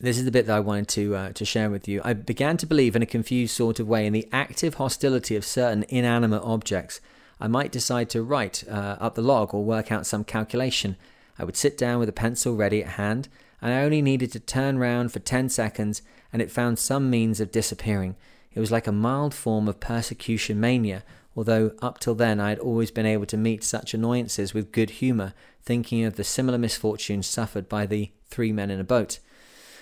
[0.00, 2.00] This is the bit that I wanted to uh, to share with you.
[2.04, 5.44] I began to believe in a confused sort of way in the active hostility of
[5.44, 7.00] certain inanimate objects.
[7.40, 10.96] I might decide to write uh, up the log or work out some calculation.
[11.38, 13.28] I would sit down with a pencil ready at hand,
[13.60, 16.02] and I only needed to turn round for 10 seconds
[16.34, 18.16] and it found some means of disappearing.
[18.52, 21.04] It was like a mild form of persecution mania,
[21.36, 24.90] although up till then I had always been able to meet such annoyances with good
[24.90, 25.32] humour,
[25.62, 29.20] thinking of the similar misfortunes suffered by the three men in a boat.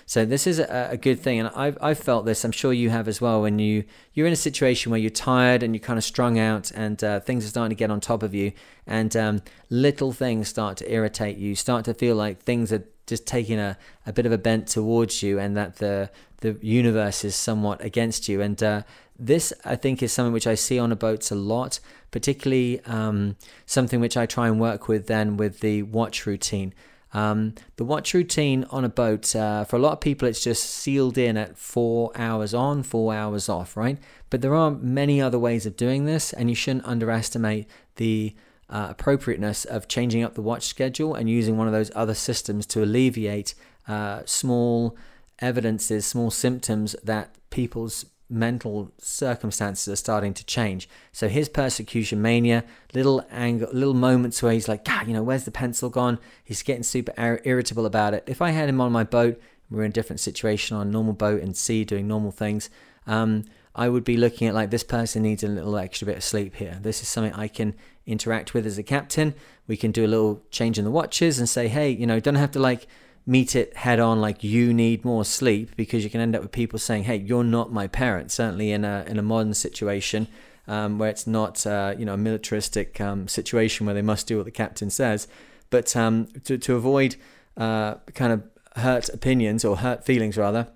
[0.05, 2.43] So this is a, a, good thing, and I've I've felt this.
[2.43, 3.41] I'm sure you have as well.
[3.41, 6.71] When you you're in a situation where you're tired and you're kind of strung out,
[6.75, 8.51] and uh, things are starting to get on top of you,
[8.85, 11.55] and um, little things start to irritate you.
[11.55, 15.23] Start to feel like things are just taking a, a bit of a bent towards
[15.23, 16.09] you, and that the
[16.41, 18.41] the universe is somewhat against you.
[18.41, 18.81] And uh,
[19.17, 21.79] this, I think, is something which I see on the boats a lot,
[22.11, 26.73] particularly um, something which I try and work with then with the watch routine.
[27.13, 30.63] Um, the watch routine on a boat, uh, for a lot of people, it's just
[30.63, 33.99] sealed in at four hours on, four hours off, right?
[34.31, 37.67] But there are many other ways of doing this, and you shouldn't underestimate
[37.97, 38.35] the
[38.69, 42.65] uh, appropriateness of changing up the watch schedule and using one of those other systems
[42.67, 43.53] to alleviate
[43.87, 44.97] uh, small
[45.39, 50.89] evidences, small symptoms that people's mental circumstances are starting to change.
[51.11, 52.63] So his persecution mania,
[52.93, 56.17] little anger, little moments where he's like, God, you know, where's the pencil gone?
[56.43, 58.23] He's getting super irritable about it.
[58.25, 61.13] If I had him on my boat, we're in a different situation on a normal
[61.13, 62.69] boat and sea doing normal things.
[63.05, 66.23] Um, I would be looking at like this person needs a little extra bit of
[66.23, 66.77] sleep here.
[66.81, 67.73] This is something I can
[68.05, 69.33] interact with as a captain.
[69.67, 72.35] We can do a little change in the watches and say, hey, you know, don't
[72.35, 72.87] have to like
[73.25, 76.51] meet it head on like you need more sleep because you can end up with
[76.51, 80.27] people saying hey you're not my parent certainly in a in a modern situation
[80.67, 84.35] um, where it's not uh, you know a militaristic um, situation where they must do
[84.35, 85.27] what the captain says
[85.69, 87.15] but um, to, to avoid
[87.55, 88.43] uh, kind of
[88.81, 90.67] hurt opinions or hurt feelings rather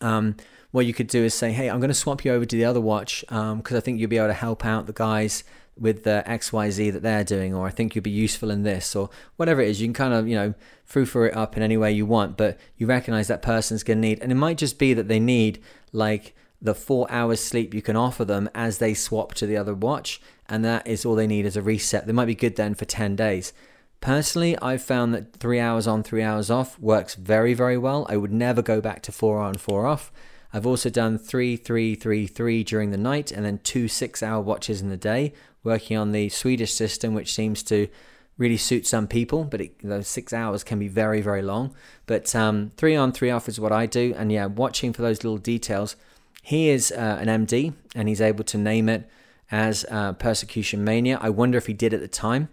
[0.00, 0.34] um,
[0.70, 2.64] what you could do is say hey i'm going to swap you over to the
[2.64, 5.44] other watch because um, i think you'll be able to help out the guys
[5.80, 9.08] with the XYZ that they're doing, or I think you'll be useful in this, or
[9.36, 9.80] whatever it is.
[9.80, 12.58] You can kind of, you know, frou it up in any way you want, but
[12.76, 15.62] you recognize that person's going to need, and it might just be that they need
[15.92, 19.74] like the four hours sleep you can offer them as they swap to the other
[19.74, 22.06] watch, and that is all they need as a reset.
[22.06, 23.54] They might be good then for 10 days.
[24.02, 28.06] Personally, I've found that three hours on, three hours off works very, very well.
[28.08, 30.12] I would never go back to four on, four off.
[30.52, 34.80] I've also done three, three, three, three during the night, and then two six-hour watches
[34.80, 35.32] in the day,
[35.62, 37.88] working on the Swedish system, which seems to
[38.36, 41.74] really suit some people, but it, those six hours can be very, very long.
[42.06, 45.22] But um, three on, three off is what I do, and yeah, watching for those
[45.22, 45.94] little details.
[46.42, 49.08] He is uh, an MD, and he's able to name it
[49.50, 51.18] as uh, persecution mania.
[51.20, 52.48] I wonder if he did at the time.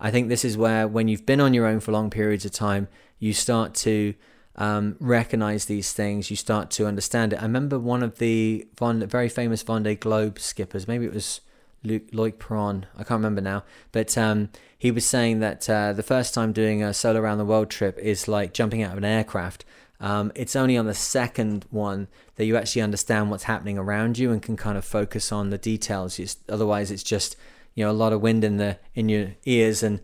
[0.00, 2.52] I think this is where, when you've been on your own for long periods of
[2.52, 2.88] time,
[3.18, 4.14] you start to
[4.56, 6.30] um, recognize these things.
[6.30, 7.38] You start to understand it.
[7.38, 10.86] I remember one of the very famous Vendée Globe skippers.
[10.86, 11.40] Maybe it was
[11.84, 12.84] Luke, Loïck Peyron.
[12.94, 13.64] I can't remember now.
[13.92, 17.44] But um, he was saying that uh, the first time doing a solo around the
[17.44, 19.64] world trip is like jumping out of an aircraft.
[20.00, 24.32] Um, it's only on the second one that you actually understand what's happening around you
[24.32, 26.18] and can kind of focus on the details.
[26.18, 27.36] It's, otherwise, it's just
[27.74, 30.00] you know a lot of wind in the in your ears and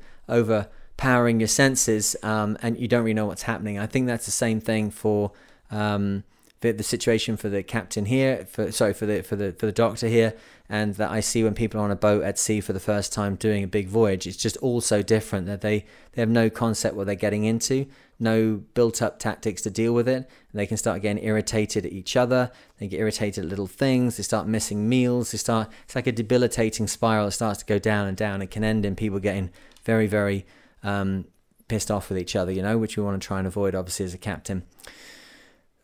[0.99, 3.79] overpowering your senses, um, and you don't really know what's happening.
[3.79, 5.31] I think that's the same thing for
[5.71, 6.25] um,
[6.61, 9.73] the, the situation for the captain here, for sorry for the for the for the
[9.73, 10.35] doctor here,
[10.69, 13.13] and that I see when people are on a boat at sea for the first
[13.13, 14.27] time doing a big voyage.
[14.27, 17.87] It's just all so different that they they have no concept what they're getting into,
[18.19, 20.29] no built up tactics to deal with it.
[20.53, 22.51] They can start getting irritated at each other.
[22.79, 24.17] They get irritated at little things.
[24.17, 25.31] They start missing meals.
[25.31, 25.69] They start.
[25.85, 27.29] It's like a debilitating spiral.
[27.29, 28.43] It starts to go down and down.
[28.43, 29.51] It can end in people getting
[29.85, 30.45] very very
[30.83, 31.27] um,
[31.69, 32.53] pissed off with each other.
[32.53, 34.65] You know, which we want to try and avoid, obviously, as a captain.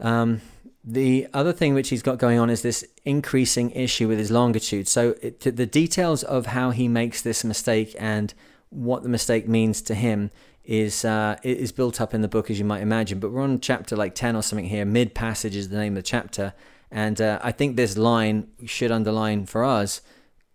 [0.00, 0.40] Um,
[0.84, 4.86] the other thing which he's got going on is this increasing issue with his longitude.
[4.86, 8.34] So it, the details of how he makes this mistake and
[8.68, 10.30] what the mistake means to him
[10.64, 13.18] is uh, is built up in the book, as you might imagine.
[13.18, 14.84] But we're on chapter like ten or something here.
[14.84, 16.52] Mid passage is the name of the chapter,
[16.90, 20.00] and uh, I think this line should underline for us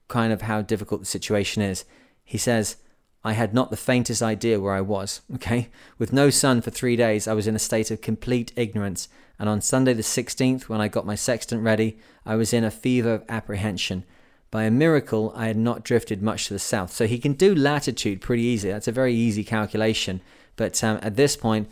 [0.08, 1.86] kind of how difficult the situation is.
[2.24, 2.78] He says.
[3.24, 5.22] I had not the faintest idea where I was.
[5.36, 9.10] Okay, with no sun for three days, I was in a state of complete ignorance
[9.40, 12.72] and on Sunday the 16th, when I got my sextant ready, I was in a
[12.72, 14.04] fever of apprehension.
[14.52, 16.92] By a miracle, I had not drifted much to the south.
[16.92, 18.70] So he can do latitude pretty easy.
[18.70, 20.20] That's a very easy calculation.
[20.58, 21.70] But um, at this point,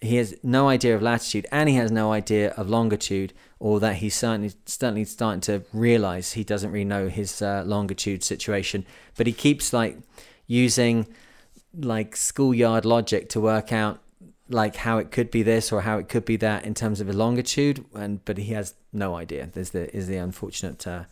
[0.00, 3.96] he has no idea of latitude and he has no idea of longitude, or that
[3.96, 8.86] he's certainly, certainly starting to realize he doesn't really know his uh, longitude situation.
[9.18, 9.98] But he keeps like
[10.50, 11.06] using
[11.78, 14.00] like schoolyard logic to work out
[14.48, 17.08] like how it could be this or how it could be that in terms of
[17.08, 19.48] a longitude, and but he has no idea.
[19.52, 21.04] There's the is the unfortunate uh,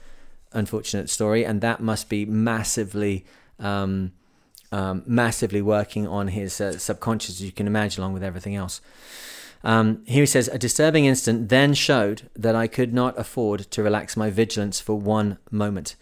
[0.53, 3.25] unfortunate story, and that must be massively.
[3.59, 4.13] Um,
[4.71, 8.83] um, massively working on his uh, subconscious, as you can imagine, along with everything else.
[9.65, 13.83] Um, here he says, a disturbing incident then showed that I could not afford to
[13.83, 15.97] relax my vigilance for one moment.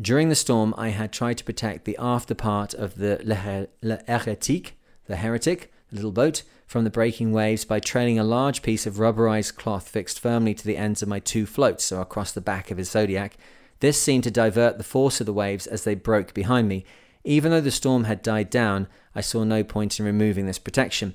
[0.00, 5.16] During the storm, I had tried to protect the after part of the Le the
[5.16, 9.56] heretic, the little boat, from the breaking waves by trailing a large piece of rubberized
[9.56, 12.78] cloth fixed firmly to the ends of my two floats, so across the back of
[12.78, 13.36] his Zodiac.
[13.80, 16.86] This seemed to divert the force of the waves as they broke behind me.
[17.24, 21.14] Even though the storm had died down, I saw no point in removing this protection.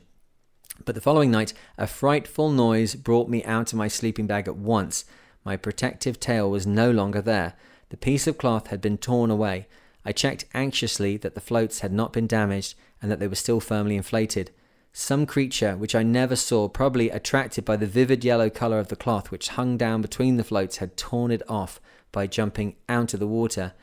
[0.86, 4.58] But the following night, a frightful noise brought me out of my sleeping bag at
[4.58, 5.06] once.
[5.44, 7.56] My protective tail was no longer there.
[7.89, 9.68] The piece of cloth had been torn away.
[10.03, 13.59] I checked anxiously that the floats had not been damaged and that they were still
[13.59, 14.51] firmly inflated.
[14.93, 18.95] Some creature, which I never saw, probably attracted by the vivid yellow colour of the
[18.95, 21.80] cloth which hung down between the floats, had torn it off
[22.11, 23.73] by jumping out of the water.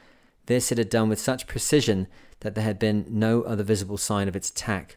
[0.47, 2.09] This it had done with such precision
[2.40, 4.97] that there had been no other visible sign of its attack.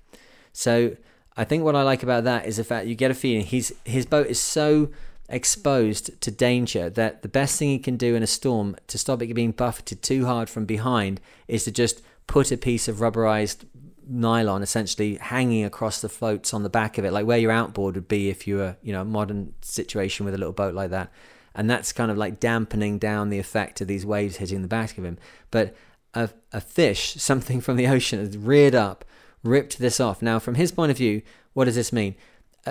[0.51, 0.97] So
[1.35, 3.71] I think what I like about that is the fact you get a feeling he's
[3.85, 4.89] his boat is so
[5.29, 9.21] exposed to danger that the best thing he can do in a storm to stop
[9.21, 13.65] it being buffeted too hard from behind is to just put a piece of rubberized
[14.09, 17.95] nylon essentially hanging across the floats on the back of it, like where your outboard
[17.95, 20.91] would be if you were, you know, a modern situation with a little boat like
[20.91, 21.11] that.
[21.53, 24.97] And that's kind of like dampening down the effect of these waves hitting the back
[24.97, 25.17] of him.
[25.51, 25.75] But
[26.13, 29.03] a, a fish, something from the ocean, has reared up,
[29.43, 30.21] ripped this off.
[30.21, 31.21] Now, from his point of view,
[31.53, 32.15] what does this mean?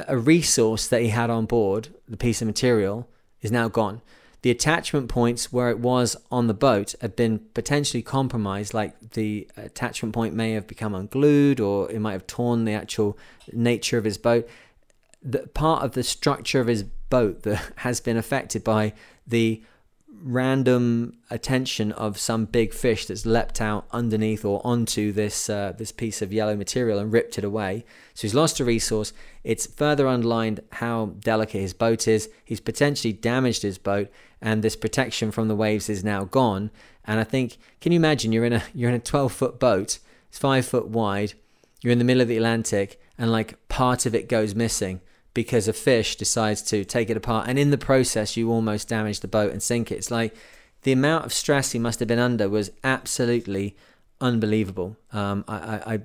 [0.08, 3.08] A, resource that he had on board, the piece of material,
[3.40, 4.02] is now gone
[4.46, 9.48] the attachment points where it was on the boat had been potentially compromised, like the
[9.56, 13.18] attachment point may have become unglued or it might have torn the actual
[13.52, 14.48] nature of his boat.
[15.20, 18.92] The part of the structure of his boat that has been affected by
[19.26, 19.64] the
[20.26, 25.92] random attention of some big fish that's leapt out underneath or onto this uh, this
[25.92, 27.84] piece of yellow material and ripped it away.
[28.12, 29.12] So he's lost a resource.
[29.44, 32.28] It's further underlined how delicate his boat is.
[32.44, 34.08] He's potentially damaged his boat,
[34.42, 36.72] and this protection from the waves is now gone.
[37.04, 38.32] And I think, can you imagine?
[38.32, 40.00] You're in a you're in a 12 foot boat.
[40.28, 41.34] It's five foot wide.
[41.82, 45.00] You're in the middle of the Atlantic, and like part of it goes missing
[45.36, 49.20] because a fish decides to take it apart, and in the process, you almost damage
[49.20, 49.96] the boat and sink it.
[49.96, 50.34] It's like
[50.80, 53.76] the amount of stress he must have been under was absolutely
[54.18, 54.96] unbelievable.
[55.12, 56.00] Um, I, I, I,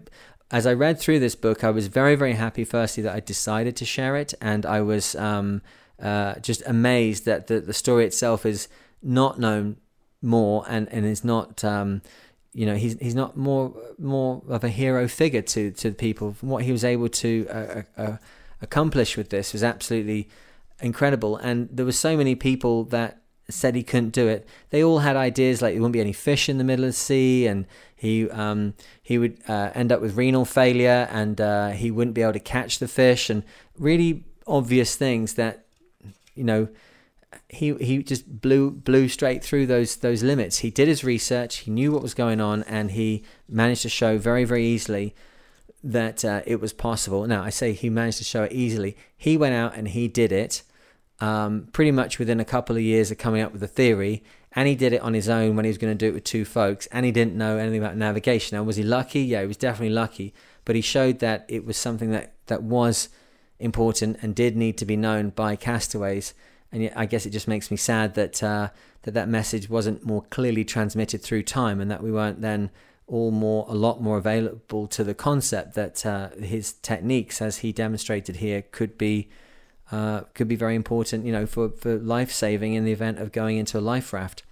[0.51, 2.65] as I read through this book, I was very, very happy.
[2.65, 5.61] Firstly, that I decided to share it, and I was um,
[5.97, 8.67] uh, just amazed that the the story itself is
[9.01, 9.77] not known
[10.21, 11.63] more and and is not.
[11.63, 12.01] Um,
[12.53, 16.33] you know he's he's not more more of a hero figure to to the people.
[16.33, 18.17] from What he was able to uh, uh,
[18.61, 20.29] uh, accomplish with this was absolutely
[20.81, 24.47] incredible, and there were so many people that said he couldn't do it.
[24.69, 26.93] They all had ideas like there wouldn't be any fish in the middle of the
[26.93, 27.65] sea, and
[27.95, 32.21] he um, he would uh, end up with renal failure, and uh, he wouldn't be
[32.21, 33.43] able to catch the fish, and
[33.77, 35.65] really obvious things that
[36.35, 36.67] you know
[37.49, 40.59] he he just blew blew straight through those those limits.
[40.59, 44.17] He did his research, he knew what was going on, and he managed to show
[44.17, 45.15] very very easily
[45.83, 47.25] that uh, it was possible.
[47.27, 48.95] Now I say he managed to show it easily.
[49.17, 50.63] He went out and he did it
[51.19, 54.23] um, pretty much within a couple of years of coming up with the theory.
[54.53, 56.25] And he did it on his own when he was going to do it with
[56.25, 56.87] two folks.
[56.87, 58.57] And he didn't know anything about navigation.
[58.57, 59.21] Now, was he lucky?
[59.21, 60.33] Yeah, he was definitely lucky.
[60.65, 63.09] But he showed that it was something that, that was
[63.59, 66.33] important and did need to be known by castaways.
[66.71, 68.69] And yet, I guess it just makes me sad that uh,
[69.03, 72.71] that that message wasn't more clearly transmitted through time, and that we weren't then
[73.07, 77.71] all more a lot more available to the concept that uh, his techniques, as he
[77.71, 79.29] demonstrated here, could be
[79.91, 83.31] uh, could be very important, you know, for, for life saving in the event of
[83.31, 84.43] going into a life raft.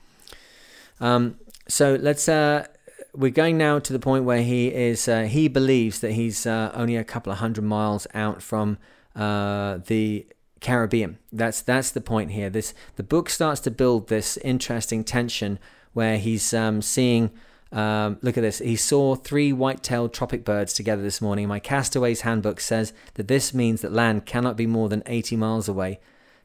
[0.99, 2.27] Um, so let's.
[2.27, 2.67] Uh,
[3.13, 5.07] we're going now to the point where he is.
[5.07, 8.77] Uh, he believes that he's uh, only a couple of hundred miles out from
[9.15, 10.27] uh, the
[10.61, 11.17] Caribbean.
[11.31, 12.49] That's that's the point here.
[12.49, 15.59] This the book starts to build this interesting tension
[15.93, 17.31] where he's um, seeing
[17.72, 18.60] um, look at this.
[18.60, 21.48] He saw three white tailed tropic birds together this morning.
[21.48, 25.70] My Castaway's Handbook says that this means that land cannot be more than 80 miles
[25.70, 26.00] away.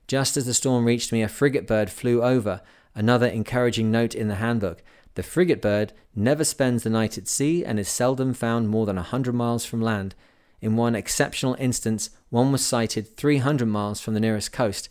[0.07, 2.61] Just as the storm reached me, a frigate bird flew over.
[2.95, 4.83] Another encouraging note in the handbook.
[5.15, 8.97] The frigate bird never spends the night at sea and is seldom found more than
[8.97, 10.15] 100 miles from land.
[10.61, 14.89] In one exceptional instance, one was sighted 300 miles from the nearest coast.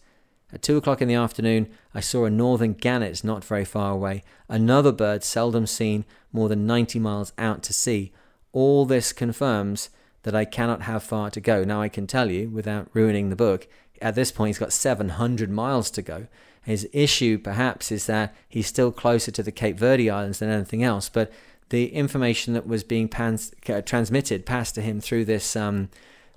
[0.54, 4.24] At two o'clock in the afternoon, I saw a northern gannet not very far away,
[4.54, 8.14] another bird seldom seen more than 90 miles out to sea.
[8.52, 9.90] All this confirms
[10.22, 11.64] that I cannot have far to go.
[11.64, 13.68] Now, I can tell you, without ruining the book,
[14.00, 16.28] at this point he's got 700 miles to go.
[16.62, 20.84] His issue, perhaps, is that he's still closer to the Cape Verde Islands than anything
[20.84, 21.32] else, but
[21.70, 23.54] the information that was being pans-
[23.86, 25.90] transmitted, passed to him through this um,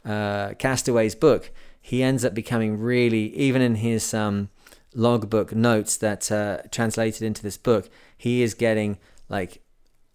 [0.07, 1.51] uh, Castaway's book,
[1.83, 4.49] he ends up becoming really, even in his um,
[4.97, 8.99] logbook notes that uh, translated into this book, he is getting
[9.29, 9.63] like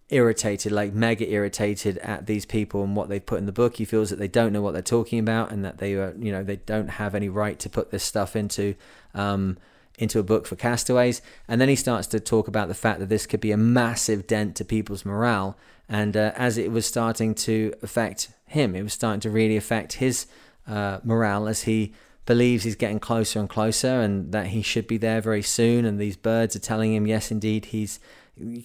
[0.09, 3.77] irritated, like mega irritated at these people and what they've put in the book.
[3.77, 6.31] He feels that they don't know what they're talking about and that they are, you
[6.31, 8.75] know, they don't have any right to put this stuff into
[9.13, 9.57] um,
[9.97, 11.21] into a book for castaways.
[11.47, 14.27] And then he starts to talk about the fact that this could be a massive
[14.27, 15.57] dent to people's morale.
[15.87, 19.93] And uh, as it was starting to affect him, it was starting to really affect
[19.93, 20.27] his
[20.67, 21.93] uh, morale as he
[22.25, 25.85] believes he's getting closer and closer and that he should be there very soon.
[25.85, 27.99] And these birds are telling him, yes, indeed, he's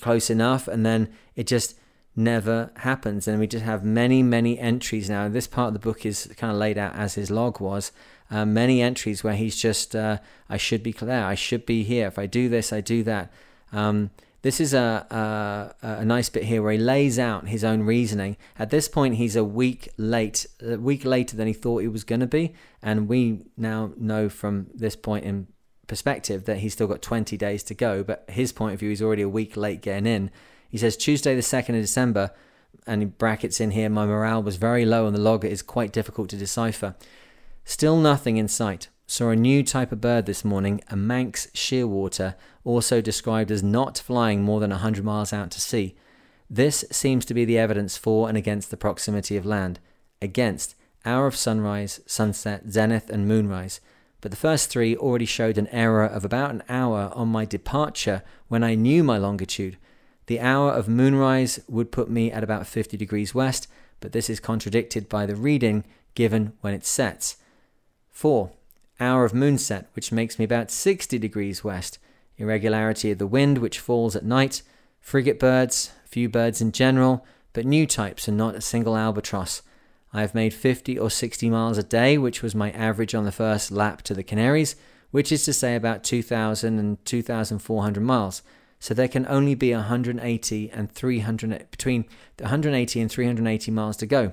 [0.00, 0.68] close enough.
[0.68, 1.78] And then it just
[2.14, 3.28] never happens.
[3.28, 5.28] And we just have many, many entries now.
[5.28, 7.92] This part of the book is kind of laid out as his log was.
[8.30, 10.18] Uh, many entries where he's just, uh,
[10.48, 12.08] I should be there, I should be here.
[12.08, 13.32] If I do this, I do that.
[13.72, 14.10] Um,
[14.46, 18.36] this is a, a, a nice bit here where he lays out his own reasoning.
[18.56, 22.04] At this point, he's a week late, a week later than he thought he was
[22.04, 25.48] going to be, and we now know from this point in
[25.88, 28.04] perspective that he's still got 20 days to go.
[28.04, 30.30] But his point of view, he's already a week late getting in.
[30.70, 32.30] He says Tuesday the 2nd of December,
[32.86, 35.92] and he brackets in here, my morale was very low, and the log is quite
[35.92, 36.94] difficult to decipher.
[37.64, 38.90] Still nothing in sight.
[39.08, 42.36] Saw a new type of bird this morning, a Manx shearwater,
[42.66, 45.94] also described as not flying more than 100 miles out to sea.
[46.50, 49.78] This seems to be the evidence for and against the proximity of land.
[50.20, 50.74] Against,
[51.04, 53.80] hour of sunrise, sunset, zenith, and moonrise.
[54.20, 58.22] But the first three already showed an error of about an hour on my departure
[58.48, 59.76] when I knew my longitude.
[60.26, 63.68] The hour of moonrise would put me at about 50 degrees west,
[64.00, 65.84] but this is contradicted by the reading
[66.14, 67.36] given when it sets.
[68.10, 68.50] 4
[68.98, 71.98] hour of moonset, which makes me about 60 degrees west,
[72.38, 74.62] irregularity of the wind, which falls at night,
[75.00, 79.62] frigate birds, few birds in general, but new types and not a single albatross.
[80.12, 83.32] I have made 50 or 60 miles a day, which was my average on the
[83.32, 84.76] first lap to the Canaries,
[85.10, 88.42] which is to say about 2,000 and 2,400 miles.
[88.78, 92.04] So there can only be 180 and 300 between
[92.38, 94.32] 180 and 380 miles to go.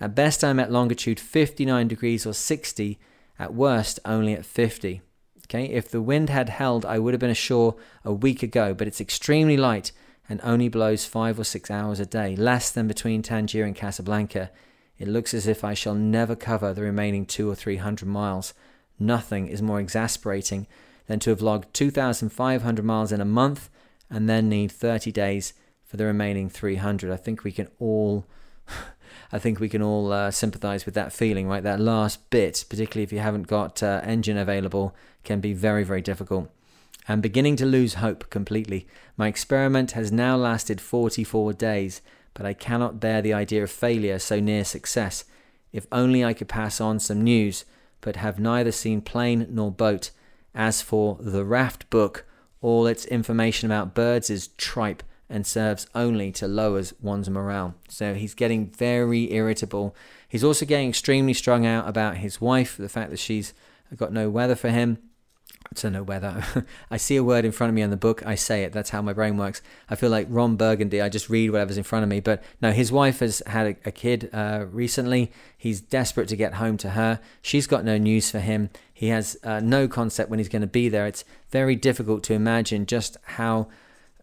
[0.00, 2.98] At best, I'm at longitude 59 degrees or 60
[3.38, 5.02] at worst only at 50.
[5.46, 8.86] Okay, if the wind had held, I would have been ashore a week ago, but
[8.86, 9.92] it's extremely light
[10.28, 14.50] and only blows five or six hours a day, less than between Tangier and Casablanca.
[14.98, 18.54] It looks as if I shall never cover the remaining two or three hundred miles.
[18.98, 20.66] Nothing is more exasperating
[21.06, 23.68] than to have logged 2,500 miles in a month
[24.08, 25.54] and then need 30 days
[25.84, 27.10] for the remaining 300.
[27.10, 28.26] I think we can all.
[29.32, 31.62] I think we can all uh, sympathize with that feeling, right?
[31.62, 34.94] That last bit, particularly if you haven't got uh, engine available,
[35.24, 36.50] can be very, very difficult.
[37.08, 38.86] I'm beginning to lose hope completely.
[39.16, 42.02] My experiment has now lasted 44 days,
[42.34, 45.24] but I cannot bear the idea of failure so near success.
[45.72, 47.64] If only I could pass on some news,
[48.02, 50.10] but have neither seen plane nor boat.
[50.54, 52.26] As for the raft book,
[52.60, 55.02] all its information about birds is tripe
[55.32, 57.74] and serves only to lower one's morale.
[57.88, 59.96] So he's getting very irritable.
[60.28, 63.54] He's also getting extremely strung out about his wife, the fact that she's
[63.96, 64.98] got no weather for him
[65.76, 66.44] to no weather.
[66.90, 68.72] I see a word in front of me in the book, I say it.
[68.72, 69.62] That's how my brain works.
[69.88, 71.00] I feel like Ron Burgundy.
[71.00, 72.20] I just read whatever's in front of me.
[72.20, 75.32] But no, his wife has had a, a kid uh, recently.
[75.56, 77.20] He's desperate to get home to her.
[77.40, 78.70] She's got no news for him.
[78.92, 81.06] He has uh, no concept when he's going to be there.
[81.06, 83.68] It's very difficult to imagine just how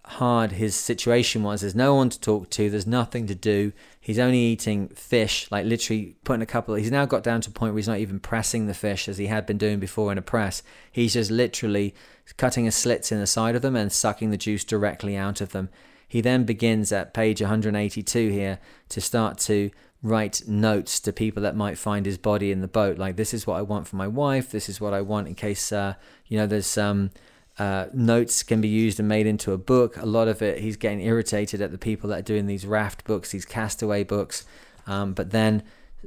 [0.10, 1.62] hard his situation was.
[1.62, 2.70] There's no one to talk to.
[2.70, 3.72] There's nothing to do.
[4.02, 6.74] He's only eating fish, like literally putting a couple.
[6.74, 9.20] He's now got down to a point where he's not even pressing the fish as
[9.20, 10.64] he had been doing before in a press.
[10.92, 11.94] He's just literally
[12.38, 15.52] cutting a slits in the side of them and sucking the juice directly out of
[15.52, 15.70] them.
[16.08, 18.58] He then begins at page 182 here
[18.90, 19.70] to start to
[20.02, 22.98] write notes to people that might find his body in the boat.
[22.98, 24.50] Like, this is what I want for my wife.
[24.50, 25.94] This is what I want in case, uh,
[26.26, 26.90] you know, there's some.
[26.90, 27.12] Um,
[27.60, 29.98] uh, notes can be used and made into a book.
[29.98, 33.04] A lot of it, he's getting irritated at the people that are doing these raft
[33.04, 34.46] books, these castaway books.
[34.88, 35.64] Um, but then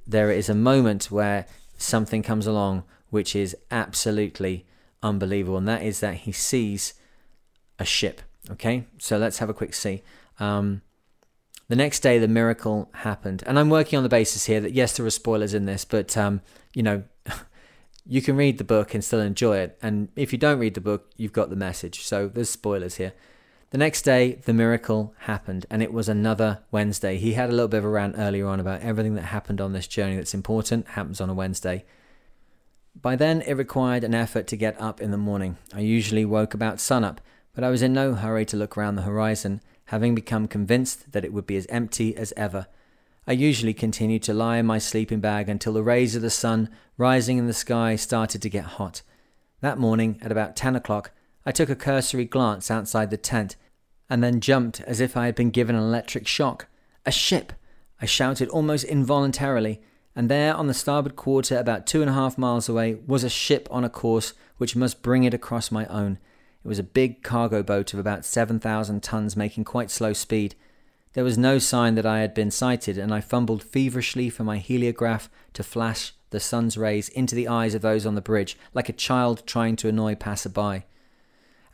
[0.07, 1.47] there is a moment where
[1.77, 4.65] something comes along which is absolutely
[5.03, 6.95] unbelievable, and that is that he sees
[7.79, 8.23] a ship.
[8.51, 10.03] Okay, so let's have a quick see.
[10.41, 10.81] Um,
[11.69, 14.97] the next day, the miracle happened, and I'm working on the basis here that yes,
[14.97, 16.41] there are spoilers in this, but um,
[16.75, 17.03] you know,
[18.07, 19.79] you can read the book and still enjoy it.
[19.83, 22.03] And if you don't read the book, you've got the message.
[22.03, 23.13] So there's spoilers here.
[23.71, 27.17] The next day, the miracle happened, and it was another Wednesday.
[27.17, 29.73] He had a little bit of a rant earlier on about everything that happened on
[29.73, 31.85] this journey that's important happens on a Wednesday.
[33.01, 35.57] By then, it required an effort to get up in the morning.
[35.73, 37.23] I usually woke about sunup,
[37.55, 41.25] but I was in no hurry to look round the horizon, having become convinced that
[41.25, 42.67] it would be as empty as ever.
[43.25, 46.69] I usually continued to lie in my sleeping bag until the rays of the sun
[46.97, 49.03] rising in the sky started to get hot.
[49.61, 51.13] That morning, at about 10 o'clock,
[51.47, 53.55] I took a cursory glance outside the tent
[54.11, 56.67] and then jumped as if I had been given an electric shock.
[57.07, 57.53] A ship!
[58.01, 59.81] I shouted almost involuntarily,
[60.17, 63.31] and there on the starboard quarter, about two and a half miles away, was a
[63.31, 66.19] ship on a course which must bring it across my own.
[66.65, 70.57] It was a big cargo boat of about 7,000 tons making quite slow speed.
[71.15, 74.59] There was no sign that I had been sighted, and I fumbled feverishly for my
[74.59, 78.89] heliograph to flash the sun's rays into the eyes of those on the bridge, like
[78.89, 80.85] a child trying to annoy passer-by.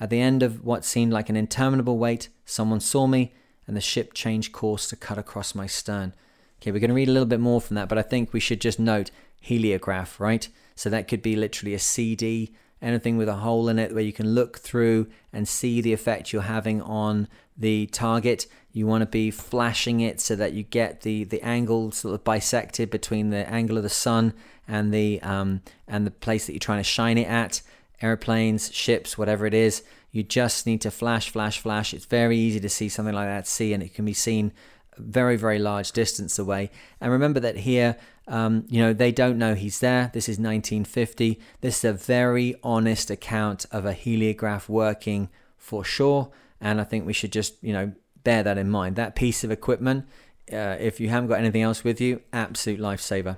[0.01, 3.33] At the end of what seemed like an interminable wait, someone saw me,
[3.67, 6.15] and the ship changed course to cut across my stern.
[6.61, 8.41] Okay, we're going to read a little bit more from that, but I think we
[8.41, 9.13] should just note
[9.45, 10.49] heliograph, right?
[10.75, 14.13] So that could be literally a CD, anything with a hole in it where you
[14.13, 18.47] can look through and see the effect you're having on the target.
[18.73, 22.25] You want to be flashing it so that you get the, the angle sort of
[22.25, 24.35] bisected between the angle of the sun
[24.69, 27.63] and the um, and the place that you're trying to shine it at.
[28.01, 29.83] Airplanes, ships, whatever it is,
[30.13, 31.93] you just need to flash, flash, flash.
[31.93, 34.53] It's very easy to see something like that see, and it can be seen
[34.99, 36.71] very, very large distance away.
[37.01, 37.97] And remember that here,
[38.27, 40.11] um, you know, they don't know he's there.
[40.13, 41.41] This is 1950.
[41.61, 46.31] This is a very honest account of a heliograph working for sure.
[46.61, 47.93] And I think we should just, you know,
[48.25, 48.97] bear that in mind.
[48.97, 50.07] That piece of equipment,
[50.53, 53.37] uh, if you haven't got anything else with you, absolute lifesaver.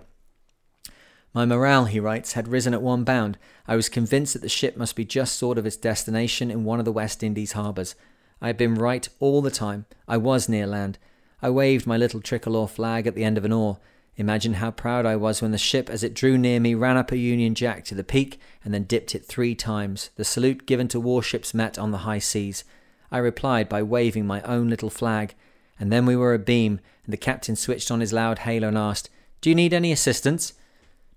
[1.32, 3.38] My morale, he writes, had risen at one bound.
[3.68, 6.80] I was convinced that the ship must be just short of its destination in one
[6.80, 7.94] of the West Indies harbours.
[8.42, 9.86] I had been right all the time.
[10.08, 10.98] I was near land.
[11.42, 13.78] I waved my little tricolor flag at the end of an oar.
[14.16, 17.10] Imagine how proud I was when the ship, as it drew near me, ran up
[17.10, 20.88] a Union Jack to the peak and then dipped it three times, the salute given
[20.88, 22.64] to warships met on the high seas.
[23.10, 25.34] I replied by waving my own little flag,
[25.78, 29.08] and then we were abeam, and the captain switched on his loud hailer and asked,
[29.40, 30.52] Do you need any assistance?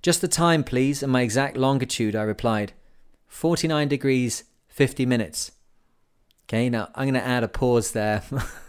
[0.01, 2.71] Just the time, please, and my exact longitude, I replied.
[3.27, 5.51] 49 degrees, 50 minutes.
[6.45, 8.23] Okay, now I'm going to add a pause there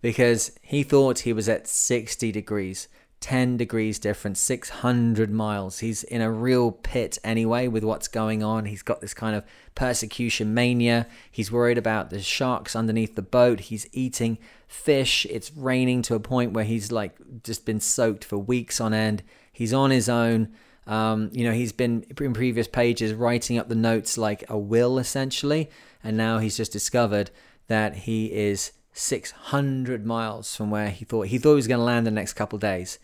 [0.00, 2.88] because he thought he was at 60 degrees.
[3.20, 5.80] 10 degrees difference, 600 miles.
[5.80, 8.66] He's in a real pit anyway with what's going on.
[8.66, 9.44] He's got this kind of
[9.74, 11.06] persecution mania.
[11.30, 13.60] He's worried about the sharks underneath the boat.
[13.60, 14.38] He's eating
[14.68, 15.26] fish.
[15.30, 19.24] It's raining to a point where he's like just been soaked for weeks on end.
[19.52, 20.52] He's on his own.
[20.86, 24.98] Um, you know, he's been in previous pages writing up the notes like a will
[24.98, 25.70] essentially.
[26.04, 27.32] And now he's just discovered
[27.66, 31.84] that he is 600 miles from where he thought he thought he was going to
[31.84, 32.98] land the next couple days.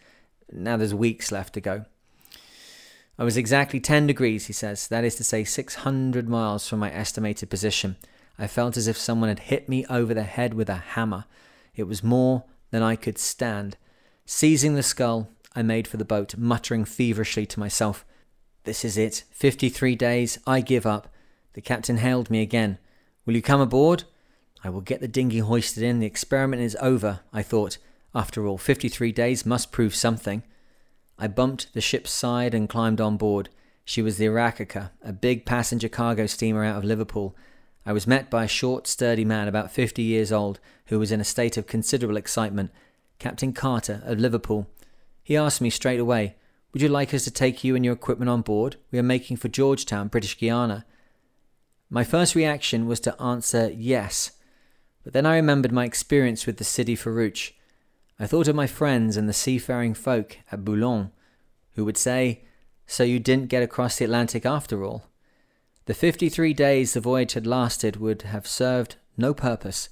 [0.52, 1.84] Now there's weeks left to go.
[3.18, 6.92] I was exactly 10 degrees, he says, that is to say 600 miles from my
[6.92, 7.96] estimated position.
[8.36, 11.26] I felt as if someone had hit me over the head with a hammer.
[11.76, 13.76] It was more than I could stand.
[14.26, 18.04] Seizing the scull, I made for the boat, muttering feverishly to myself,
[18.64, 19.22] This is it.
[19.30, 20.38] 53 days.
[20.46, 21.08] I give up.
[21.52, 22.78] The captain hailed me again.
[23.24, 24.04] Will you come aboard?
[24.64, 26.00] I will get the dinghy hoisted in.
[26.00, 27.76] The experiment is over, I thought.
[28.14, 30.42] After all, 53 days must prove something.
[31.18, 33.50] I bumped the ship's side and climbed on board.
[33.84, 37.36] She was the Arakaka, a big passenger cargo steamer out of Liverpool.
[37.84, 41.20] I was met by a short, sturdy man about 50 years old who was in
[41.20, 42.70] a state of considerable excitement.
[43.18, 44.66] Captain Carter of Liverpool.
[45.22, 46.36] He asked me straight away,
[46.72, 48.76] Would you like us to take you and your equipment on board?
[48.90, 50.86] We are making for Georgetown, British Guiana.
[51.90, 54.32] My first reaction was to answer yes.
[55.04, 57.52] But then I remembered my experience with the Sidi Ferruch.
[58.18, 61.10] I thought of my friends and the seafaring folk at Boulogne,
[61.74, 62.42] who would say,
[62.86, 65.04] So you didn't get across the Atlantic after all?
[65.86, 69.90] The 53 days the voyage had lasted would have served no purpose.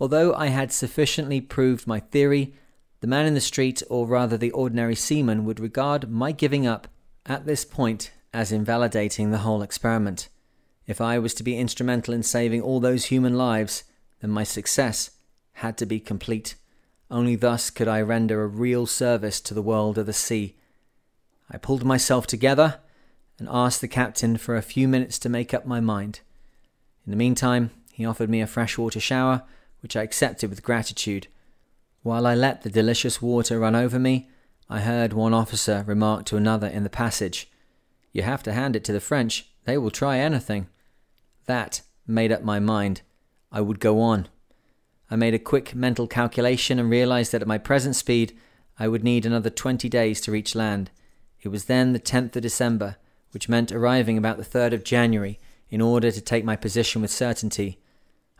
[0.00, 2.54] Although I had sufficiently proved my theory,
[3.00, 6.88] the man in the street, or rather the ordinary seaman, would regard my giving up
[7.26, 10.28] at this point as invalidating the whole experiment.
[10.86, 13.84] If I was to be instrumental in saving all those human lives,
[14.20, 15.10] then my success
[15.54, 16.54] had to be complete.
[17.10, 20.56] Only thus could I render a real service to the world of the sea.
[21.50, 22.80] I pulled myself together
[23.38, 26.20] and asked the captain for a few minutes to make up my mind.
[27.04, 29.42] In the meantime, he offered me a freshwater shower,
[29.82, 31.26] which I accepted with gratitude.
[32.02, 34.28] While I let the delicious water run over me,
[34.68, 37.50] I heard one officer remark to another in the passage,
[38.12, 40.68] You have to hand it to the French, they will try anything.
[41.46, 43.02] That made up my mind.
[43.52, 44.28] I would go on.
[45.10, 48.36] I made a quick mental calculation and realized that at my present speed,
[48.78, 50.90] I would need another 20 days to reach land.
[51.42, 52.96] It was then the 10th of December,
[53.32, 57.10] which meant arriving about the 3rd of January in order to take my position with
[57.10, 57.78] certainty.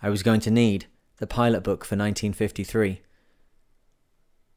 [0.02, 0.86] I was going to need
[1.18, 3.00] the pilot book for 1953.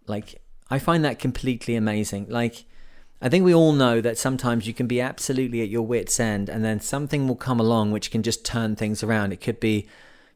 [0.08, 2.28] Like, I find that completely amazing.
[2.30, 2.66] Like,
[3.22, 6.50] I think we all know that sometimes you can be absolutely at your wits' end,
[6.50, 9.32] and then something will come along which can just turn things around.
[9.32, 9.88] It could be,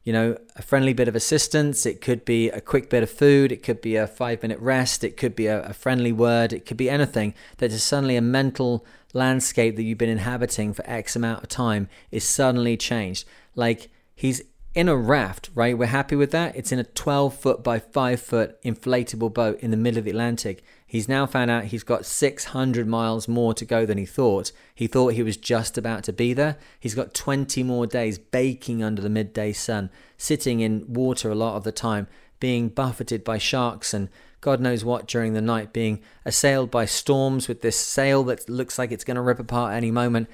[0.07, 3.51] you know, a friendly bit of assistance, it could be a quick bit of food,
[3.51, 6.65] it could be a five minute rest, it could be a, a friendly word, it
[6.65, 11.17] could be anything that is suddenly a mental landscape that you've been inhabiting for X
[11.17, 13.27] amount of time is suddenly changed.
[13.53, 14.41] Like, he's
[14.73, 15.77] in a raft, right?
[15.77, 16.55] We're happy with that.
[16.55, 20.11] It's in a 12 foot by 5 foot inflatable boat in the middle of the
[20.11, 20.63] Atlantic.
[20.89, 24.53] He's now found out he's got 600 miles more to go than he thought.
[24.73, 26.57] He thought he was just about to be there.
[26.79, 31.57] He's got 20 more days baking under the midday sun, sitting in water a lot
[31.57, 32.07] of the time,
[32.39, 34.07] being buffeted by sharks and
[34.39, 38.77] God knows what during the night, being assailed by storms with this sail that looks
[38.77, 40.29] like it's going to rip apart any moment.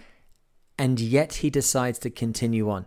[0.78, 2.86] And yet he decides to continue on.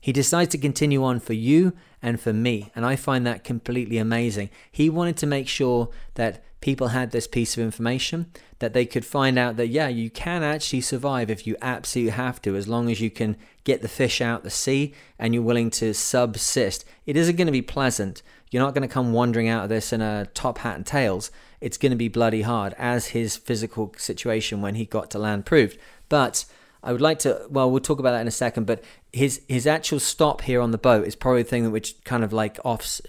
[0.00, 1.72] He decides to continue on for you
[2.02, 2.70] and for me.
[2.74, 4.50] And I find that completely amazing.
[4.70, 9.04] He wanted to make sure that people had this piece of information, that they could
[9.04, 12.90] find out that, yeah, you can actually survive if you absolutely have to, as long
[12.90, 16.84] as you can get the fish out the sea and you're willing to subsist.
[17.06, 18.22] It isn't going to be pleasant.
[18.50, 21.30] You're not going to come wandering out of this in a top hat and tails.
[21.60, 25.44] It's going to be bloody hard, as his physical situation when he got to land
[25.44, 25.78] proved.
[26.08, 26.44] But
[26.82, 27.46] I would like to.
[27.50, 28.66] Well, we'll talk about that in a second.
[28.66, 28.82] But
[29.12, 32.24] his his actual stop here on the boat is probably the thing that which kind
[32.24, 33.00] of like offs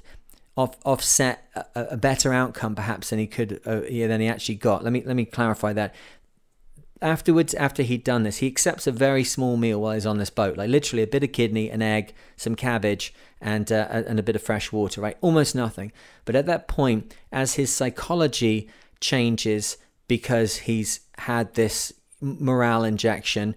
[0.58, 4.56] off, offset a, a better outcome perhaps than he could uh, yeah, than he actually
[4.56, 4.84] got.
[4.84, 5.96] Let me let me clarify that.
[7.02, 10.30] Afterwards, after he'd done this, he accepts a very small meal while he's on this
[10.30, 14.24] boat, like literally a bit of kidney, an egg, some cabbage, and uh, and a
[14.24, 15.18] bit of fresh water, right?
[15.22, 15.94] Almost nothing.
[16.26, 18.70] But at that point, as his psychology
[19.00, 19.78] changes
[20.10, 23.56] because he's had this morale injection,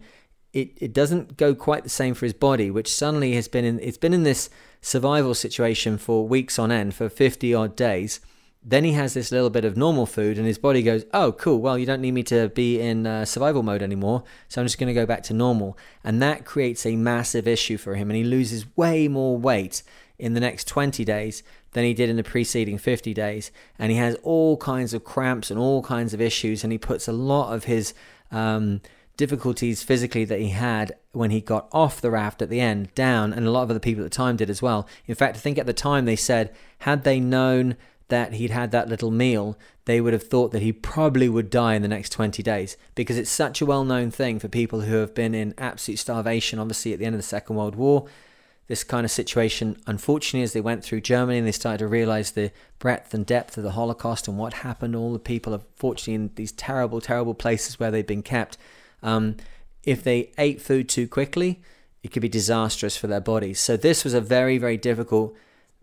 [0.52, 3.80] it, it doesn't go quite the same for his body, which suddenly has been in
[3.80, 8.20] it's been in this survival situation for weeks on end for 50 odd days.
[8.64, 11.60] Then he has this little bit of normal food, and his body goes, Oh, cool.
[11.60, 14.22] Well, you don't need me to be in uh, survival mode anymore.
[14.48, 15.76] So I'm just going to go back to normal.
[16.04, 18.08] And that creates a massive issue for him.
[18.08, 19.82] And he loses way more weight
[20.16, 23.50] in the next 20 days than he did in the preceding 50 days.
[23.80, 26.62] And he has all kinds of cramps and all kinds of issues.
[26.62, 27.94] And he puts a lot of his
[28.32, 28.80] um,
[29.16, 33.32] difficulties physically that he had when he got off the raft at the end down.
[33.32, 34.88] And a lot of other people at the time did as well.
[35.06, 37.76] In fact, I think at the time they said, had they known
[38.08, 41.74] that he'd had that little meal, they would have thought that he probably would die
[41.74, 44.96] in the next 20 days because it's such a well known thing for people who
[44.96, 48.06] have been in absolute starvation, obviously, at the end of the Second World War.
[48.68, 52.30] This kind of situation, unfortunately, as they went through Germany and they started to realize
[52.30, 56.30] the breadth and depth of the Holocaust and what happened, all the people, unfortunately, in
[56.36, 58.56] these terrible, terrible places where they've been kept.
[59.02, 59.36] Um,
[59.82, 61.60] if they ate food too quickly,
[62.02, 63.58] it could be disastrous for their bodies.
[63.60, 65.36] So, this was a very, very difficult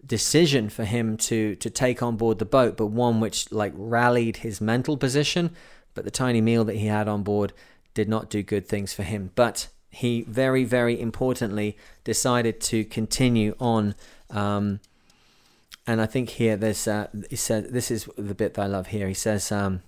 [0.05, 4.37] decision for him to to take on board the boat, but one which like rallied
[4.37, 5.51] his mental position.
[5.93, 7.53] But the tiny meal that he had on board
[7.93, 9.31] did not do good things for him.
[9.35, 13.95] But he very, very importantly decided to continue on.
[14.29, 14.79] Um,
[15.87, 18.87] and I think here there's uh, he said this is the bit that I love
[18.87, 19.07] here.
[19.07, 19.51] He says.
[19.51, 19.81] Um,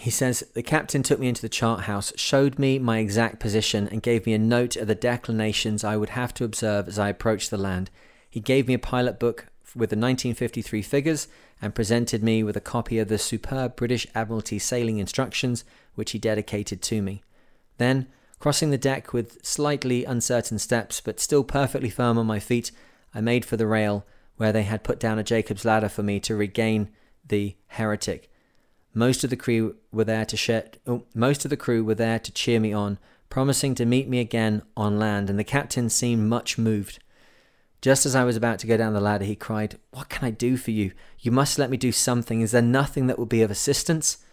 [0.00, 3.88] He says, The captain took me into the chart house, showed me my exact position,
[3.88, 7.08] and gave me a note of the declinations I would have to observe as I
[7.10, 7.90] approached the land.
[8.28, 11.28] He gave me a pilot book with the 1953 figures
[11.60, 15.64] and presented me with a copy of the superb British Admiralty sailing instructions,
[15.94, 17.22] which he dedicated to me.
[17.78, 18.06] Then,
[18.38, 22.70] crossing the deck with slightly uncertain steps, but still perfectly firm on my feet,
[23.14, 24.04] I made for the rail,
[24.36, 26.90] where they had put down a Jacob's ladder for me to regain
[27.26, 28.30] the heretic.
[28.92, 32.18] Most of the crew were there to share, oh, most of the crew were there
[32.18, 32.98] to cheer me on,
[33.28, 36.98] promising to meet me again on land, and the captain seemed much moved.
[37.84, 40.30] Just as I was about to go down the ladder, he cried, What can I
[40.30, 40.92] do for you?
[41.20, 42.40] You must let me do something.
[42.40, 44.24] Is there nothing that will be of assistance?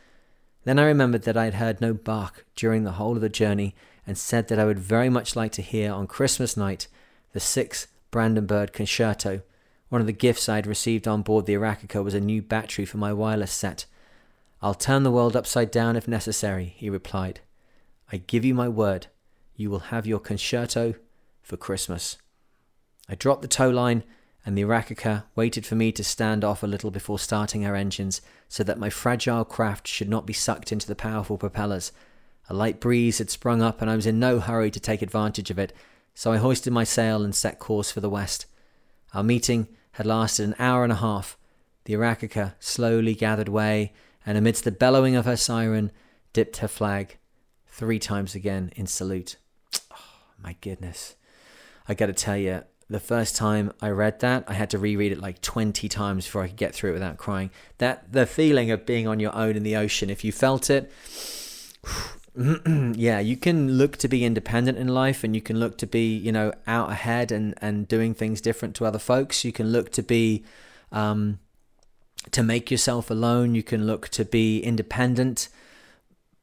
[0.63, 3.75] Then I remembered that I had heard no Bach during the whole of the journey,
[4.07, 6.87] and said that I would very much like to hear on Christmas night
[7.33, 9.41] the sixth Brandenburg concerto.
[9.89, 12.85] One of the gifts I had received on board the Arakaka was a new battery
[12.85, 13.85] for my wireless set.
[14.61, 17.41] I'll turn the world upside down if necessary, he replied.
[18.13, 19.07] I give you my word,
[19.57, 20.93] you will have your concerto
[21.41, 22.15] for Christmas.
[23.09, 24.03] I dropped the tow line,
[24.45, 28.21] and the Arakaka waited for me to stand off a little before starting her engines
[28.47, 31.91] so that my fragile craft should not be sucked into the powerful propellers.
[32.49, 35.51] A light breeze had sprung up, and I was in no hurry to take advantage
[35.51, 35.73] of it,
[36.13, 38.45] so I hoisted my sail and set course for the west.
[39.13, 41.37] Our meeting had lasted an hour and a half.
[41.85, 43.93] The Arakaka slowly gathered way
[44.25, 45.91] and amidst the bellowing of her siren,
[46.33, 47.17] dipped her flag
[47.67, 49.37] three times again in salute.
[49.91, 49.95] Oh,
[50.41, 51.15] my goodness.
[51.87, 55.11] I got to tell you, the first time I read that, I had to reread
[55.11, 57.49] it like 20 times before I could get through it without crying.
[57.77, 60.91] That the feeling of being on your own in the ocean, if you felt it,
[62.35, 66.15] yeah, you can look to be independent in life and you can look to be,
[66.15, 69.45] you know, out ahead and, and doing things different to other folks.
[69.45, 70.43] You can look to be
[70.91, 71.39] um,
[72.31, 75.49] to make yourself alone, you can look to be independent.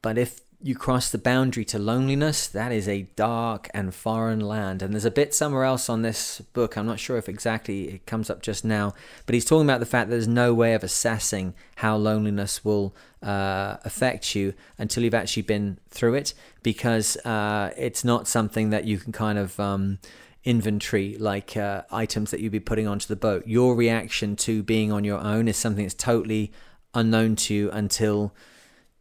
[0.01, 4.81] But if you cross the boundary to loneliness, that is a dark and foreign land.
[4.81, 8.05] And there's a bit somewhere else on this book, I'm not sure if exactly it
[8.05, 8.93] comes up just now,
[9.25, 12.93] but he's talking about the fact that there's no way of assessing how loneliness will
[13.23, 18.85] uh, affect you until you've actually been through it, because uh, it's not something that
[18.85, 19.59] you can kind of.
[19.59, 19.99] Um,
[20.45, 23.45] inventory, like uh, items that you'd be putting onto the boat.
[23.45, 26.53] Your reaction to being on your own is something that's totally
[26.93, 28.33] unknown to you until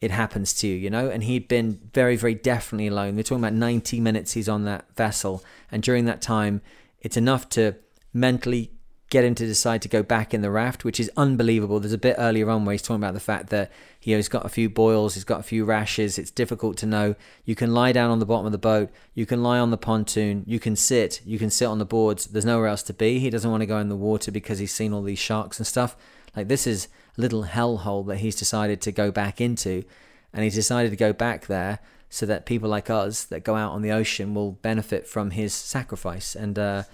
[0.00, 1.08] it happens to you, you know?
[1.10, 3.16] And he'd been very, very definitely alone.
[3.16, 5.42] We're talking about 90 minutes he's on that vessel.
[5.70, 6.62] And during that time,
[7.00, 7.74] it's enough to
[8.12, 8.70] mentally
[9.10, 11.80] get him to decide to go back in the raft, which is unbelievable.
[11.80, 13.72] There's a bit earlier on where he's talking about the fact that
[14.02, 16.18] you know, he's got a few boils, he's got a few rashes.
[16.18, 17.14] It's difficult to know.
[17.44, 19.78] You can lie down on the bottom of the boat, you can lie on the
[19.78, 22.26] pontoon, you can sit, you can sit on the boards.
[22.26, 23.18] There's nowhere else to be.
[23.18, 25.66] He doesn't want to go in the water because he's seen all these sharks and
[25.66, 25.96] stuff.
[26.36, 26.88] Like this is
[27.18, 29.84] little hellhole that he's decided to go back into,
[30.32, 33.72] and he's decided to go back there so that people like us that go out
[33.72, 36.34] on the ocean will benefit from his sacrifice.
[36.34, 36.84] And uh,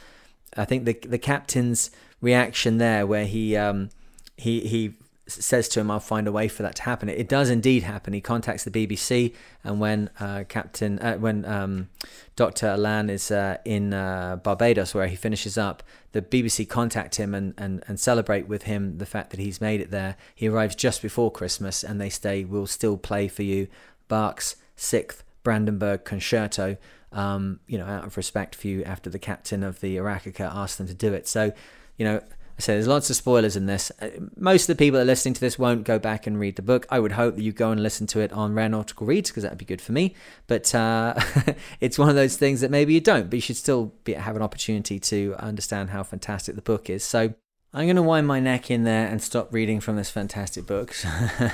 [0.57, 1.91] I think the the captain's
[2.21, 3.91] reaction there, where he um,
[4.37, 4.95] he he
[5.27, 8.13] says to him, "I'll find a way for that to happen." It, does indeed happen.
[8.13, 11.89] He contacts the BBC, and when uh, Captain, uh, when um,
[12.37, 15.83] Doctor Alain is uh, in uh, Barbados, where he finishes up,
[16.13, 19.81] the BBC contact him and, and and celebrate with him the fact that he's made
[19.81, 20.17] it there.
[20.35, 23.69] He arrives just before Christmas, and they say, "We'll still play for you."
[24.09, 26.77] Bach's sixth Brandenburg Concerto
[27.15, 30.79] um, you know, out of respect for you after the captain of the Arakaka asked
[30.79, 31.29] them to do it.
[31.29, 31.53] So,
[31.97, 32.21] you know,
[32.57, 33.91] I say there's lots of spoilers in this.
[34.01, 36.55] Uh, most of the people that are listening to this won't go back and read
[36.55, 36.87] the book.
[36.89, 39.43] I would hope that you go and listen to it on Rare Nautical Reads because
[39.43, 40.15] that'd be good for me.
[40.47, 41.15] But uh,
[41.81, 44.37] it's one of those things that maybe you don't, but you should still be, have
[44.37, 47.03] an opportunity to understand how fantastic the book is.
[47.03, 47.35] So
[47.73, 50.95] I'm going to wind my neck in there and stop reading from this fantastic book.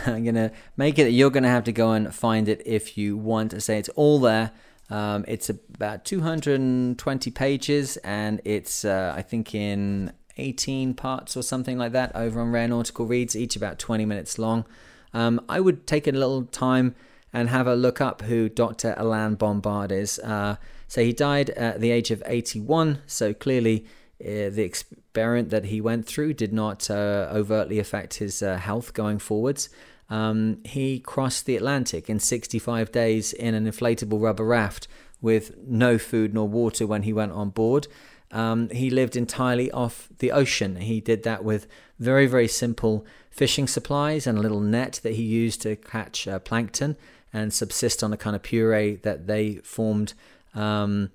[0.06, 2.62] I'm going to make it that you're going to have to go and find it
[2.66, 4.50] if you want to say it's all there.
[4.90, 11.78] Um, it's about 220 pages and it's, uh, I think, in 18 parts or something
[11.78, 14.64] like that over on Rare Nautical Reads, each about 20 minutes long.
[15.12, 16.94] Um, I would take a little time
[17.32, 18.94] and have a look up who Dr.
[18.96, 20.18] Alain Bombard is.
[20.20, 20.56] Uh,
[20.88, 23.86] so he died at the age of 81, so clearly
[24.20, 28.92] uh, the experiment that he went through did not uh, overtly affect his uh, health
[28.92, 29.68] going forwards.
[30.08, 34.88] Um, he crossed the Atlantic in 65 days in an inflatable rubber raft
[35.22, 37.86] with no food nor water when he went on board.
[38.32, 40.76] Um, he lived entirely off the ocean.
[40.76, 41.66] He did that with
[41.98, 46.38] very, very simple fishing supplies and a little net that he used to catch uh,
[46.38, 46.96] plankton
[47.32, 50.14] and subsist on a kind of puree that they formed.
[50.54, 51.10] Um,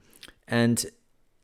[0.48, 0.86] and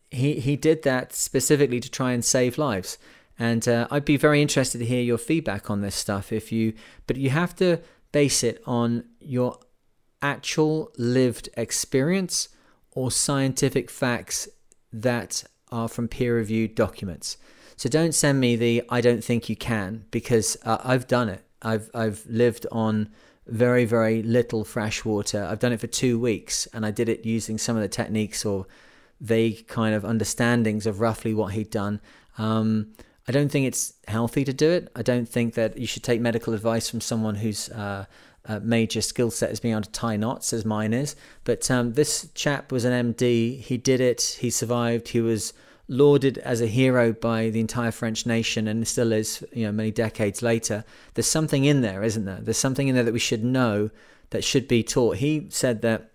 [0.10, 2.98] he he did that specifically to try and save lives.
[3.40, 6.32] And uh, I'd be very interested to hear your feedback on this stuff.
[6.32, 6.74] If you,
[7.08, 7.80] but you have to
[8.12, 9.58] base it on your
[10.22, 12.50] actual lived experience
[12.92, 14.48] or scientific facts
[14.94, 17.38] that are from peer-reviewed documents.
[17.76, 21.44] So don't send me the "I don't think you can" because uh, I've done it.
[21.62, 23.10] I've I've lived on
[23.48, 25.44] very very little fresh water.
[25.44, 28.46] I've done it for two weeks, and I did it using some of the techniques
[28.46, 28.68] or
[29.20, 32.02] vague kind of understandings of roughly what he'd done.
[32.38, 32.94] Um,
[33.28, 34.92] I don't think it's healthy to do it.
[34.96, 38.06] I don't think that you should take medical advice from someone who's uh,
[38.46, 41.16] uh, major skill set is being able to tie knots, as mine is.
[41.44, 43.60] But um, this chap was an MD.
[43.60, 44.38] He did it.
[44.40, 45.10] He survived.
[45.10, 45.54] He was
[45.88, 49.46] lauded as a hero by the entire French nation, and still is.
[49.54, 52.40] You know, many decades later, there's something in there, isn't there?
[52.42, 53.92] There's something in there that we should know
[54.32, 55.18] that should be taught.
[55.18, 56.12] He said that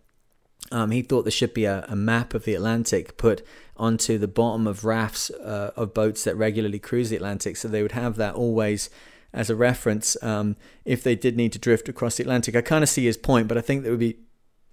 [0.72, 3.46] um, he thought there should be a, a, map of the Atlantic put
[3.76, 7.82] onto the bottom of rafts uh, of boats that regularly cruise the Atlantic, so they
[7.82, 8.90] would have that always
[9.32, 12.56] as a reference um, if they did need to drift across the Atlantic.
[12.56, 14.18] I kind of see his point, but I think that would be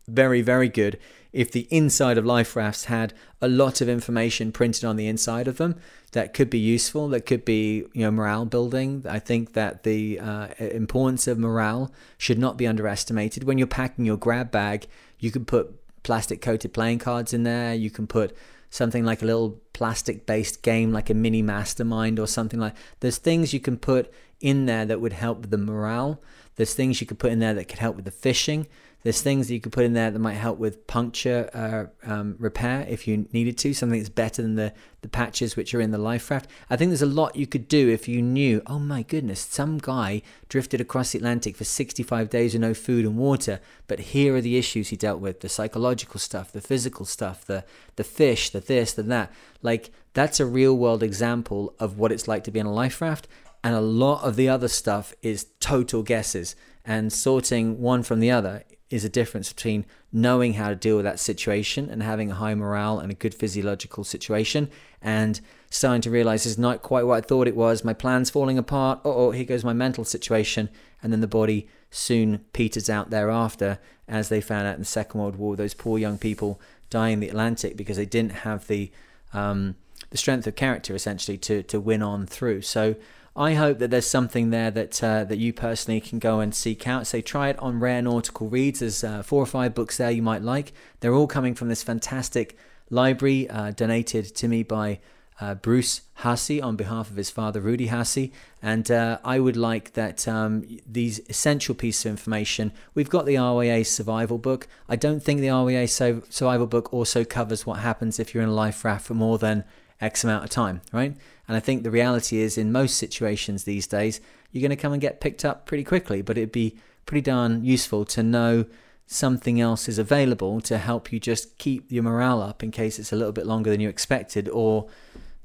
[0.08, 1.00] very, very good
[1.34, 5.48] if the inside of life rafts had a lot of information printed on the inside
[5.48, 5.76] of them
[6.12, 9.04] that could be useful, that could be you know morale building.
[9.10, 13.44] I think that the uh, importance of morale should not be underestimated.
[13.44, 14.86] When you're packing your grab bag,
[15.20, 15.74] you could put
[16.04, 17.74] plastic coated playing cards in there.
[17.74, 18.38] You can put
[18.70, 23.18] something like a little plastic based game like a mini mastermind or something like there's
[23.18, 24.12] things you can put
[24.44, 26.22] in there that would help the morale
[26.56, 28.68] there's things you could put in there that could help with the fishing
[29.04, 32.36] there's things that you could put in there that might help with puncture uh, um,
[32.40, 35.92] repair if you needed to, something that's better than the, the patches which are in
[35.92, 36.50] the life raft.
[36.70, 39.78] I think there's a lot you could do if you knew, oh my goodness, some
[39.78, 44.36] guy drifted across the Atlantic for 65 days with no food and water, but here
[44.36, 47.66] are the issues he dealt with the psychological stuff, the physical stuff, the,
[47.98, 49.34] the fish, the this, the that.
[49.62, 53.02] Like, that's a real world example of what it's like to be in a life
[53.02, 53.28] raft.
[53.64, 58.30] And a lot of the other stuff is total guesses and sorting one from the
[58.30, 62.36] other is a difference between knowing how to deal with that situation and having a
[62.36, 64.70] high morale and a good physiological situation
[65.02, 65.42] and
[65.72, 67.84] starting to realize it's not quite what I thought it was.
[67.84, 69.00] My plan's falling apart.
[69.04, 70.70] Oh, here goes my mental situation.
[71.02, 75.20] And then the body soon peters out thereafter, as they found out in the Second
[75.20, 78.92] World War, those poor young people dying in the Atlantic because they didn't have the
[79.34, 79.76] um,
[80.12, 82.62] the strength of character essentially to to win on through.
[82.62, 82.96] So
[83.36, 86.88] I hope that there's something there that uh, that you personally can go and seek
[86.88, 87.08] out.
[87.08, 88.82] So try it on Rare Nautical Reads.
[88.82, 90.72] There's uh, four or five books there you might like.
[91.00, 92.58] They're all coming from this fantastic
[92.92, 95.00] library uh, donated to me by
[95.42, 98.32] uh, Bruce Hussey on behalf of his father Rudy Hussey.
[98.62, 102.72] And uh, I would like that um, these essential pieces of information.
[102.94, 104.68] We've got the RYA survival book.
[104.88, 105.90] I don't think the RYA
[106.32, 109.64] survival book also covers what happens if you're in a life raft for more than
[110.00, 111.16] X amount of time, right?
[111.48, 114.22] And I think the reality is, in most situations these days,
[114.52, 117.64] you're going to come and get picked up pretty quickly, but it'd be pretty darn
[117.64, 118.66] useful to know
[119.06, 123.12] something else is available to help you just keep your morale up in case it's
[123.12, 124.88] a little bit longer than you expected or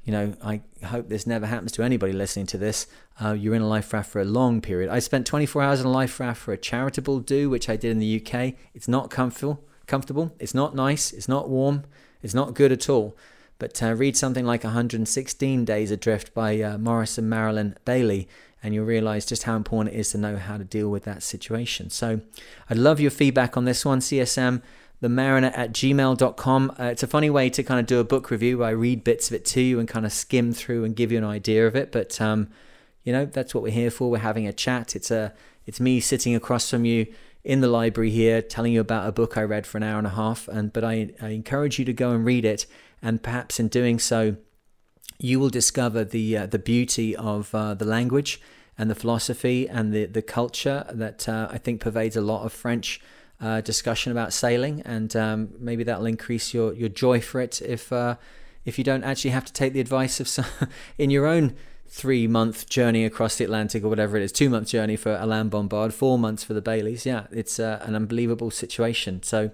[0.03, 2.87] you know i hope this never happens to anybody listening to this
[3.21, 4.89] uh, you're in a life raft for a long period.
[4.89, 7.91] I spent 24 hours in a life raft for a charitable do which i did
[7.91, 11.83] in the uk it's not comfortable comfortable it's not nice it's not warm
[12.23, 13.17] it's not good at all
[13.59, 18.27] but uh, read something like 116 Days Adrift by uh, Maurice and Maralyn Bailey,
[18.63, 21.21] and you'll realize just how important it is to know how to deal with that
[21.21, 21.89] situation.
[21.89, 22.21] So
[22.69, 23.99] I'd love your feedback on this one.
[23.99, 24.61] CSM
[25.01, 26.75] themariner at gmail.com.
[26.79, 28.63] Uh, it's a funny way to kind of do a book review.
[28.63, 31.17] I read bits of it to you and kind of skim through and give you
[31.17, 31.91] an idea of it.
[31.91, 32.49] But, um,
[33.03, 34.09] you know, that's what we're here for.
[34.09, 34.95] We're having a chat.
[34.95, 35.33] It's a,
[35.65, 37.07] it's me sitting across from you
[37.43, 40.07] in the library here telling you about a book I read for an hour and
[40.07, 40.47] a half.
[40.49, 42.65] And, but I, I encourage you to go and read it.
[43.01, 44.35] And perhaps in doing so,
[45.19, 48.41] you will discover the, uh, the beauty of uh, the language
[48.77, 52.53] and the philosophy and the, the culture that uh, I think pervades a lot of
[52.53, 53.01] French
[53.41, 57.91] uh, discussion about sailing, and um, maybe that'll increase your, your joy for it if
[57.91, 58.15] uh,
[58.65, 60.45] if you don't actually have to take the advice of some
[60.97, 61.55] in your own
[61.87, 65.49] three month journey across the Atlantic or whatever it is, two month journey for Alain
[65.49, 67.05] Bombard, four months for the Baileys.
[67.05, 69.23] Yeah, it's uh, an unbelievable situation.
[69.23, 69.51] So.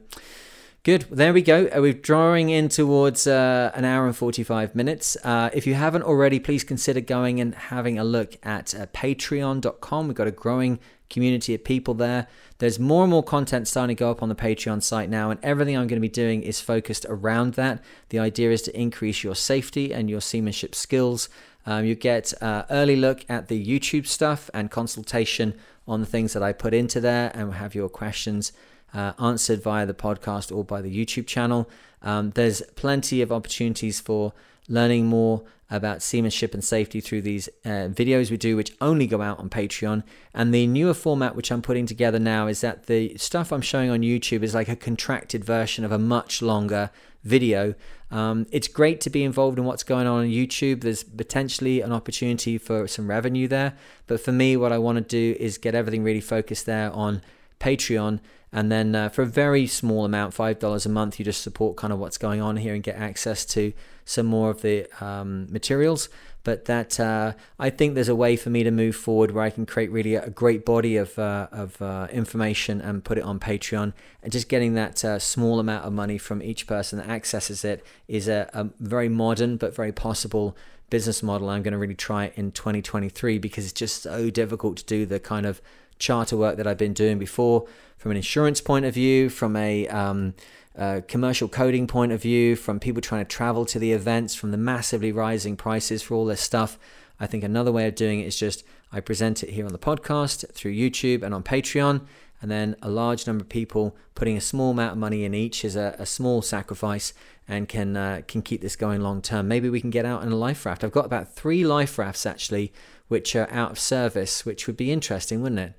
[0.85, 1.07] Good.
[1.09, 1.65] There we go.
[1.75, 5.17] Uh, we're drawing in towards uh, an hour and 45 minutes.
[5.23, 10.07] Uh, if you haven't already, please consider going and having a look at uh, patreon.com.
[10.07, 10.77] We've got a growing
[11.09, 12.27] community of people there.
[12.59, 15.39] There's more and more content starting to go up on the Patreon site now, and
[15.41, 17.83] everything I'm going to be doing is focused around that.
[18.09, 21.29] The idea is to increase your safety and your seamanship skills.
[21.65, 25.57] Um, you get uh, early look at the YouTube stuff and consultation
[25.87, 28.51] on the things that I put into there, and we'll have your questions
[28.95, 31.69] uh, answered via the podcast or by the YouTube channel.
[32.01, 34.34] Um, there's plenty of opportunities for
[34.67, 39.22] learning more about seamanship and safety through these uh, videos we do, which only go
[39.22, 40.03] out on Patreon.
[40.34, 43.89] And the newer format, which I'm putting together now, is that the stuff I'm showing
[43.89, 46.91] on YouTube is like a contracted version of a much longer
[47.23, 47.73] video.
[48.11, 50.81] Um, it's great to be involved in what's going on on YouTube.
[50.81, 53.73] There's potentially an opportunity for some revenue there.
[54.05, 57.23] But for me, what I want to do is get everything really focused there on
[57.59, 58.19] Patreon
[58.56, 61.91] and then uh, for a very small amount, $5 a month, you just support kind
[61.91, 63.73] of what's going on here and get access to
[64.06, 66.07] some more of the um, materials.
[66.45, 69.49] But that uh, I think there's a way for me to move forward where I
[69.49, 73.41] can create really a great body of, uh, of uh, information and put it on
[73.41, 73.91] Patreon.
[74.23, 77.86] And just getting that uh, small amount of money from each person that accesses it
[78.07, 80.56] is a, a very modern but very possible
[80.90, 81.49] business model.
[81.49, 85.06] I'm going to really try it in 2023 because it's just so difficult to do
[85.06, 85.61] the kind of
[85.99, 87.68] charter work that I've been doing before
[88.06, 90.36] from an insurance point of view, from a um,
[90.77, 94.52] uh, commercial coding point of view, from people trying to travel to the events, from
[94.52, 96.77] the massively rising prices for all this stuff.
[97.19, 99.80] I think another way of doing it is just I present it here on the
[99.80, 102.06] podcast, through YouTube, and on Patreon.
[102.44, 105.65] And then a large number of people putting a small amount of money in each
[105.65, 107.11] is a, a small sacrifice
[107.48, 109.48] and can uh, can keep this going long term.
[109.48, 110.84] Maybe we can get out in a life raft.
[110.84, 112.72] I've got about three life rafts actually
[113.07, 115.73] which are out of service, which would be interesting, wouldn't it?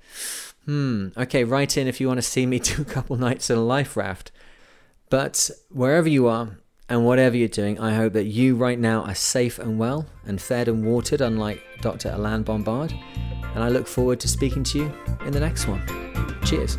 [0.67, 3.57] Hmm, okay, write in if you want to see me do a couple nights in
[3.57, 4.31] a life raft.
[5.09, 6.57] But wherever you are
[6.89, 10.41] and whatever you're doing, I hope that you right now are safe and well and
[10.41, 12.09] fed and watered, unlike Dr.
[12.09, 12.93] Alain Bombard.
[13.55, 14.93] And I look forward to speaking to you
[15.25, 15.81] in the next one.
[16.43, 16.77] Cheers.